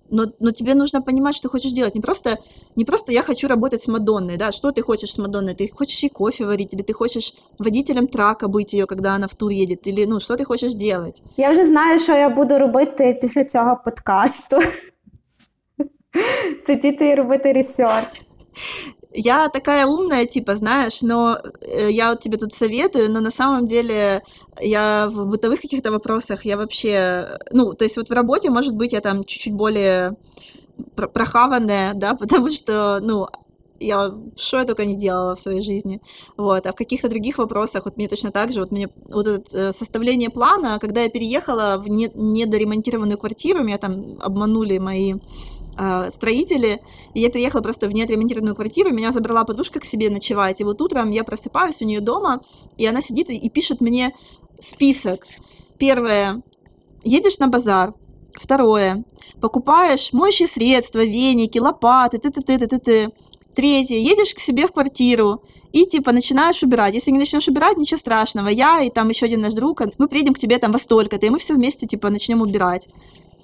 но, 0.10 0.26
но 0.39 0.52
тебе 0.52 0.76
нужно 0.76 1.02
понимать, 1.02 1.36
что 1.36 1.43
ты 1.43 1.52
хочешь 1.52 1.71
делать. 1.71 1.95
Не 1.95 2.02
просто, 2.02 2.38
не 2.76 2.86
просто 2.86 3.12
я 3.12 3.21
хочу 3.21 3.48
работать 3.48 3.82
с 3.82 3.88
Мадонной, 3.88 4.38
да, 4.38 4.52
что 4.52 4.71
ты 4.71 4.82
хочешь 4.82 5.12
с 5.12 5.17
Мадонной? 5.17 5.56
Ты 5.56 5.67
хочешь 5.67 6.04
ей 6.04 6.10
кофе 6.10 6.45
варить, 6.45 6.74
или 6.74 6.82
ты 6.82 6.93
хочешь 6.93 7.34
водителем 7.60 8.08
трака 8.08 8.48
быть 8.48 8.74
ее, 8.74 8.86
когда 8.86 9.15
она 9.15 9.28
в 9.28 9.36
тур 9.36 9.52
едет, 9.52 9.88
или, 9.88 10.06
ну, 10.06 10.19
что 10.19 10.36
ты 10.36 10.45
хочешь 10.45 10.74
делать? 10.74 11.24
Я 11.38 11.52
вже 11.52 11.65
знаю, 11.65 12.00
що 12.00 12.12
я 12.12 12.30
буду 12.30 12.60
робити 12.60 13.17
після 13.21 13.45
цього 13.45 13.82
подкасту. 13.86 14.58
Сидіти 16.65 17.10
і 17.10 17.15
робити 17.15 17.54
ресерч. 17.54 18.21
я 19.12 19.49
такая 19.49 19.87
умная, 19.87 20.25
типа, 20.27 20.55
знаешь, 20.57 21.03
но 21.03 21.38
э, 21.61 21.90
я 21.90 22.11
вот 22.11 22.20
тебе 22.20 22.38
тут 22.38 22.53
советую, 22.53 23.11
но 23.11 23.20
на 23.20 23.31
самом 23.31 23.66
деле 23.66 24.23
я 24.61 25.09
в 25.11 25.27
бытовых 25.27 25.61
каких-то 25.61 25.90
вопросах, 25.90 26.44
я 26.44 26.57
вообще, 26.57 27.38
ну, 27.51 27.75
то 27.75 27.85
есть 27.85 27.96
вот 27.96 28.09
в 28.09 28.12
работе, 28.12 28.51
может 28.51 28.77
быть, 28.77 28.92
я 28.92 29.01
там 29.01 29.25
чуть-чуть 29.25 29.55
более 29.55 30.16
прохаванная, 30.94 31.94
да, 31.94 32.14
потому 32.18 32.51
что, 32.51 33.01
ну, 33.03 33.27
я 33.81 34.12
что 34.37 34.59
я 34.59 34.64
только 34.64 34.85
не 34.85 34.94
делала 34.94 35.35
в 35.35 35.40
своей 35.40 35.62
жизни, 35.62 36.01
вот, 36.37 36.66
а 36.66 36.73
в 36.73 36.77
каких-то 36.77 37.09
других 37.09 37.38
вопросах, 37.38 37.87
вот 37.87 37.96
мне 37.96 38.09
точно 38.09 38.31
так 38.31 38.53
же, 38.53 38.61
вот 38.61 38.70
мне 38.70 38.90
вот 39.11 39.27
это 39.27 39.59
э, 39.59 39.73
составление 39.73 40.31
плана, 40.31 40.79
когда 40.81 41.01
я 41.03 41.09
переехала 41.09 41.83
в 41.83 41.88
недоремонтированную 41.88 43.18
квартиру, 43.18 43.64
меня 43.64 43.79
там 43.79 44.18
обманули 44.20 44.79
мои 44.79 45.14
строители, 46.11 46.81
и 47.14 47.21
я 47.21 47.31
переехала 47.31 47.62
просто 47.62 47.88
в 47.88 47.93
неотремонтированную 47.93 48.55
квартиру, 48.55 48.90
меня 48.90 49.12
забрала 49.12 49.45
подружка 49.45 49.81
к 49.81 49.85
себе 49.85 50.11
ночевать, 50.11 50.61
и 50.61 50.64
вот 50.64 50.81
утром 50.81 51.11
я 51.11 51.25
просыпаюсь 51.25 51.81
у 51.83 51.87
нее 51.87 52.01
дома, 52.01 52.43
и 52.77 52.87
она 52.87 53.01
сидит 53.01 53.31
и 53.31 53.49
пишет 53.49 53.81
мне 53.81 54.14
список. 54.59 55.27
Первое, 55.79 56.43
едешь 57.03 57.38
на 57.38 57.49
базар, 57.49 57.95
Второе, 58.35 59.05
покупаешь 59.40 60.12
моющие 60.12 60.47
средства, 60.47 61.05
веники, 61.05 61.59
лопаты, 61.59 62.19
ты-ты-ты-ты-ты. 62.19 63.11
Третье, 63.55 63.97
едешь 63.97 64.35
к 64.35 64.38
себе 64.38 64.69
в 64.69 64.73
квартиру 64.73 65.43
и 65.73 65.85
типа 65.85 66.12
начинаешь 66.12 66.62
убирать. 66.62 66.95
Если 66.95 67.11
не 67.11 67.19
начнешь 67.19 67.49
убирать, 67.49 67.77
ничего 67.77 67.99
страшного. 67.99 68.49
Я 68.49 68.81
и 68.83 68.90
там 68.90 69.09
еще 69.09 69.27
один 69.27 69.40
наш 69.40 69.55
друг, 69.55 69.83
мы 69.99 70.07
приедем 70.07 70.35
к 70.35 70.38
тебе 70.38 70.59
там 70.59 70.71
во 70.71 70.79
столько-то, 70.79 71.27
и 71.27 71.31
мы 71.31 71.38
все 71.38 71.55
вместе 71.55 71.87
типа 71.87 72.11
начнем 72.11 72.43
убирать. 72.43 72.88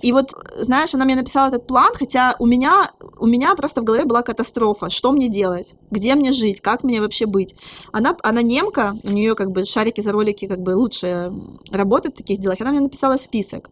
И 0.02 0.12
вот, 0.12 0.34
знаешь, 0.56 0.94
она 0.94 1.04
мне 1.04 1.16
написала 1.16 1.48
этот 1.48 1.66
план, 1.66 1.92
хотя 1.94 2.36
у 2.38 2.46
меня, 2.46 2.90
у 3.18 3.26
меня 3.26 3.54
просто 3.54 3.80
в 3.80 3.84
голове 3.84 4.04
была 4.04 4.22
катастрофа. 4.22 4.90
Что 4.90 5.10
мне 5.12 5.28
делать? 5.28 5.74
Где 5.90 6.14
мне 6.14 6.32
жить? 6.32 6.60
Как 6.60 6.84
мне 6.84 7.00
вообще 7.00 7.26
быть? 7.26 7.54
Она, 7.92 8.16
она 8.22 8.42
немка, 8.42 8.94
у 9.04 9.10
нее 9.10 9.34
как 9.34 9.52
бы 9.52 9.64
шарики 9.64 10.02
за 10.02 10.12
ролики 10.12 10.46
как 10.46 10.60
бы 10.60 10.76
лучше 10.76 11.32
работают 11.70 12.14
в 12.14 12.18
таких 12.18 12.40
делах. 12.40 12.60
Она 12.60 12.72
мне 12.72 12.80
написала 12.80 13.16
список 13.16 13.70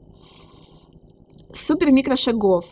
супер 1.56 1.90
микро 1.90 2.16
шагов. 2.16 2.64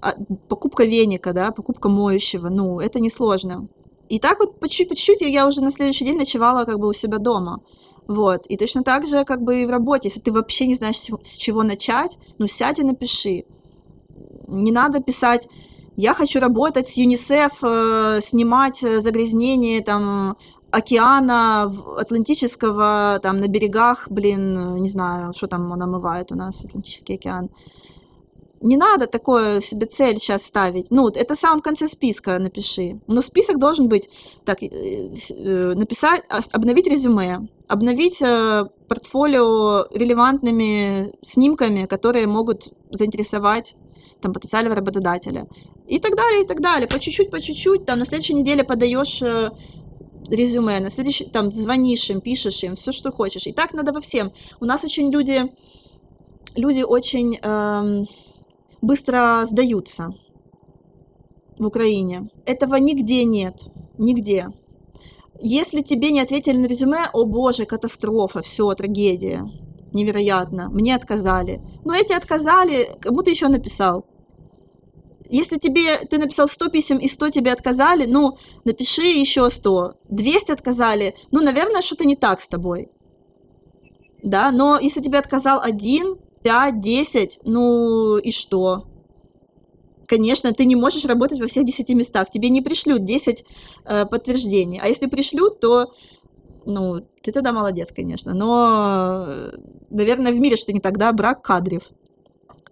А, 0.00 0.14
покупка 0.48 0.84
веника, 0.84 1.32
да, 1.32 1.50
покупка 1.50 1.88
моющего, 1.88 2.48
ну, 2.48 2.80
это 2.80 3.00
несложно. 3.00 3.68
И 4.08 4.18
так 4.18 4.38
вот 4.38 4.60
по 4.60 4.68
чуть-чуть, 4.68 4.88
по 4.88 4.94
чуть-чуть 4.94 5.22
я 5.22 5.46
уже 5.46 5.62
на 5.62 5.70
следующий 5.70 6.04
день 6.04 6.18
ночевала 6.18 6.64
как 6.64 6.78
бы 6.78 6.88
у 6.88 6.92
себя 6.92 7.18
дома. 7.18 7.60
Вот. 8.06 8.46
И 8.46 8.56
точно 8.56 8.82
так 8.82 9.06
же 9.06 9.24
как 9.24 9.42
бы 9.42 9.62
и 9.62 9.66
в 9.66 9.70
работе. 9.70 10.08
Если 10.08 10.20
ты 10.20 10.32
вообще 10.32 10.66
не 10.66 10.74
знаешь, 10.74 10.96
с 10.96 11.36
чего 11.36 11.62
начать, 11.62 12.18
ну, 12.38 12.46
сядь 12.46 12.78
и 12.78 12.84
напиши. 12.84 13.44
Не 14.46 14.72
надо 14.72 15.02
писать, 15.02 15.48
я 15.96 16.12
хочу 16.12 16.40
работать 16.40 16.88
с 16.88 16.96
ЮНИСЕФ, 16.96 17.52
э, 17.62 18.18
снимать 18.20 18.78
загрязнение 18.78 19.80
там 19.80 20.36
океана 20.70 21.72
Атлантического 21.98 23.20
там 23.22 23.38
на 23.38 23.46
берегах, 23.46 24.08
блин, 24.10 24.74
не 24.74 24.88
знаю, 24.88 25.32
что 25.32 25.46
там 25.46 25.70
он 25.70 25.82
омывает 25.82 26.32
у 26.32 26.34
нас, 26.34 26.64
Атлантический 26.64 27.14
океан 27.14 27.48
Не 28.64 28.78
надо 28.78 29.06
такое 29.06 29.60
себе 29.60 29.84
цель 29.84 30.18
сейчас 30.18 30.46
ставить. 30.46 30.90
Ну, 30.90 31.08
это 31.08 31.34
в 31.34 31.38
самом 31.38 31.60
конце 31.60 31.86
списка 31.86 32.38
напиши. 32.38 32.98
Но 33.06 33.20
список 33.20 33.58
должен 33.58 33.88
быть 33.88 34.08
так, 34.46 34.62
э, 34.62 34.66
э, 34.66 35.74
написать, 35.74 36.22
а, 36.30 36.40
обновить 36.50 36.86
резюме, 36.86 37.46
обновить 37.68 38.22
э, 38.22 38.64
портфолио 38.88 39.86
релевантными 39.90 41.12
снимками, 41.20 41.84
которые 41.84 42.26
могут 42.26 42.72
заинтересовать 42.90 43.76
там, 44.22 44.32
потенциального 44.32 44.76
работодателя. 44.76 45.46
И 45.86 45.98
так 45.98 46.16
далее, 46.16 46.44
и 46.44 46.46
так 46.46 46.62
далее. 46.62 46.88
По 46.88 46.98
чуть-чуть, 46.98 47.30
по 47.30 47.40
чуть-чуть. 47.40 47.84
Там 47.84 47.98
на 47.98 48.06
следующей 48.06 48.32
неделе 48.32 48.64
подаешь 48.64 49.22
резюме, 50.30 50.80
на 50.80 50.88
следующий, 50.88 51.26
там, 51.26 51.52
звонишь 51.52 52.08
им, 52.08 52.22
пишешь 52.22 52.64
им, 52.64 52.76
все, 52.76 52.92
что 52.92 53.12
хочешь. 53.12 53.46
И 53.46 53.52
так 53.52 53.74
надо 53.74 53.92
во 53.92 54.00
всем. 54.00 54.32
У 54.58 54.64
нас 54.64 54.84
очень 54.84 55.10
люди, 55.10 55.52
люди 56.56 56.82
очень 56.82 57.38
эм, 57.42 58.06
быстро 58.84 59.42
сдаются 59.44 60.14
в 61.58 61.66
Украине. 61.66 62.30
Этого 62.46 62.76
нигде 62.76 63.24
нет, 63.24 63.64
нигде. 63.98 64.48
Если 65.40 65.82
тебе 65.82 66.10
не 66.10 66.20
ответили 66.20 66.56
на 66.56 66.66
резюме, 66.66 67.08
о 67.12 67.24
боже, 67.24 67.64
катастрофа, 67.64 68.40
все, 68.42 68.72
трагедия, 68.74 69.50
невероятно, 69.92 70.68
мне 70.70 70.94
отказали. 70.94 71.60
Но 71.84 71.94
эти 71.94 72.12
отказали, 72.12 72.88
кому 73.00 73.22
ты 73.22 73.30
еще 73.30 73.48
написал? 73.48 74.06
Если 75.28 75.58
тебе, 75.58 75.98
ты 76.08 76.18
написал 76.18 76.46
100 76.46 76.68
писем 76.68 76.98
и 76.98 77.08
100 77.08 77.30
тебе 77.30 77.52
отказали, 77.52 78.04
ну, 78.06 78.36
напиши 78.64 79.02
еще 79.02 79.48
100. 79.48 79.94
200 80.10 80.52
отказали, 80.52 81.14
ну, 81.32 81.42
наверное, 81.42 81.82
что-то 81.82 82.04
не 82.04 82.14
так 82.14 82.40
с 82.40 82.48
тобой. 82.48 82.90
Да, 84.22 84.50
но 84.52 84.78
если 84.78 85.02
тебе 85.02 85.18
отказал 85.18 85.60
один, 85.60 86.16
5, 86.44 86.78
10, 86.78 87.40
ну 87.44 88.18
и 88.18 88.30
что? 88.30 88.84
Конечно, 90.06 90.52
ты 90.52 90.66
не 90.66 90.76
можешь 90.76 91.06
работать 91.06 91.40
во 91.40 91.46
всех 91.46 91.64
10 91.64 91.88
местах. 91.94 92.28
Тебе 92.28 92.50
не 92.50 92.60
пришлют 92.60 93.02
10 93.02 93.44
э, 93.86 94.04
подтверждений. 94.04 94.78
А 94.82 94.86
если 94.86 95.06
пришлют, 95.06 95.60
то, 95.60 95.94
ну, 96.66 97.00
ты 97.22 97.32
тогда 97.32 97.52
молодец, 97.52 97.92
конечно. 97.92 98.34
Но, 98.34 99.52
наверное, 99.88 100.32
в 100.32 100.38
мире 100.38 100.56
что 100.56 100.74
не 100.74 100.80
тогда 100.80 101.10
брак 101.12 101.40
кадров. 101.40 101.84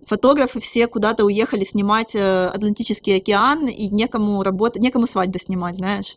Фотографы 0.05 0.61
все 0.61 0.87
куда-то 0.87 1.25
уехали 1.25 1.65
снимать 1.65 2.15
э, 2.15 2.49
Атлантический 2.49 3.17
океан, 3.17 3.67
и 3.69 3.89
некому 3.89 4.43
работать, 4.43 4.83
некому 4.83 5.07
свадьбы 5.07 5.39
снимать, 5.39 5.77
знаешь. 5.77 6.15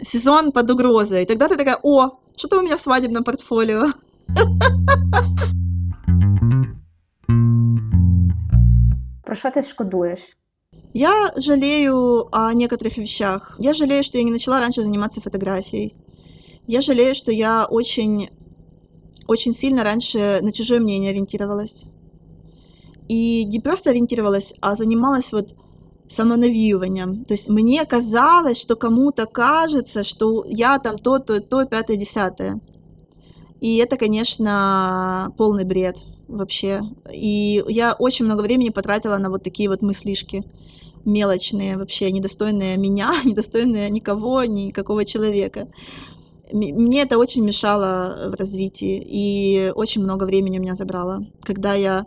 Сезон 0.00 0.52
под 0.52 0.70
угрозой. 0.70 1.24
И 1.24 1.26
тогда 1.26 1.48
ты 1.48 1.56
такая, 1.56 1.80
о, 1.82 2.20
что-то 2.36 2.60
у 2.60 2.62
меня 2.62 2.76
в 2.76 2.80
свадебном 2.80 3.24
портфолио. 3.24 3.86
Про 9.28 9.36
що 9.36 9.50
ти 9.50 9.62
шкодуєш? 9.62 10.38
Я 10.94 11.32
жалею 11.36 12.28
о 12.32 12.52
некоторых 12.52 12.98
вещах. 12.98 13.56
Я 13.60 13.74
жалею, 13.74 14.02
что 14.02 14.18
я 14.18 14.24
не 14.24 14.30
начала 14.30 14.60
раньше 14.60 14.82
заниматься 14.82 15.20
фотографией. 15.20 15.94
Я 16.66 16.80
жалею, 16.80 17.14
что 17.14 17.32
я 17.32 17.66
очень, 17.66 18.28
очень 19.26 19.52
сильно 19.52 19.84
раньше 19.84 20.40
на 20.42 20.50
чужое 20.52 20.80
мнение 20.80 21.10
ориентировалась. 21.10 21.86
И 23.08 23.44
не 23.44 23.60
просто 23.60 23.90
ориентировалась, 23.90 24.54
а 24.62 24.74
занималась 24.74 25.32
вот 25.32 25.54
самонавииванием. 26.08 27.24
То 27.26 27.34
есть 27.34 27.50
мне 27.50 27.84
казалось, 27.84 28.58
что 28.58 28.76
кому-то 28.76 29.26
кажется, 29.26 30.04
что 30.04 30.44
я 30.46 30.78
там 30.78 30.96
то, 30.96 31.18
то, 31.18 31.40
то, 31.40 31.66
пятое, 31.66 31.98
десятое. 31.98 32.60
И 33.60 33.76
это, 33.76 33.98
конечно, 33.98 35.34
полный 35.36 35.64
бред 35.64 35.96
вообще. 36.28 36.82
И 37.12 37.64
я 37.68 37.94
очень 37.94 38.24
много 38.24 38.42
времени 38.42 38.68
потратила 38.68 39.18
на 39.18 39.30
вот 39.30 39.42
такие 39.42 39.68
вот 39.68 39.82
мыслишки 39.82 40.44
мелочные, 41.04 41.76
вообще 41.76 42.10
недостойные 42.10 42.76
меня, 42.76 43.12
недостойные 43.24 43.90
никого, 43.90 44.44
никакого 44.44 45.04
человека. 45.04 45.68
Мне 46.52 47.02
это 47.02 47.18
очень 47.18 47.44
мешало 47.44 48.30
в 48.30 48.34
развитии 48.34 49.02
и 49.04 49.70
очень 49.74 50.02
много 50.02 50.24
времени 50.24 50.58
у 50.58 50.62
меня 50.62 50.74
забрало. 50.74 51.26
Когда 51.42 51.74
я 51.74 52.06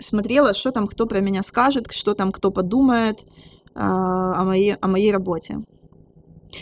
смотрела, 0.00 0.54
что 0.54 0.72
там 0.72 0.86
кто 0.88 1.06
про 1.06 1.20
меня 1.20 1.42
скажет, 1.42 1.92
что 1.92 2.14
там 2.14 2.32
кто 2.32 2.50
подумает 2.50 3.24
а, 3.74 4.40
о, 4.40 4.44
моей, 4.44 4.74
о 4.74 4.88
моей 4.88 5.12
работе. 5.12 5.58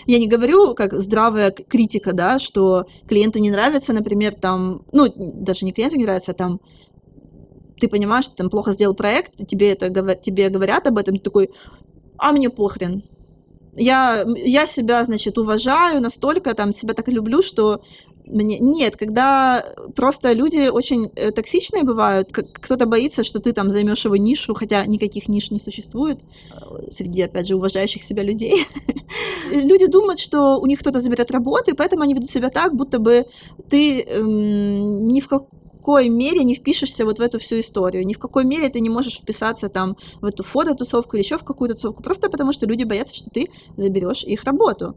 Я 0.06 0.18
не 0.18 0.26
говорю 0.26 0.74
как 0.74 0.92
здравая 0.94 1.50
критика, 1.50 2.12
да, 2.12 2.38
что 2.38 2.86
клиенту 3.06 3.38
не 3.38 3.50
нравится, 3.50 3.92
например, 3.92 4.34
там, 4.34 4.82
ну, 4.92 5.12
даже 5.16 5.64
не 5.64 5.72
клиенту 5.72 5.96
не 5.96 6.04
нравится, 6.04 6.32
а 6.32 6.34
там 6.34 6.60
ты 7.78 7.88
понимаешь, 7.88 8.24
что 8.24 8.36
там 8.36 8.50
плохо 8.50 8.72
сделал 8.72 8.94
проект, 8.94 9.46
тебе 9.46 9.72
это 9.72 9.88
тебе 10.16 10.48
говорят 10.48 10.86
об 10.86 10.98
этом, 10.98 11.16
ты 11.16 11.22
такой, 11.22 11.50
а 12.16 12.32
мне 12.32 12.50
похрен. 12.50 13.02
Я, 13.76 14.24
я 14.26 14.66
себя, 14.66 15.04
значит, 15.04 15.38
уважаю 15.38 16.00
настолько, 16.00 16.54
там, 16.54 16.72
себя 16.72 16.94
так 16.94 17.06
люблю, 17.08 17.42
что 17.42 17.80
мне... 18.28 18.58
Нет, 18.58 18.96
когда 18.96 19.64
просто 19.94 20.32
люди 20.32 20.68
очень 20.68 21.10
э, 21.16 21.30
токсичные 21.30 21.82
бывают, 21.82 22.32
кто-то 22.32 22.86
боится, 22.86 23.24
что 23.24 23.40
ты 23.40 23.52
там 23.52 23.72
займешь 23.72 24.04
его 24.04 24.16
нишу, 24.16 24.54
хотя 24.54 24.84
никаких 24.86 25.28
ниш 25.28 25.50
не 25.50 25.60
существует 25.60 26.20
э, 26.52 26.90
среди, 26.90 27.22
опять 27.22 27.46
же, 27.46 27.56
уважающих 27.56 28.02
себя 28.02 28.22
людей. 28.22 28.64
Люди 29.52 29.86
думают, 29.86 30.18
что 30.18 30.58
у 30.60 30.66
них 30.66 30.80
кто-то 30.80 31.00
заберет 31.00 31.30
работу, 31.30 31.70
и 31.70 31.74
поэтому 31.74 32.02
они 32.02 32.14
ведут 32.14 32.30
себя 32.30 32.50
так, 32.50 32.74
будто 32.74 32.98
бы 32.98 33.26
ты 33.68 34.02
эм, 34.02 35.08
ни 35.08 35.20
в 35.20 35.28
как 35.28 35.44
какой 35.88 36.10
мере 36.10 36.44
не 36.44 36.54
впишешься 36.54 37.06
вот 37.06 37.18
в 37.18 37.22
эту 37.22 37.38
всю 37.38 37.60
историю, 37.60 38.04
ни 38.04 38.12
в 38.12 38.18
какой 38.18 38.44
мере 38.44 38.68
ты 38.68 38.80
не 38.80 38.90
можешь 38.90 39.20
вписаться 39.20 39.70
там 39.70 39.96
в 40.20 40.26
эту 40.26 40.42
фототусовку 40.42 41.16
или 41.16 41.22
еще 41.22 41.38
в 41.38 41.44
какую-то 41.44 41.76
тусовку, 41.76 42.02
просто 42.02 42.28
потому 42.28 42.52
что 42.52 42.66
люди 42.66 42.84
боятся, 42.84 43.16
что 43.16 43.30
ты 43.30 43.48
заберешь 43.76 44.22
их 44.22 44.44
работу. 44.44 44.96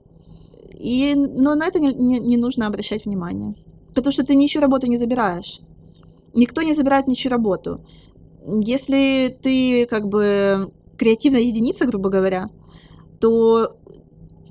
И, 0.80 1.16
но 1.16 1.56
на 1.56 1.68
это 1.68 1.80
не, 1.80 1.94
не, 1.94 2.20
не 2.20 2.38
нужно 2.38 2.68
обращать 2.68 3.06
внимание. 3.06 3.56
Потому 3.94 4.12
что 4.12 4.26
ты 4.26 4.36
ничью 4.36 4.62
работу 4.62 4.88
не 4.88 4.98
забираешь. 4.98 5.60
Никто 6.34 6.62
не 6.62 6.74
забирает 6.74 7.08
ничью 7.08 7.32
работу. 7.32 7.86
Если 8.46 9.38
ты 9.42 9.86
как 9.86 10.08
бы 10.08 10.72
креативная 10.98 11.42
единица, 11.42 11.86
грубо 11.86 12.10
говоря, 12.10 12.50
то 13.20 13.78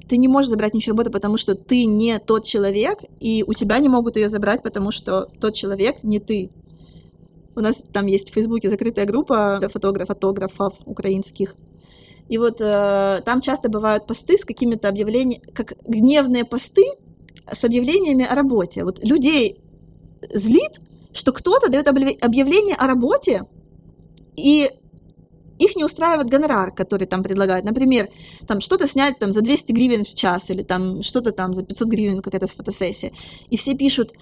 ты 0.09 0.17
не 0.17 0.29
можешь 0.29 0.51
забрать 0.51 0.75
ничью 0.75 0.93
работу, 0.93 1.11
потому 1.11 1.37
что 1.37 1.55
ты 1.55 1.85
не 1.85 2.19
тот 2.19 2.45
человек, 2.45 2.99
и 3.21 3.45
у 3.47 3.55
тебя 3.55 3.79
не 3.79 3.89
могут 3.89 4.17
ее 4.17 4.29
забрать, 4.29 4.63
потому 4.63 4.91
что 4.91 5.29
тот 5.41 5.55
человек 5.55 6.03
не 6.03 6.19
ты. 6.19 6.51
У 7.57 7.61
нас 7.61 7.83
там 7.93 8.07
есть 8.07 8.31
в 8.31 8.35
Фейсбуке 8.35 8.69
закрытая 8.69 9.07
группа 9.07 9.61
фотографов, 9.73 10.75
украинских, 10.85 11.55
и 12.29 12.39
вот 12.39 12.61
э, 12.61 13.21
там 13.25 13.41
часто 13.41 13.69
бывают 13.69 14.07
посты 14.07 14.39
с 14.39 14.45
какими-то 14.45 14.89
объявлениями, 14.89 15.43
как 15.53 15.75
гневные 15.87 16.45
посты 16.45 16.85
с 17.51 17.65
объявлениями 17.65 18.25
о 18.25 18.35
работе. 18.35 18.85
Вот 18.85 19.03
людей 19.05 19.61
злит, 20.33 20.81
что 21.13 21.33
кто-то 21.33 21.71
дает 21.71 21.89
объявление 21.89 22.77
о 22.77 22.87
работе, 22.87 23.45
и 24.37 24.71
их 25.59 25.77
не 25.77 25.85
устраивает 25.85 26.29
гонорар, 26.29 26.73
который 26.73 27.07
там 27.07 27.23
предлагают. 27.23 27.67
Например, 27.67 28.09
там 28.47 28.61
что-то 28.61 28.87
снять 28.87 29.19
там 29.19 29.33
за 29.33 29.43
200 29.43 29.73
гривен 29.73 30.05
в 30.05 30.15
час 30.15 30.51
или 30.51 30.63
там 30.63 31.03
что-то 31.03 31.33
там 31.33 31.53
за 31.53 31.63
500 31.63 31.89
гривен 31.89 32.23
какая-то 32.23 32.47
фотосессия. 32.47 33.13
И 33.51 33.57
все 33.59 33.75
пишут, 33.75 34.13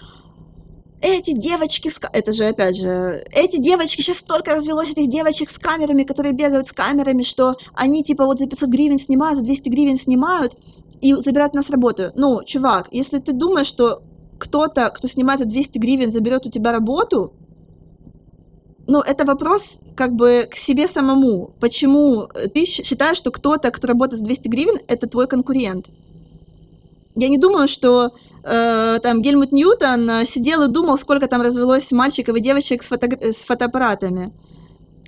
эти 1.00 1.32
девочки, 1.32 1.88
с... 1.88 2.00
это 2.12 2.32
же 2.32 2.46
опять 2.46 2.76
же, 2.76 3.24
эти 3.30 3.60
девочки, 3.60 4.00
сейчас 4.00 4.18
столько 4.18 4.54
развелось 4.54 4.90
этих 4.90 5.08
девочек 5.08 5.48
с 5.50 5.58
камерами, 5.58 6.02
которые 6.02 6.32
бегают 6.32 6.66
с 6.66 6.72
камерами, 6.72 7.22
что 7.22 7.56
они 7.74 8.02
типа 8.02 8.24
вот 8.24 8.38
за 8.38 8.46
500 8.46 8.68
гривен 8.68 8.98
снимают, 8.98 9.38
за 9.38 9.44
200 9.44 9.68
гривен 9.68 9.96
снимают 9.96 10.56
и 11.00 11.14
забирают 11.14 11.54
у 11.54 11.56
нас 11.56 11.70
работу. 11.70 12.10
Ну, 12.14 12.42
чувак, 12.44 12.88
если 12.90 13.18
ты 13.18 13.32
думаешь, 13.32 13.66
что 13.66 14.02
кто-то, 14.38 14.90
кто 14.90 15.08
снимает 15.08 15.40
за 15.40 15.46
200 15.46 15.78
гривен, 15.78 16.12
заберет 16.12 16.46
у 16.46 16.50
тебя 16.50 16.72
работу, 16.72 17.32
ну, 18.86 19.00
это 19.00 19.24
вопрос 19.24 19.82
как 19.94 20.14
бы 20.14 20.48
к 20.50 20.56
себе 20.56 20.88
самому. 20.88 21.50
Почему 21.60 22.28
ты 22.54 22.64
считаешь, 22.64 23.18
что 23.18 23.30
кто-то, 23.30 23.70
кто 23.70 23.86
работает 23.86 24.20
за 24.20 24.24
200 24.24 24.48
гривен, 24.48 24.78
это 24.88 25.06
твой 25.06 25.26
конкурент? 25.26 25.90
Я 27.18 27.28
не 27.28 27.36
думаю, 27.36 27.66
что 27.66 28.12
э, 28.44 28.98
там 29.02 29.22
Гельмут 29.22 29.50
Ньютон 29.50 30.08
э, 30.08 30.24
сидел 30.24 30.62
и 30.62 30.72
думал, 30.72 30.96
сколько 30.96 31.26
там 31.26 31.42
развелось 31.42 31.90
мальчиков 31.90 32.36
и 32.36 32.40
девочек 32.40 32.80
с, 32.80 32.88
фото, 32.88 33.08
с 33.20 33.44
фотоаппаратами. 33.44 34.32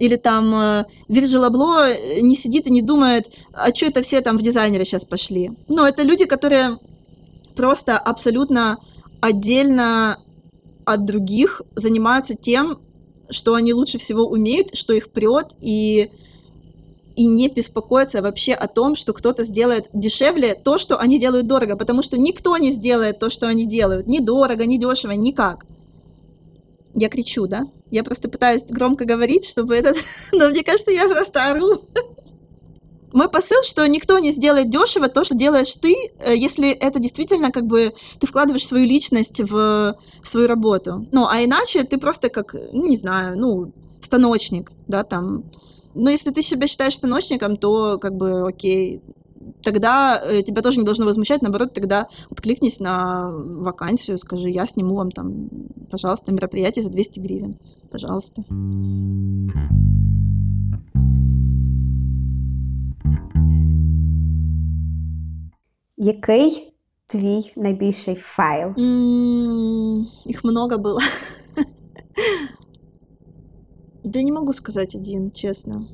Или 0.01 0.17
там 0.17 0.53
э, 0.53 0.85
Вирджил 1.07 1.45
Абло 1.45 1.89
э, 1.89 2.21
не 2.21 2.35
сидит 2.35 2.67
и 2.67 2.73
не 2.73 2.83
думает, 2.83 3.33
а 3.53 3.73
что 3.73 3.87
это 3.87 4.03
все 4.03 4.23
там 4.23 4.39
в 4.39 4.43
дизайнеры 4.43 4.85
сейчас 4.85 5.05
пошли. 5.05 5.53
Ну, 5.69 5.85
это 5.85 6.03
люди, 6.03 6.25
которые 6.25 6.79
просто 7.55 7.97
абсолютно 7.97 8.79
отдельно 9.21 10.19
от 10.85 11.05
других 11.05 11.63
занимаются 11.77 12.35
тем, 12.35 12.81
что 13.29 13.55
они 13.55 13.73
лучше 13.73 13.99
всего 13.99 14.25
умеют, 14.27 14.75
что 14.75 14.95
их 14.95 15.13
прет, 15.13 15.55
и 15.61 16.11
и 17.21 17.27
не 17.27 17.49
беспокоиться 17.49 18.23
вообще 18.23 18.55
о 18.55 18.67
том, 18.67 18.97
что 18.97 19.13
кто-то 19.13 19.45
сделает 19.45 19.91
дешевле 19.93 20.55
то, 20.55 20.79
что 20.79 20.97
они 20.97 21.21
делают 21.21 21.47
дорого, 21.47 21.77
потому 21.77 22.01
что 22.03 22.17
никто 22.17 22.57
не 22.57 22.71
сделает 22.71 23.19
то, 23.19 23.29
что 23.29 23.47
они 23.47 23.67
делают, 23.67 24.07
ни 24.07 24.21
дорого, 24.21 24.65
ни 24.65 24.79
дешево, 24.79 25.13
никак. 25.13 25.67
Я 26.95 27.11
кричу, 27.11 27.47
да? 27.47 27.67
Я 27.91 28.05
просто 28.05 28.31
пытаюсь 28.31 28.65
громко 28.65 29.05
говорить, 29.05 29.45
чтобы 29.45 29.75
этот... 29.77 29.99
Но 30.33 30.49
мне 30.49 30.65
кажется, 30.65 30.93
я 30.93 31.07
просто 31.11 31.45
ору. 31.45 31.83
Мой 33.13 33.29
посыл, 33.29 33.63
что 33.65 33.87
никто 33.87 34.19
не 34.19 34.31
сделает 34.31 34.71
дешево 34.71 35.09
то, 35.09 35.23
что 35.23 35.35
делаешь 35.35 35.75
ты, 35.75 35.95
э, 36.21 36.35
если 36.35 36.71
это 36.71 37.01
действительно 37.01 37.53
как 37.53 37.67
бы 37.67 37.93
ты 38.19 38.27
вкладываешь 38.27 38.67
свою 38.67 38.87
личность 38.87 39.41
в 39.41 39.95
свою 40.23 40.49
работу. 40.49 41.07
Ну, 41.13 41.27
а 41.27 41.45
иначе 41.45 41.85
ты 41.85 41.99
просто 41.99 42.31
как, 42.31 42.55
ну, 42.73 42.87
не 42.87 42.97
знаю, 42.97 43.39
ну, 43.39 43.73
станочник, 44.01 44.73
да, 44.89 45.05
там. 45.05 45.45
Но 45.95 46.11
если 46.11 46.31
ты 46.31 46.43
себя 46.43 46.67
считаешь 46.67 46.95
станочником, 46.95 47.57
то 47.57 47.99
как 47.99 48.17
бы 48.17 48.49
окей, 48.49 49.03
тогда 49.63 50.23
э, 50.25 50.43
тебя 50.43 50.63
тоже 50.63 50.79
не 50.79 50.85
должно 50.85 51.05
возмущать, 51.05 51.43
наоборот, 51.43 51.73
тогда 51.73 52.07
откликнись 52.31 52.81
на 52.81 53.31
вакансию, 53.31 54.19
скажи, 54.19 54.49
я 54.51 54.67
сниму 54.67 54.95
вам 54.95 55.11
там, 55.11 55.49
пожалуйста, 55.91 56.33
мероприятие 56.33 56.83
за 56.83 56.91
200 56.91 57.21
гривен, 57.21 57.55
пожалуйста. 57.91 58.45
Який 65.97 66.73
твій 67.07 67.53
найбільший 67.57 68.15
fail? 68.15 68.75
М, 68.79 70.07
Их 70.27 70.45
много 70.45 70.77
было. 70.79 71.01
Да 74.11 74.23
не 74.23 74.33
могу 74.33 74.53
сказать 74.53 74.97
один, 74.97 75.31
честно. 75.31 75.87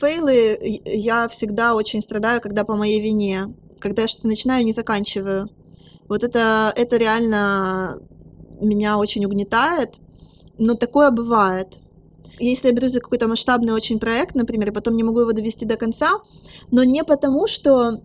Fail 0.00 0.64
ы 0.64 0.80
я 0.86 1.28
всегда 1.28 1.74
очень 1.74 2.00
страдаю, 2.00 2.40
когда 2.40 2.64
по 2.64 2.76
моей 2.76 2.98
вине. 2.98 3.54
Когда 3.78 4.02
я 4.02 4.08
что-то 4.08 4.28
начинаю, 4.28 4.64
не 4.64 4.72
заканчиваю. 4.72 5.50
Вот 6.08 6.24
это, 6.24 6.72
это 6.74 6.96
реально 6.96 8.00
меня 8.58 8.96
очень 8.96 9.26
угнетает. 9.26 10.00
Но 10.56 10.74
такое 10.76 11.10
бывает. 11.10 11.80
Если 12.38 12.68
я 12.68 12.74
берусь 12.74 12.92
за 12.92 13.00
какой-то 13.00 13.28
масштабный 13.28 13.74
очень 13.74 13.98
проект, 13.98 14.34
например, 14.34 14.70
и 14.70 14.72
потом 14.72 14.96
не 14.96 15.02
могу 15.02 15.20
его 15.20 15.32
довести 15.32 15.66
до 15.66 15.76
конца, 15.76 16.22
но 16.70 16.84
не 16.84 17.04
потому, 17.04 17.46
что 17.48 18.00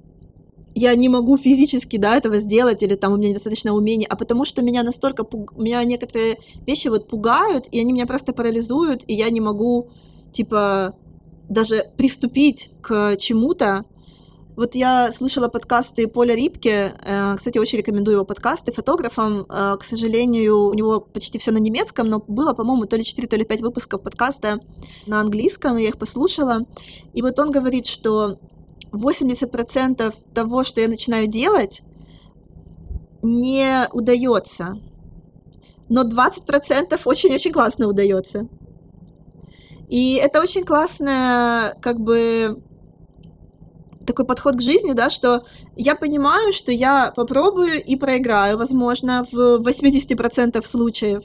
я 0.75 0.95
не 0.95 1.09
могу 1.09 1.37
физически, 1.37 1.97
да, 1.97 2.15
этого 2.15 2.39
сделать, 2.39 2.83
или 2.83 2.95
там 2.95 3.13
у 3.13 3.17
меня 3.17 3.29
недостаточно 3.29 3.73
умений, 3.73 4.05
а 4.09 4.15
потому 4.15 4.45
что 4.45 4.61
меня 4.61 4.83
настолько, 4.83 5.23
пуг... 5.23 5.57
меня 5.57 5.83
некоторые 5.83 6.37
вещи 6.65 6.87
вот 6.87 7.07
пугают, 7.07 7.67
и 7.71 7.79
они 7.79 7.93
меня 7.93 8.05
просто 8.05 8.33
парализуют, 8.33 9.03
и 9.07 9.13
я 9.13 9.29
не 9.29 9.41
могу, 9.41 9.89
типа, 10.31 10.95
даже 11.49 11.91
приступить 11.97 12.71
к 12.81 13.17
чему-то. 13.17 13.85
Вот 14.55 14.75
я 14.75 15.11
слышала 15.11 15.47
подкасты 15.47 16.07
Поля 16.07 16.35
Рипке, 16.35 16.93
э, 17.03 17.35
кстати, 17.35 17.57
очень 17.57 17.79
рекомендую 17.79 18.15
его 18.15 18.25
подкасты 18.25 18.71
фотографам. 18.71 19.45
Э, 19.49 19.75
к 19.79 19.83
сожалению, 19.83 20.67
у 20.67 20.73
него 20.73 20.99
почти 20.99 21.39
все 21.39 21.51
на 21.51 21.57
немецком, 21.57 22.09
но 22.09 22.19
было, 22.19 22.53
по-моему, 22.53 22.85
то 22.85 22.95
ли 22.95 23.03
4, 23.03 23.27
то 23.27 23.37
ли 23.37 23.43
5 23.43 23.61
выпусков 23.61 24.01
подкаста 24.01 24.59
на 25.07 25.19
английском, 25.19 25.77
я 25.77 25.87
их 25.87 25.97
послушала. 25.97 26.65
И 27.13 27.21
вот 27.21 27.39
он 27.39 27.49
говорит, 27.51 27.85
что 27.85 28.39
80% 28.91 30.13
того, 30.33 30.63
что 30.63 30.81
я 30.81 30.87
начинаю 30.87 31.27
делать, 31.27 31.81
не 33.21 33.87
удается. 33.91 34.79
Но 35.89 36.03
20% 36.03 36.99
очень-очень 37.05 37.51
классно 37.51 37.87
удается. 37.87 38.47
И 39.89 40.15
это 40.15 40.41
очень 40.41 40.63
классная, 40.63 41.75
как 41.81 41.99
бы, 41.99 42.63
такой 44.05 44.25
подход 44.25 44.55
к 44.55 44.61
жизни, 44.61 44.93
да, 44.93 45.09
что 45.09 45.43
я 45.75 45.95
понимаю, 45.95 46.53
что 46.53 46.71
я 46.71 47.11
попробую 47.15 47.83
и 47.83 47.95
проиграю, 47.97 48.57
возможно, 48.57 49.25
в 49.31 49.57
80% 49.59 50.65
случаев 50.65 51.23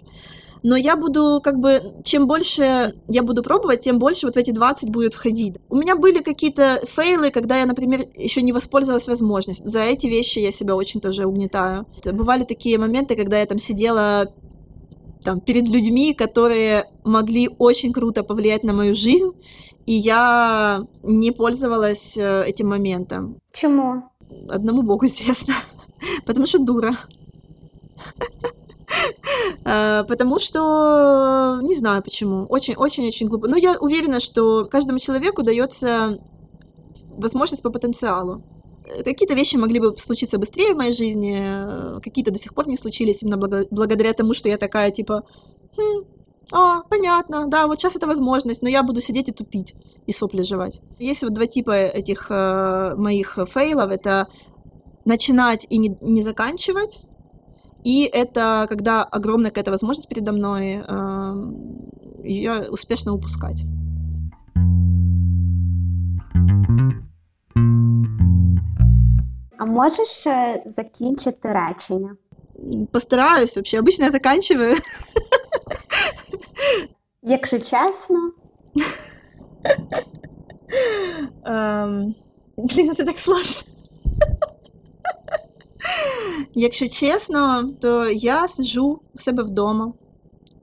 но 0.67 0.75
я 0.75 0.97
буду 0.97 1.41
как 1.45 1.61
бы, 1.61 1.81
чем 2.03 2.27
больше 2.27 2.93
я 3.07 3.23
буду 3.23 3.45
пробовать, 3.45 3.83
тем 3.83 4.01
больше 4.01 4.27
вот 4.27 4.35
в 4.35 4.39
эти 4.39 4.51
20 4.51 4.91
будет 4.91 5.15
входить. 5.15 5.59
У 5.69 5.77
меня 5.77 5.95
были 5.95 6.21
какие-то 6.21 6.81
фейлы, 6.89 7.31
когда 7.31 7.57
я, 7.57 7.67
например, 7.67 8.01
еще 8.17 8.43
не 8.43 8.53
воспользовалась 8.53 9.07
возможностью. 9.07 9.69
За 9.69 9.83
эти 9.83 10.09
вещи 10.09 10.41
я 10.41 10.51
себя 10.51 10.75
очень 10.75 11.01
тоже 11.01 11.25
угнетаю. 11.25 11.87
Бывали 12.05 12.43
такие 12.43 12.79
моменты, 12.79 13.15
когда 13.15 13.39
я 13.39 13.47
там 13.47 13.59
сидела 13.61 14.35
там, 15.23 15.39
перед 15.41 15.69
людьми, 15.69 16.15
которые 16.15 16.91
могли 17.05 17.49
очень 17.59 17.93
круто 17.93 18.25
повлиять 18.25 18.65
на 18.65 18.73
мою 18.73 18.97
жизнь, 18.97 19.31
и 19.87 19.93
я 19.93 20.83
не 21.05 21.31
пользовалась 21.31 22.19
э, 22.19 22.43
этим 22.45 22.71
моментом. 22.71 23.37
Чему? 23.53 24.03
Одному 24.49 24.83
богу 24.83 25.07
известно. 25.07 25.55
Потому 26.25 26.45
что 26.47 26.59
дура. 26.59 26.97
Э, 29.65 30.05
потому 30.09 30.39
что 30.39 31.61
не 31.63 31.75
знаю 31.75 32.03
почему. 32.03 32.47
Очень-очень-очень 32.47 33.29
глупо. 33.29 33.49
Но 33.49 33.57
я 33.57 33.77
уверена, 33.79 34.21
что 34.21 34.67
каждому 34.67 34.99
человеку 34.99 35.43
дается 35.43 36.19
возможность 37.17 37.63
по 37.63 37.71
потенциалу. 37.71 38.43
Какие-то 39.05 39.35
вещи 39.35 39.57
могли 39.57 39.81
бы 39.81 39.97
случиться 39.97 40.39
быстрее 40.39 40.73
в 40.73 40.77
моей 40.77 40.93
жизни, 40.93 42.01
какие-то 42.01 42.31
до 42.31 42.39
сих 42.39 42.55
пор 42.55 42.69
не 42.69 42.77
случились, 42.77 43.23
именно 43.23 43.37
благодаря 43.37 44.13
тому, 44.13 44.33
что 44.33 44.49
я 44.49 44.59
такая, 44.59 44.93
типа, 44.93 45.25
хм, 45.77 46.05
а, 46.53 46.83
понятно, 46.83 47.49
да, 47.49 47.67
вот 47.67 47.81
сейчас 47.81 47.97
это 47.97 48.07
возможность, 48.07 48.63
но 48.63 48.69
я 48.69 48.85
буду 48.85 49.01
сидеть 49.01 49.29
и 49.29 49.33
тупить, 49.33 49.75
и 50.07 50.13
сопли 50.13 50.43
жевать. 50.43 50.81
Есть 50.99 51.25
вот 51.25 51.33
два 51.33 51.47
типа 51.47 51.73
этих 51.73 52.31
э, 52.31 52.95
моих 52.97 53.39
фейлов, 53.49 53.91
это 53.91 54.29
начинать 55.05 55.67
и 55.69 55.79
не, 55.79 55.99
не 56.01 56.23
заканчивать, 56.23 57.01
и 57.87 58.11
это 58.13 58.67
когда 58.69 59.05
огромная 59.05 59.51
какая-то 59.51 59.71
возможность 59.71 60.09
передо 60.09 60.33
мной, 60.33 60.83
ее 62.25 62.53
успешно 62.71 63.13
упускать. 63.13 63.65
А 69.59 69.65
можешь 69.67 70.29
закінчити 70.67 71.53
речення? 71.53 72.17
Постараюсь 72.93 73.57
вообще. 73.57 73.81
Обычно 73.81 74.05
я 74.05 74.11
заканчиваю. 74.11 74.77
Якщо 77.23 77.59
чесно. 77.59 78.33
Блин, 82.57 82.91
это 82.91 83.05
так 83.05 83.19
сложно. 83.19 83.76
Якщо 86.59 86.89
чесно, 86.89 87.73
то 87.81 88.09
я 88.11 88.49
сиджу 88.49 89.01
в 89.15 89.23
себе 89.23 89.43
вдома 89.43 89.93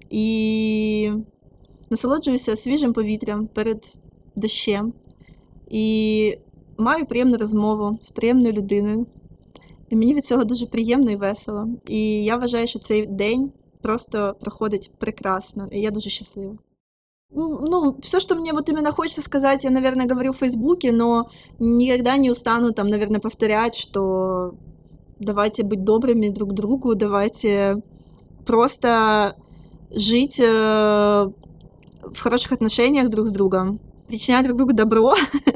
і 0.09 1.11
насолоджуюся 1.89 2.55
свіжим 2.55 2.93
повітрям 2.93 3.47
перед 3.47 3.93
дощем 4.35 4.93
і 5.69 6.37
маю 6.77 7.05
приємну 7.05 7.37
розмову 7.37 7.97
з 8.01 8.09
приємною 8.09 8.53
людиною. 8.53 9.05
І 9.89 9.95
мені 9.95 10.13
від 10.13 10.25
цього 10.25 10.43
дуже 10.43 10.65
приємно 10.65 11.11
і 11.11 11.15
весело. 11.15 11.67
І 11.87 12.23
я 12.23 12.37
вважаю, 12.37 12.67
що 12.67 12.79
цей 12.79 13.05
день 13.05 13.51
просто 13.81 14.35
проходить 14.39 14.91
прекрасно, 14.99 15.67
і 15.71 15.81
я 15.81 15.91
дуже 15.91 16.09
щаслива. 16.09 16.57
Ну, 17.35 17.95
все, 17.99 18.19
что 18.19 18.35
мне 18.35 18.51
вот 18.53 18.69
именно 18.69 18.91
хочется 18.91 19.21
сказать, 19.21 19.63
я, 19.63 19.71
наверное, 19.71 20.07
говорю 20.07 20.31
в 20.31 20.37
Фейсбуке, 20.37 20.91
но 20.91 21.29
никогда 21.59 22.17
не 22.17 22.31
устану 22.31 22.71
там, 22.71 22.89
наверное, 22.89 23.19
повторять, 23.19 23.75
что 23.75 24.53
давайте 25.23 25.63
быть 25.63 25.83
добрыми 25.83 26.29
друг 26.29 26.53
другу, 26.53 26.95
давайте 26.95 27.81
просто 28.45 29.35
жить 29.91 30.39
э, 30.39 30.45
в 30.45 32.19
хороших 32.19 32.51
отношениях 32.51 33.09
друг 33.09 33.27
с 33.27 33.31
другом, 33.31 33.79
причинять 34.07 34.45
друг 34.45 34.57
другу 34.57 34.73
добро, 34.73 35.15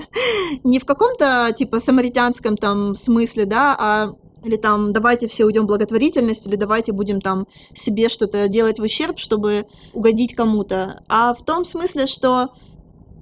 не 0.63 0.79
в 0.79 0.85
каком-то 0.85 1.51
типа 1.55 1.79
самаритянском 1.79 2.57
там 2.57 2.95
смысле, 2.95 3.45
да, 3.45 3.75
а 3.77 4.13
или 4.43 4.55
там 4.55 4.93
давайте 4.93 5.27
все 5.27 5.45
уйдем 5.45 5.63
в 5.63 5.67
благотворительность, 5.67 6.47
или 6.47 6.55
давайте 6.55 6.91
будем 6.91 7.19
там 7.19 7.47
себе 7.73 8.07
что-то 8.07 8.47
делать 8.47 8.79
в 8.79 8.83
ущерб, 8.83 9.19
чтобы 9.19 9.65
угодить 9.93 10.35
кому-то, 10.35 11.01
а 11.07 11.33
в 11.33 11.43
том 11.43 11.65
смысле, 11.65 12.05
что 12.05 12.49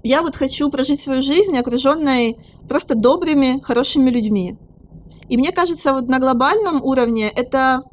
я 0.04 0.22
вот 0.22 0.36
хочу 0.36 0.70
прожить 0.70 1.00
свою 1.00 1.22
жизнь 1.22 1.58
окруженной 1.58 2.38
просто 2.68 2.96
добрыми, 2.96 3.60
хорошими 3.62 4.12
людьми. 4.12 4.56
И 5.30 5.38
мне 5.38 5.51
кажется, 5.51 5.93
вот 5.93 6.08
на 6.08 6.20
глобальном 6.20 6.84
уровне 6.84 7.30
это 7.30 7.84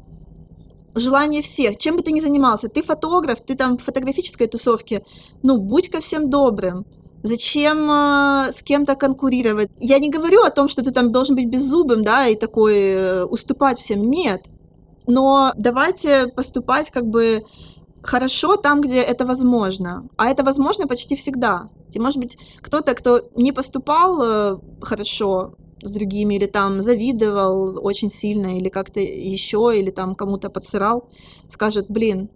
желание 0.95 1.41
всех, 1.41 1.77
чем 1.77 1.97
бы 1.97 2.03
ты 2.03 2.11
ни 2.11 2.19
занимался, 2.19 2.69
ты 2.69 2.83
фотограф, 2.83 3.41
ты 3.41 3.55
там 3.55 3.77
в 3.77 3.83
фотографической 3.83 4.47
тусовке, 4.47 5.03
ну, 5.41 5.57
будь 5.57 5.89
ко 5.89 5.99
всем 5.99 6.29
добрым, 6.29 6.85
Зачем 7.23 7.89
э, 7.89 8.51
с 8.51 8.61
кем-то 8.61 8.95
конкурировать? 8.95 9.71
Я 9.77 9.97
не 9.99 10.09
говорю 10.09 10.43
о 10.43 10.49
том, 10.49 10.67
что 10.67 10.83
ты 10.83 10.91
там 10.91 11.13
должен 11.13 11.37
быть 11.37 11.47
беззубым, 11.47 12.03
да, 12.03 12.27
и 12.27 12.35
такой 12.35 12.75
э, 12.75 13.23
уступать 13.23 13.79
всем. 13.79 14.09
Нет. 14.09 14.47
Но 15.07 15.53
давайте 15.55 16.27
поступать 16.27 16.89
как 16.89 17.07
бы 17.07 17.45
хорошо 18.01 18.57
там, 18.57 18.81
где 18.81 18.99
это 18.99 19.25
возможно. 19.25 20.05
А 20.17 20.29
это 20.29 20.43
возможно 20.43 20.85
почти 20.85 21.15
всегда. 21.15 21.69
И, 21.93 21.99
может 21.99 22.19
быть, 22.19 22.37
кто-то, 22.59 22.93
кто 22.93 23.21
не 23.37 23.53
поступал 23.53 24.21
э, 24.21 24.57
хорошо, 24.81 25.53
с 25.83 25.91
другими, 25.91 26.35
или 26.35 26.45
там 26.45 26.81
завидовал 26.81 27.79
очень 27.85 28.09
сильно, 28.09 28.57
или 28.57 28.69
как-то 28.69 28.99
еще, 28.99 29.73
или 29.75 29.91
там 29.91 30.15
кому-то 30.15 30.49
подсырал, 30.49 31.09
скажет, 31.47 31.85
блин, 31.89 32.29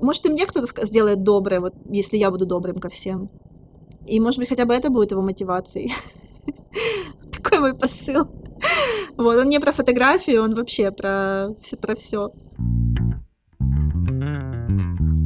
может, 0.00 0.26
и 0.26 0.30
мне 0.30 0.46
кто-то 0.46 0.66
сделает 0.86 1.22
доброе, 1.22 1.60
вот 1.60 1.74
если 1.90 2.16
я 2.16 2.30
буду 2.30 2.46
добрым 2.46 2.78
ко 2.78 2.88
всем. 2.88 3.30
И, 4.06 4.20
может 4.20 4.38
быть, 4.38 4.48
хотя 4.48 4.64
бы 4.64 4.74
это 4.74 4.90
будет 4.90 5.10
его 5.10 5.22
мотивацией. 5.22 5.92
Такой 7.32 7.58
мой 7.58 7.74
посыл. 7.74 8.28
Вот, 9.16 9.36
он 9.36 9.48
не 9.48 9.60
про 9.60 9.72
фотографию, 9.72 10.42
он 10.42 10.54
вообще 10.54 10.90
про, 10.90 11.54
про 11.80 11.94
все. 11.96 12.32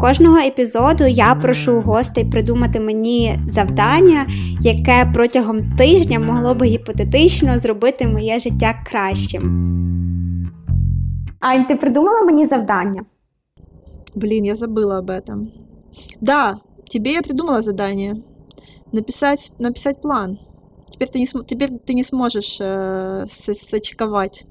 Кожного 0.02 0.38
епізоду 0.38 1.06
я 1.08 1.36
прошу 1.36 1.82
гостей 1.82 2.26
придумати 2.26 2.80
мені 2.80 3.40
завдання, 3.48 4.28
яке 4.62 5.12
протягом 5.14 5.76
тижня 5.76 6.20
могло 6.20 6.56
би 6.56 6.66
гіпотетично 6.66 7.60
зробити 7.60 8.08
моє 8.08 8.40
життя 8.40 8.84
кращим. 8.90 9.44
Ань, 11.40 11.66
ти 11.66 11.76
придумала 11.76 12.22
мені 12.22 12.46
завдання? 12.46 13.02
Блин, 14.16 14.46
я 14.46 14.56
забыла 14.56 15.00
об 15.00 15.10
этом. 15.10 15.48
Да, 16.22 16.60
тебе 16.90 17.12
я 17.12 17.22
придумала 17.22 17.62
задание. 17.62 18.16
Написать, 18.92 19.52
написать 19.60 20.02
план. 20.02 20.40
Теперь 20.92 21.10
ты 21.10 21.20
не, 21.20 21.28
теперь 21.46 21.70
ты 21.70 21.94
не 21.94 22.04
сможешь 22.04 22.58
э, 22.62 23.26
сочковать 23.28 24.46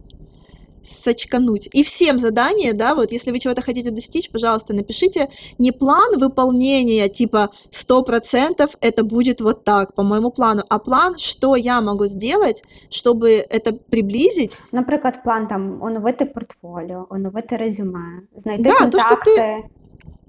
Сочкануть. 0.83 1.69
И 1.73 1.83
всем 1.83 2.19
задание, 2.19 2.73
да, 2.73 2.95
вот 2.95 3.11
если 3.11 3.31
вы 3.31 3.39
чего-то 3.39 3.61
хотите 3.61 3.91
достичь, 3.91 4.29
пожалуйста, 4.29 4.73
напишите 4.73 5.29
не 5.57 5.71
план 5.71 6.19
выполнения, 6.19 7.09
типа 7.09 7.49
100% 7.71 8.69
это 8.81 9.03
будет 9.03 9.41
вот 9.41 9.63
так, 9.63 9.93
по 9.93 10.03
моему 10.03 10.31
плану, 10.31 10.63
а 10.69 10.79
план, 10.79 11.15
что 11.17 11.55
я 11.55 11.81
могу 11.81 12.05
сделать, 12.07 12.63
чтобы 12.89 13.31
это 13.31 13.73
приблизить. 13.73 14.57
Наприклад, 14.71 15.23
план 15.23 15.47
там 15.47 15.83
оновити 15.83 16.25
портфолио, 16.25 17.07
оновити 17.09 17.55
резюме, 17.55 18.27
знайти 18.35 18.63
да, 18.63 18.75
контакты. 18.77 19.07
То, 19.09 19.21
что 19.21 19.35
ты, 19.35 19.69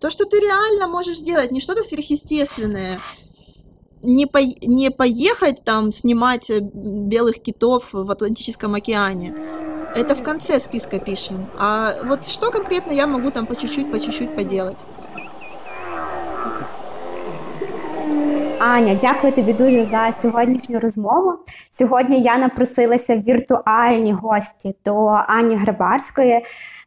то, 0.01 0.11
что 0.11 0.25
ты 0.25 0.41
реально 0.41 0.89
можешь 0.89 1.19
сделать, 1.19 1.51
не 1.51 1.61
что-то 1.61 1.83
сверхъестественное, 1.83 2.99
не, 4.03 4.27
по, 4.27 4.39
не 4.39 4.91
поехать 4.91 5.63
там 5.65 5.93
снимать 5.93 6.51
э, 6.51 6.61
белых 6.61 7.41
китов 7.41 7.91
в 7.93 8.11
Атлантическом 8.11 8.75
океане. 8.75 9.35
Это 9.95 10.15
в 10.15 10.23
конце 10.23 10.59
списка 10.59 10.99
пишем. 10.99 11.51
А 11.59 11.97
вот 12.05 12.27
что 12.27 12.51
конкретно 12.51 12.93
я 12.93 13.07
могу 13.07 13.31
там 13.31 13.47
по 13.47 13.55
чуть-чуть, 13.55 13.93
по 13.93 14.01
чуть-чуть 14.01 14.35
поделать? 14.35 14.87
Аня, 18.59 18.99
дякую 19.01 19.33
тобі 19.33 19.53
дуже 19.53 19.87
за 19.87 20.13
сьогоднішню 20.23 20.81
розмову. 20.81 21.33
Сьогодні 21.71 22.21
я 22.21 22.39
напросилася 22.39 23.17
в 23.17 23.21
віртуальні 23.21 24.13
гості 24.13 24.75
до 24.85 25.21
Ані 25.29 25.57
Грабарської, 25.57 26.45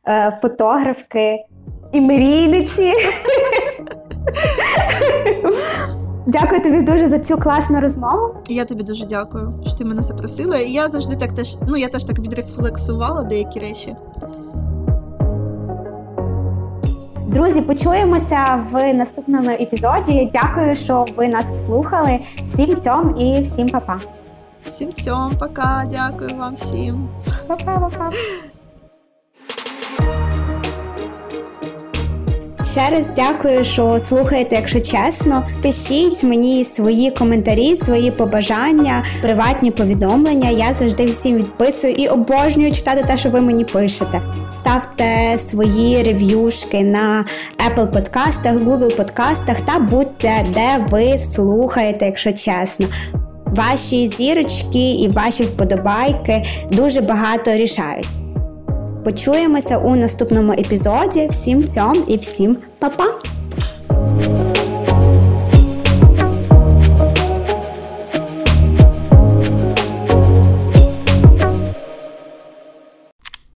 е, 0.08 0.40
фотографки 0.42 1.46
і 1.94 2.02
мрійниці. 2.02 2.94
Дякую 6.28 6.62
тобі 6.62 6.82
дуже 6.82 7.10
за 7.10 7.20
цю 7.20 7.38
класну 7.38 7.82
розмову. 7.82 8.36
Я 8.48 8.66
тобі 8.66 8.84
дуже 8.84 9.06
дякую, 9.06 9.54
що 9.68 9.74
ти 9.74 9.86
мене 9.86 10.02
запросила. 10.02 10.58
І 10.58 10.72
я 10.72 10.90
завжди 10.90 11.16
так 11.16 11.32
теж, 11.32 11.58
ну 11.68 11.78
я 11.78 11.88
теж 11.88 12.04
так 12.04 12.20
відрефлексувала 12.20 13.24
деякі 13.24 13.60
речі. 13.60 13.96
Друзі, 17.28 17.62
почуємося 17.62 18.66
в 18.72 18.94
наступному 18.94 19.50
епізоді. 19.50 20.30
Дякую, 20.34 20.76
що 20.76 21.06
ви 21.16 21.28
нас 21.28 21.66
слухали. 21.66 22.20
Всім 22.46 22.82
цьом 22.82 23.16
і 23.20 23.42
всім 23.42 23.70
па-па. 23.70 24.00
Всім 24.68 24.94
цьом, 24.94 25.32
пока, 25.40 25.86
дякую 25.92 26.30
вам 26.40 26.56
всім. 26.56 27.10
Па-па-па-па. 27.48 28.10
Ще 32.66 32.90
раз 32.90 33.08
дякую, 33.16 33.64
що 33.64 34.00
слухаєте, 34.00 34.56
якщо 34.56 34.82
чесно. 34.82 35.48
Пишіть 35.62 36.24
мені 36.24 36.64
свої 36.64 37.12
коментарі, 37.12 37.76
свої 37.76 38.12
побажання, 38.12 39.04
приватні 39.22 39.72
повідомлення. 39.72 40.50
Я 40.50 40.74
завжди 40.74 41.06
всім 41.06 41.36
відписую 41.36 41.94
і 41.94 42.08
обожнюю 42.08 42.72
читати 42.72 43.04
те, 43.08 43.18
що 43.18 43.30
ви 43.30 43.42
мені 43.42 43.66
пишете. 43.66 44.22
Ставте 44.52 45.38
свої 45.38 46.04
рев'юшки 46.04 46.84
на 46.84 47.26
Apple 47.70 47.92
подкастах, 47.92 48.56
Google 48.56 48.96
подкастах 48.96 49.62
та 49.62 49.80
будьте, 49.80 50.46
де 50.54 50.86
ви 50.90 51.18
слухаєте, 51.18 52.06
якщо 52.06 52.32
чесно. 52.32 52.88
Ваші 53.46 54.08
зірочки 54.08 54.94
і 54.94 55.08
ваші 55.08 55.44
вподобайки 55.44 56.44
дуже 56.72 57.02
багато 57.02 57.52
рішають. 57.52 58.25
Почуємося 59.06 59.78
у 59.78 59.96
наступному 59.96 60.54
епізоді. 60.54 61.28
Всім 61.32 61.68
цьом 61.68 62.04
і 62.08 62.18
всім 62.18 62.58
па-па! 62.80 63.06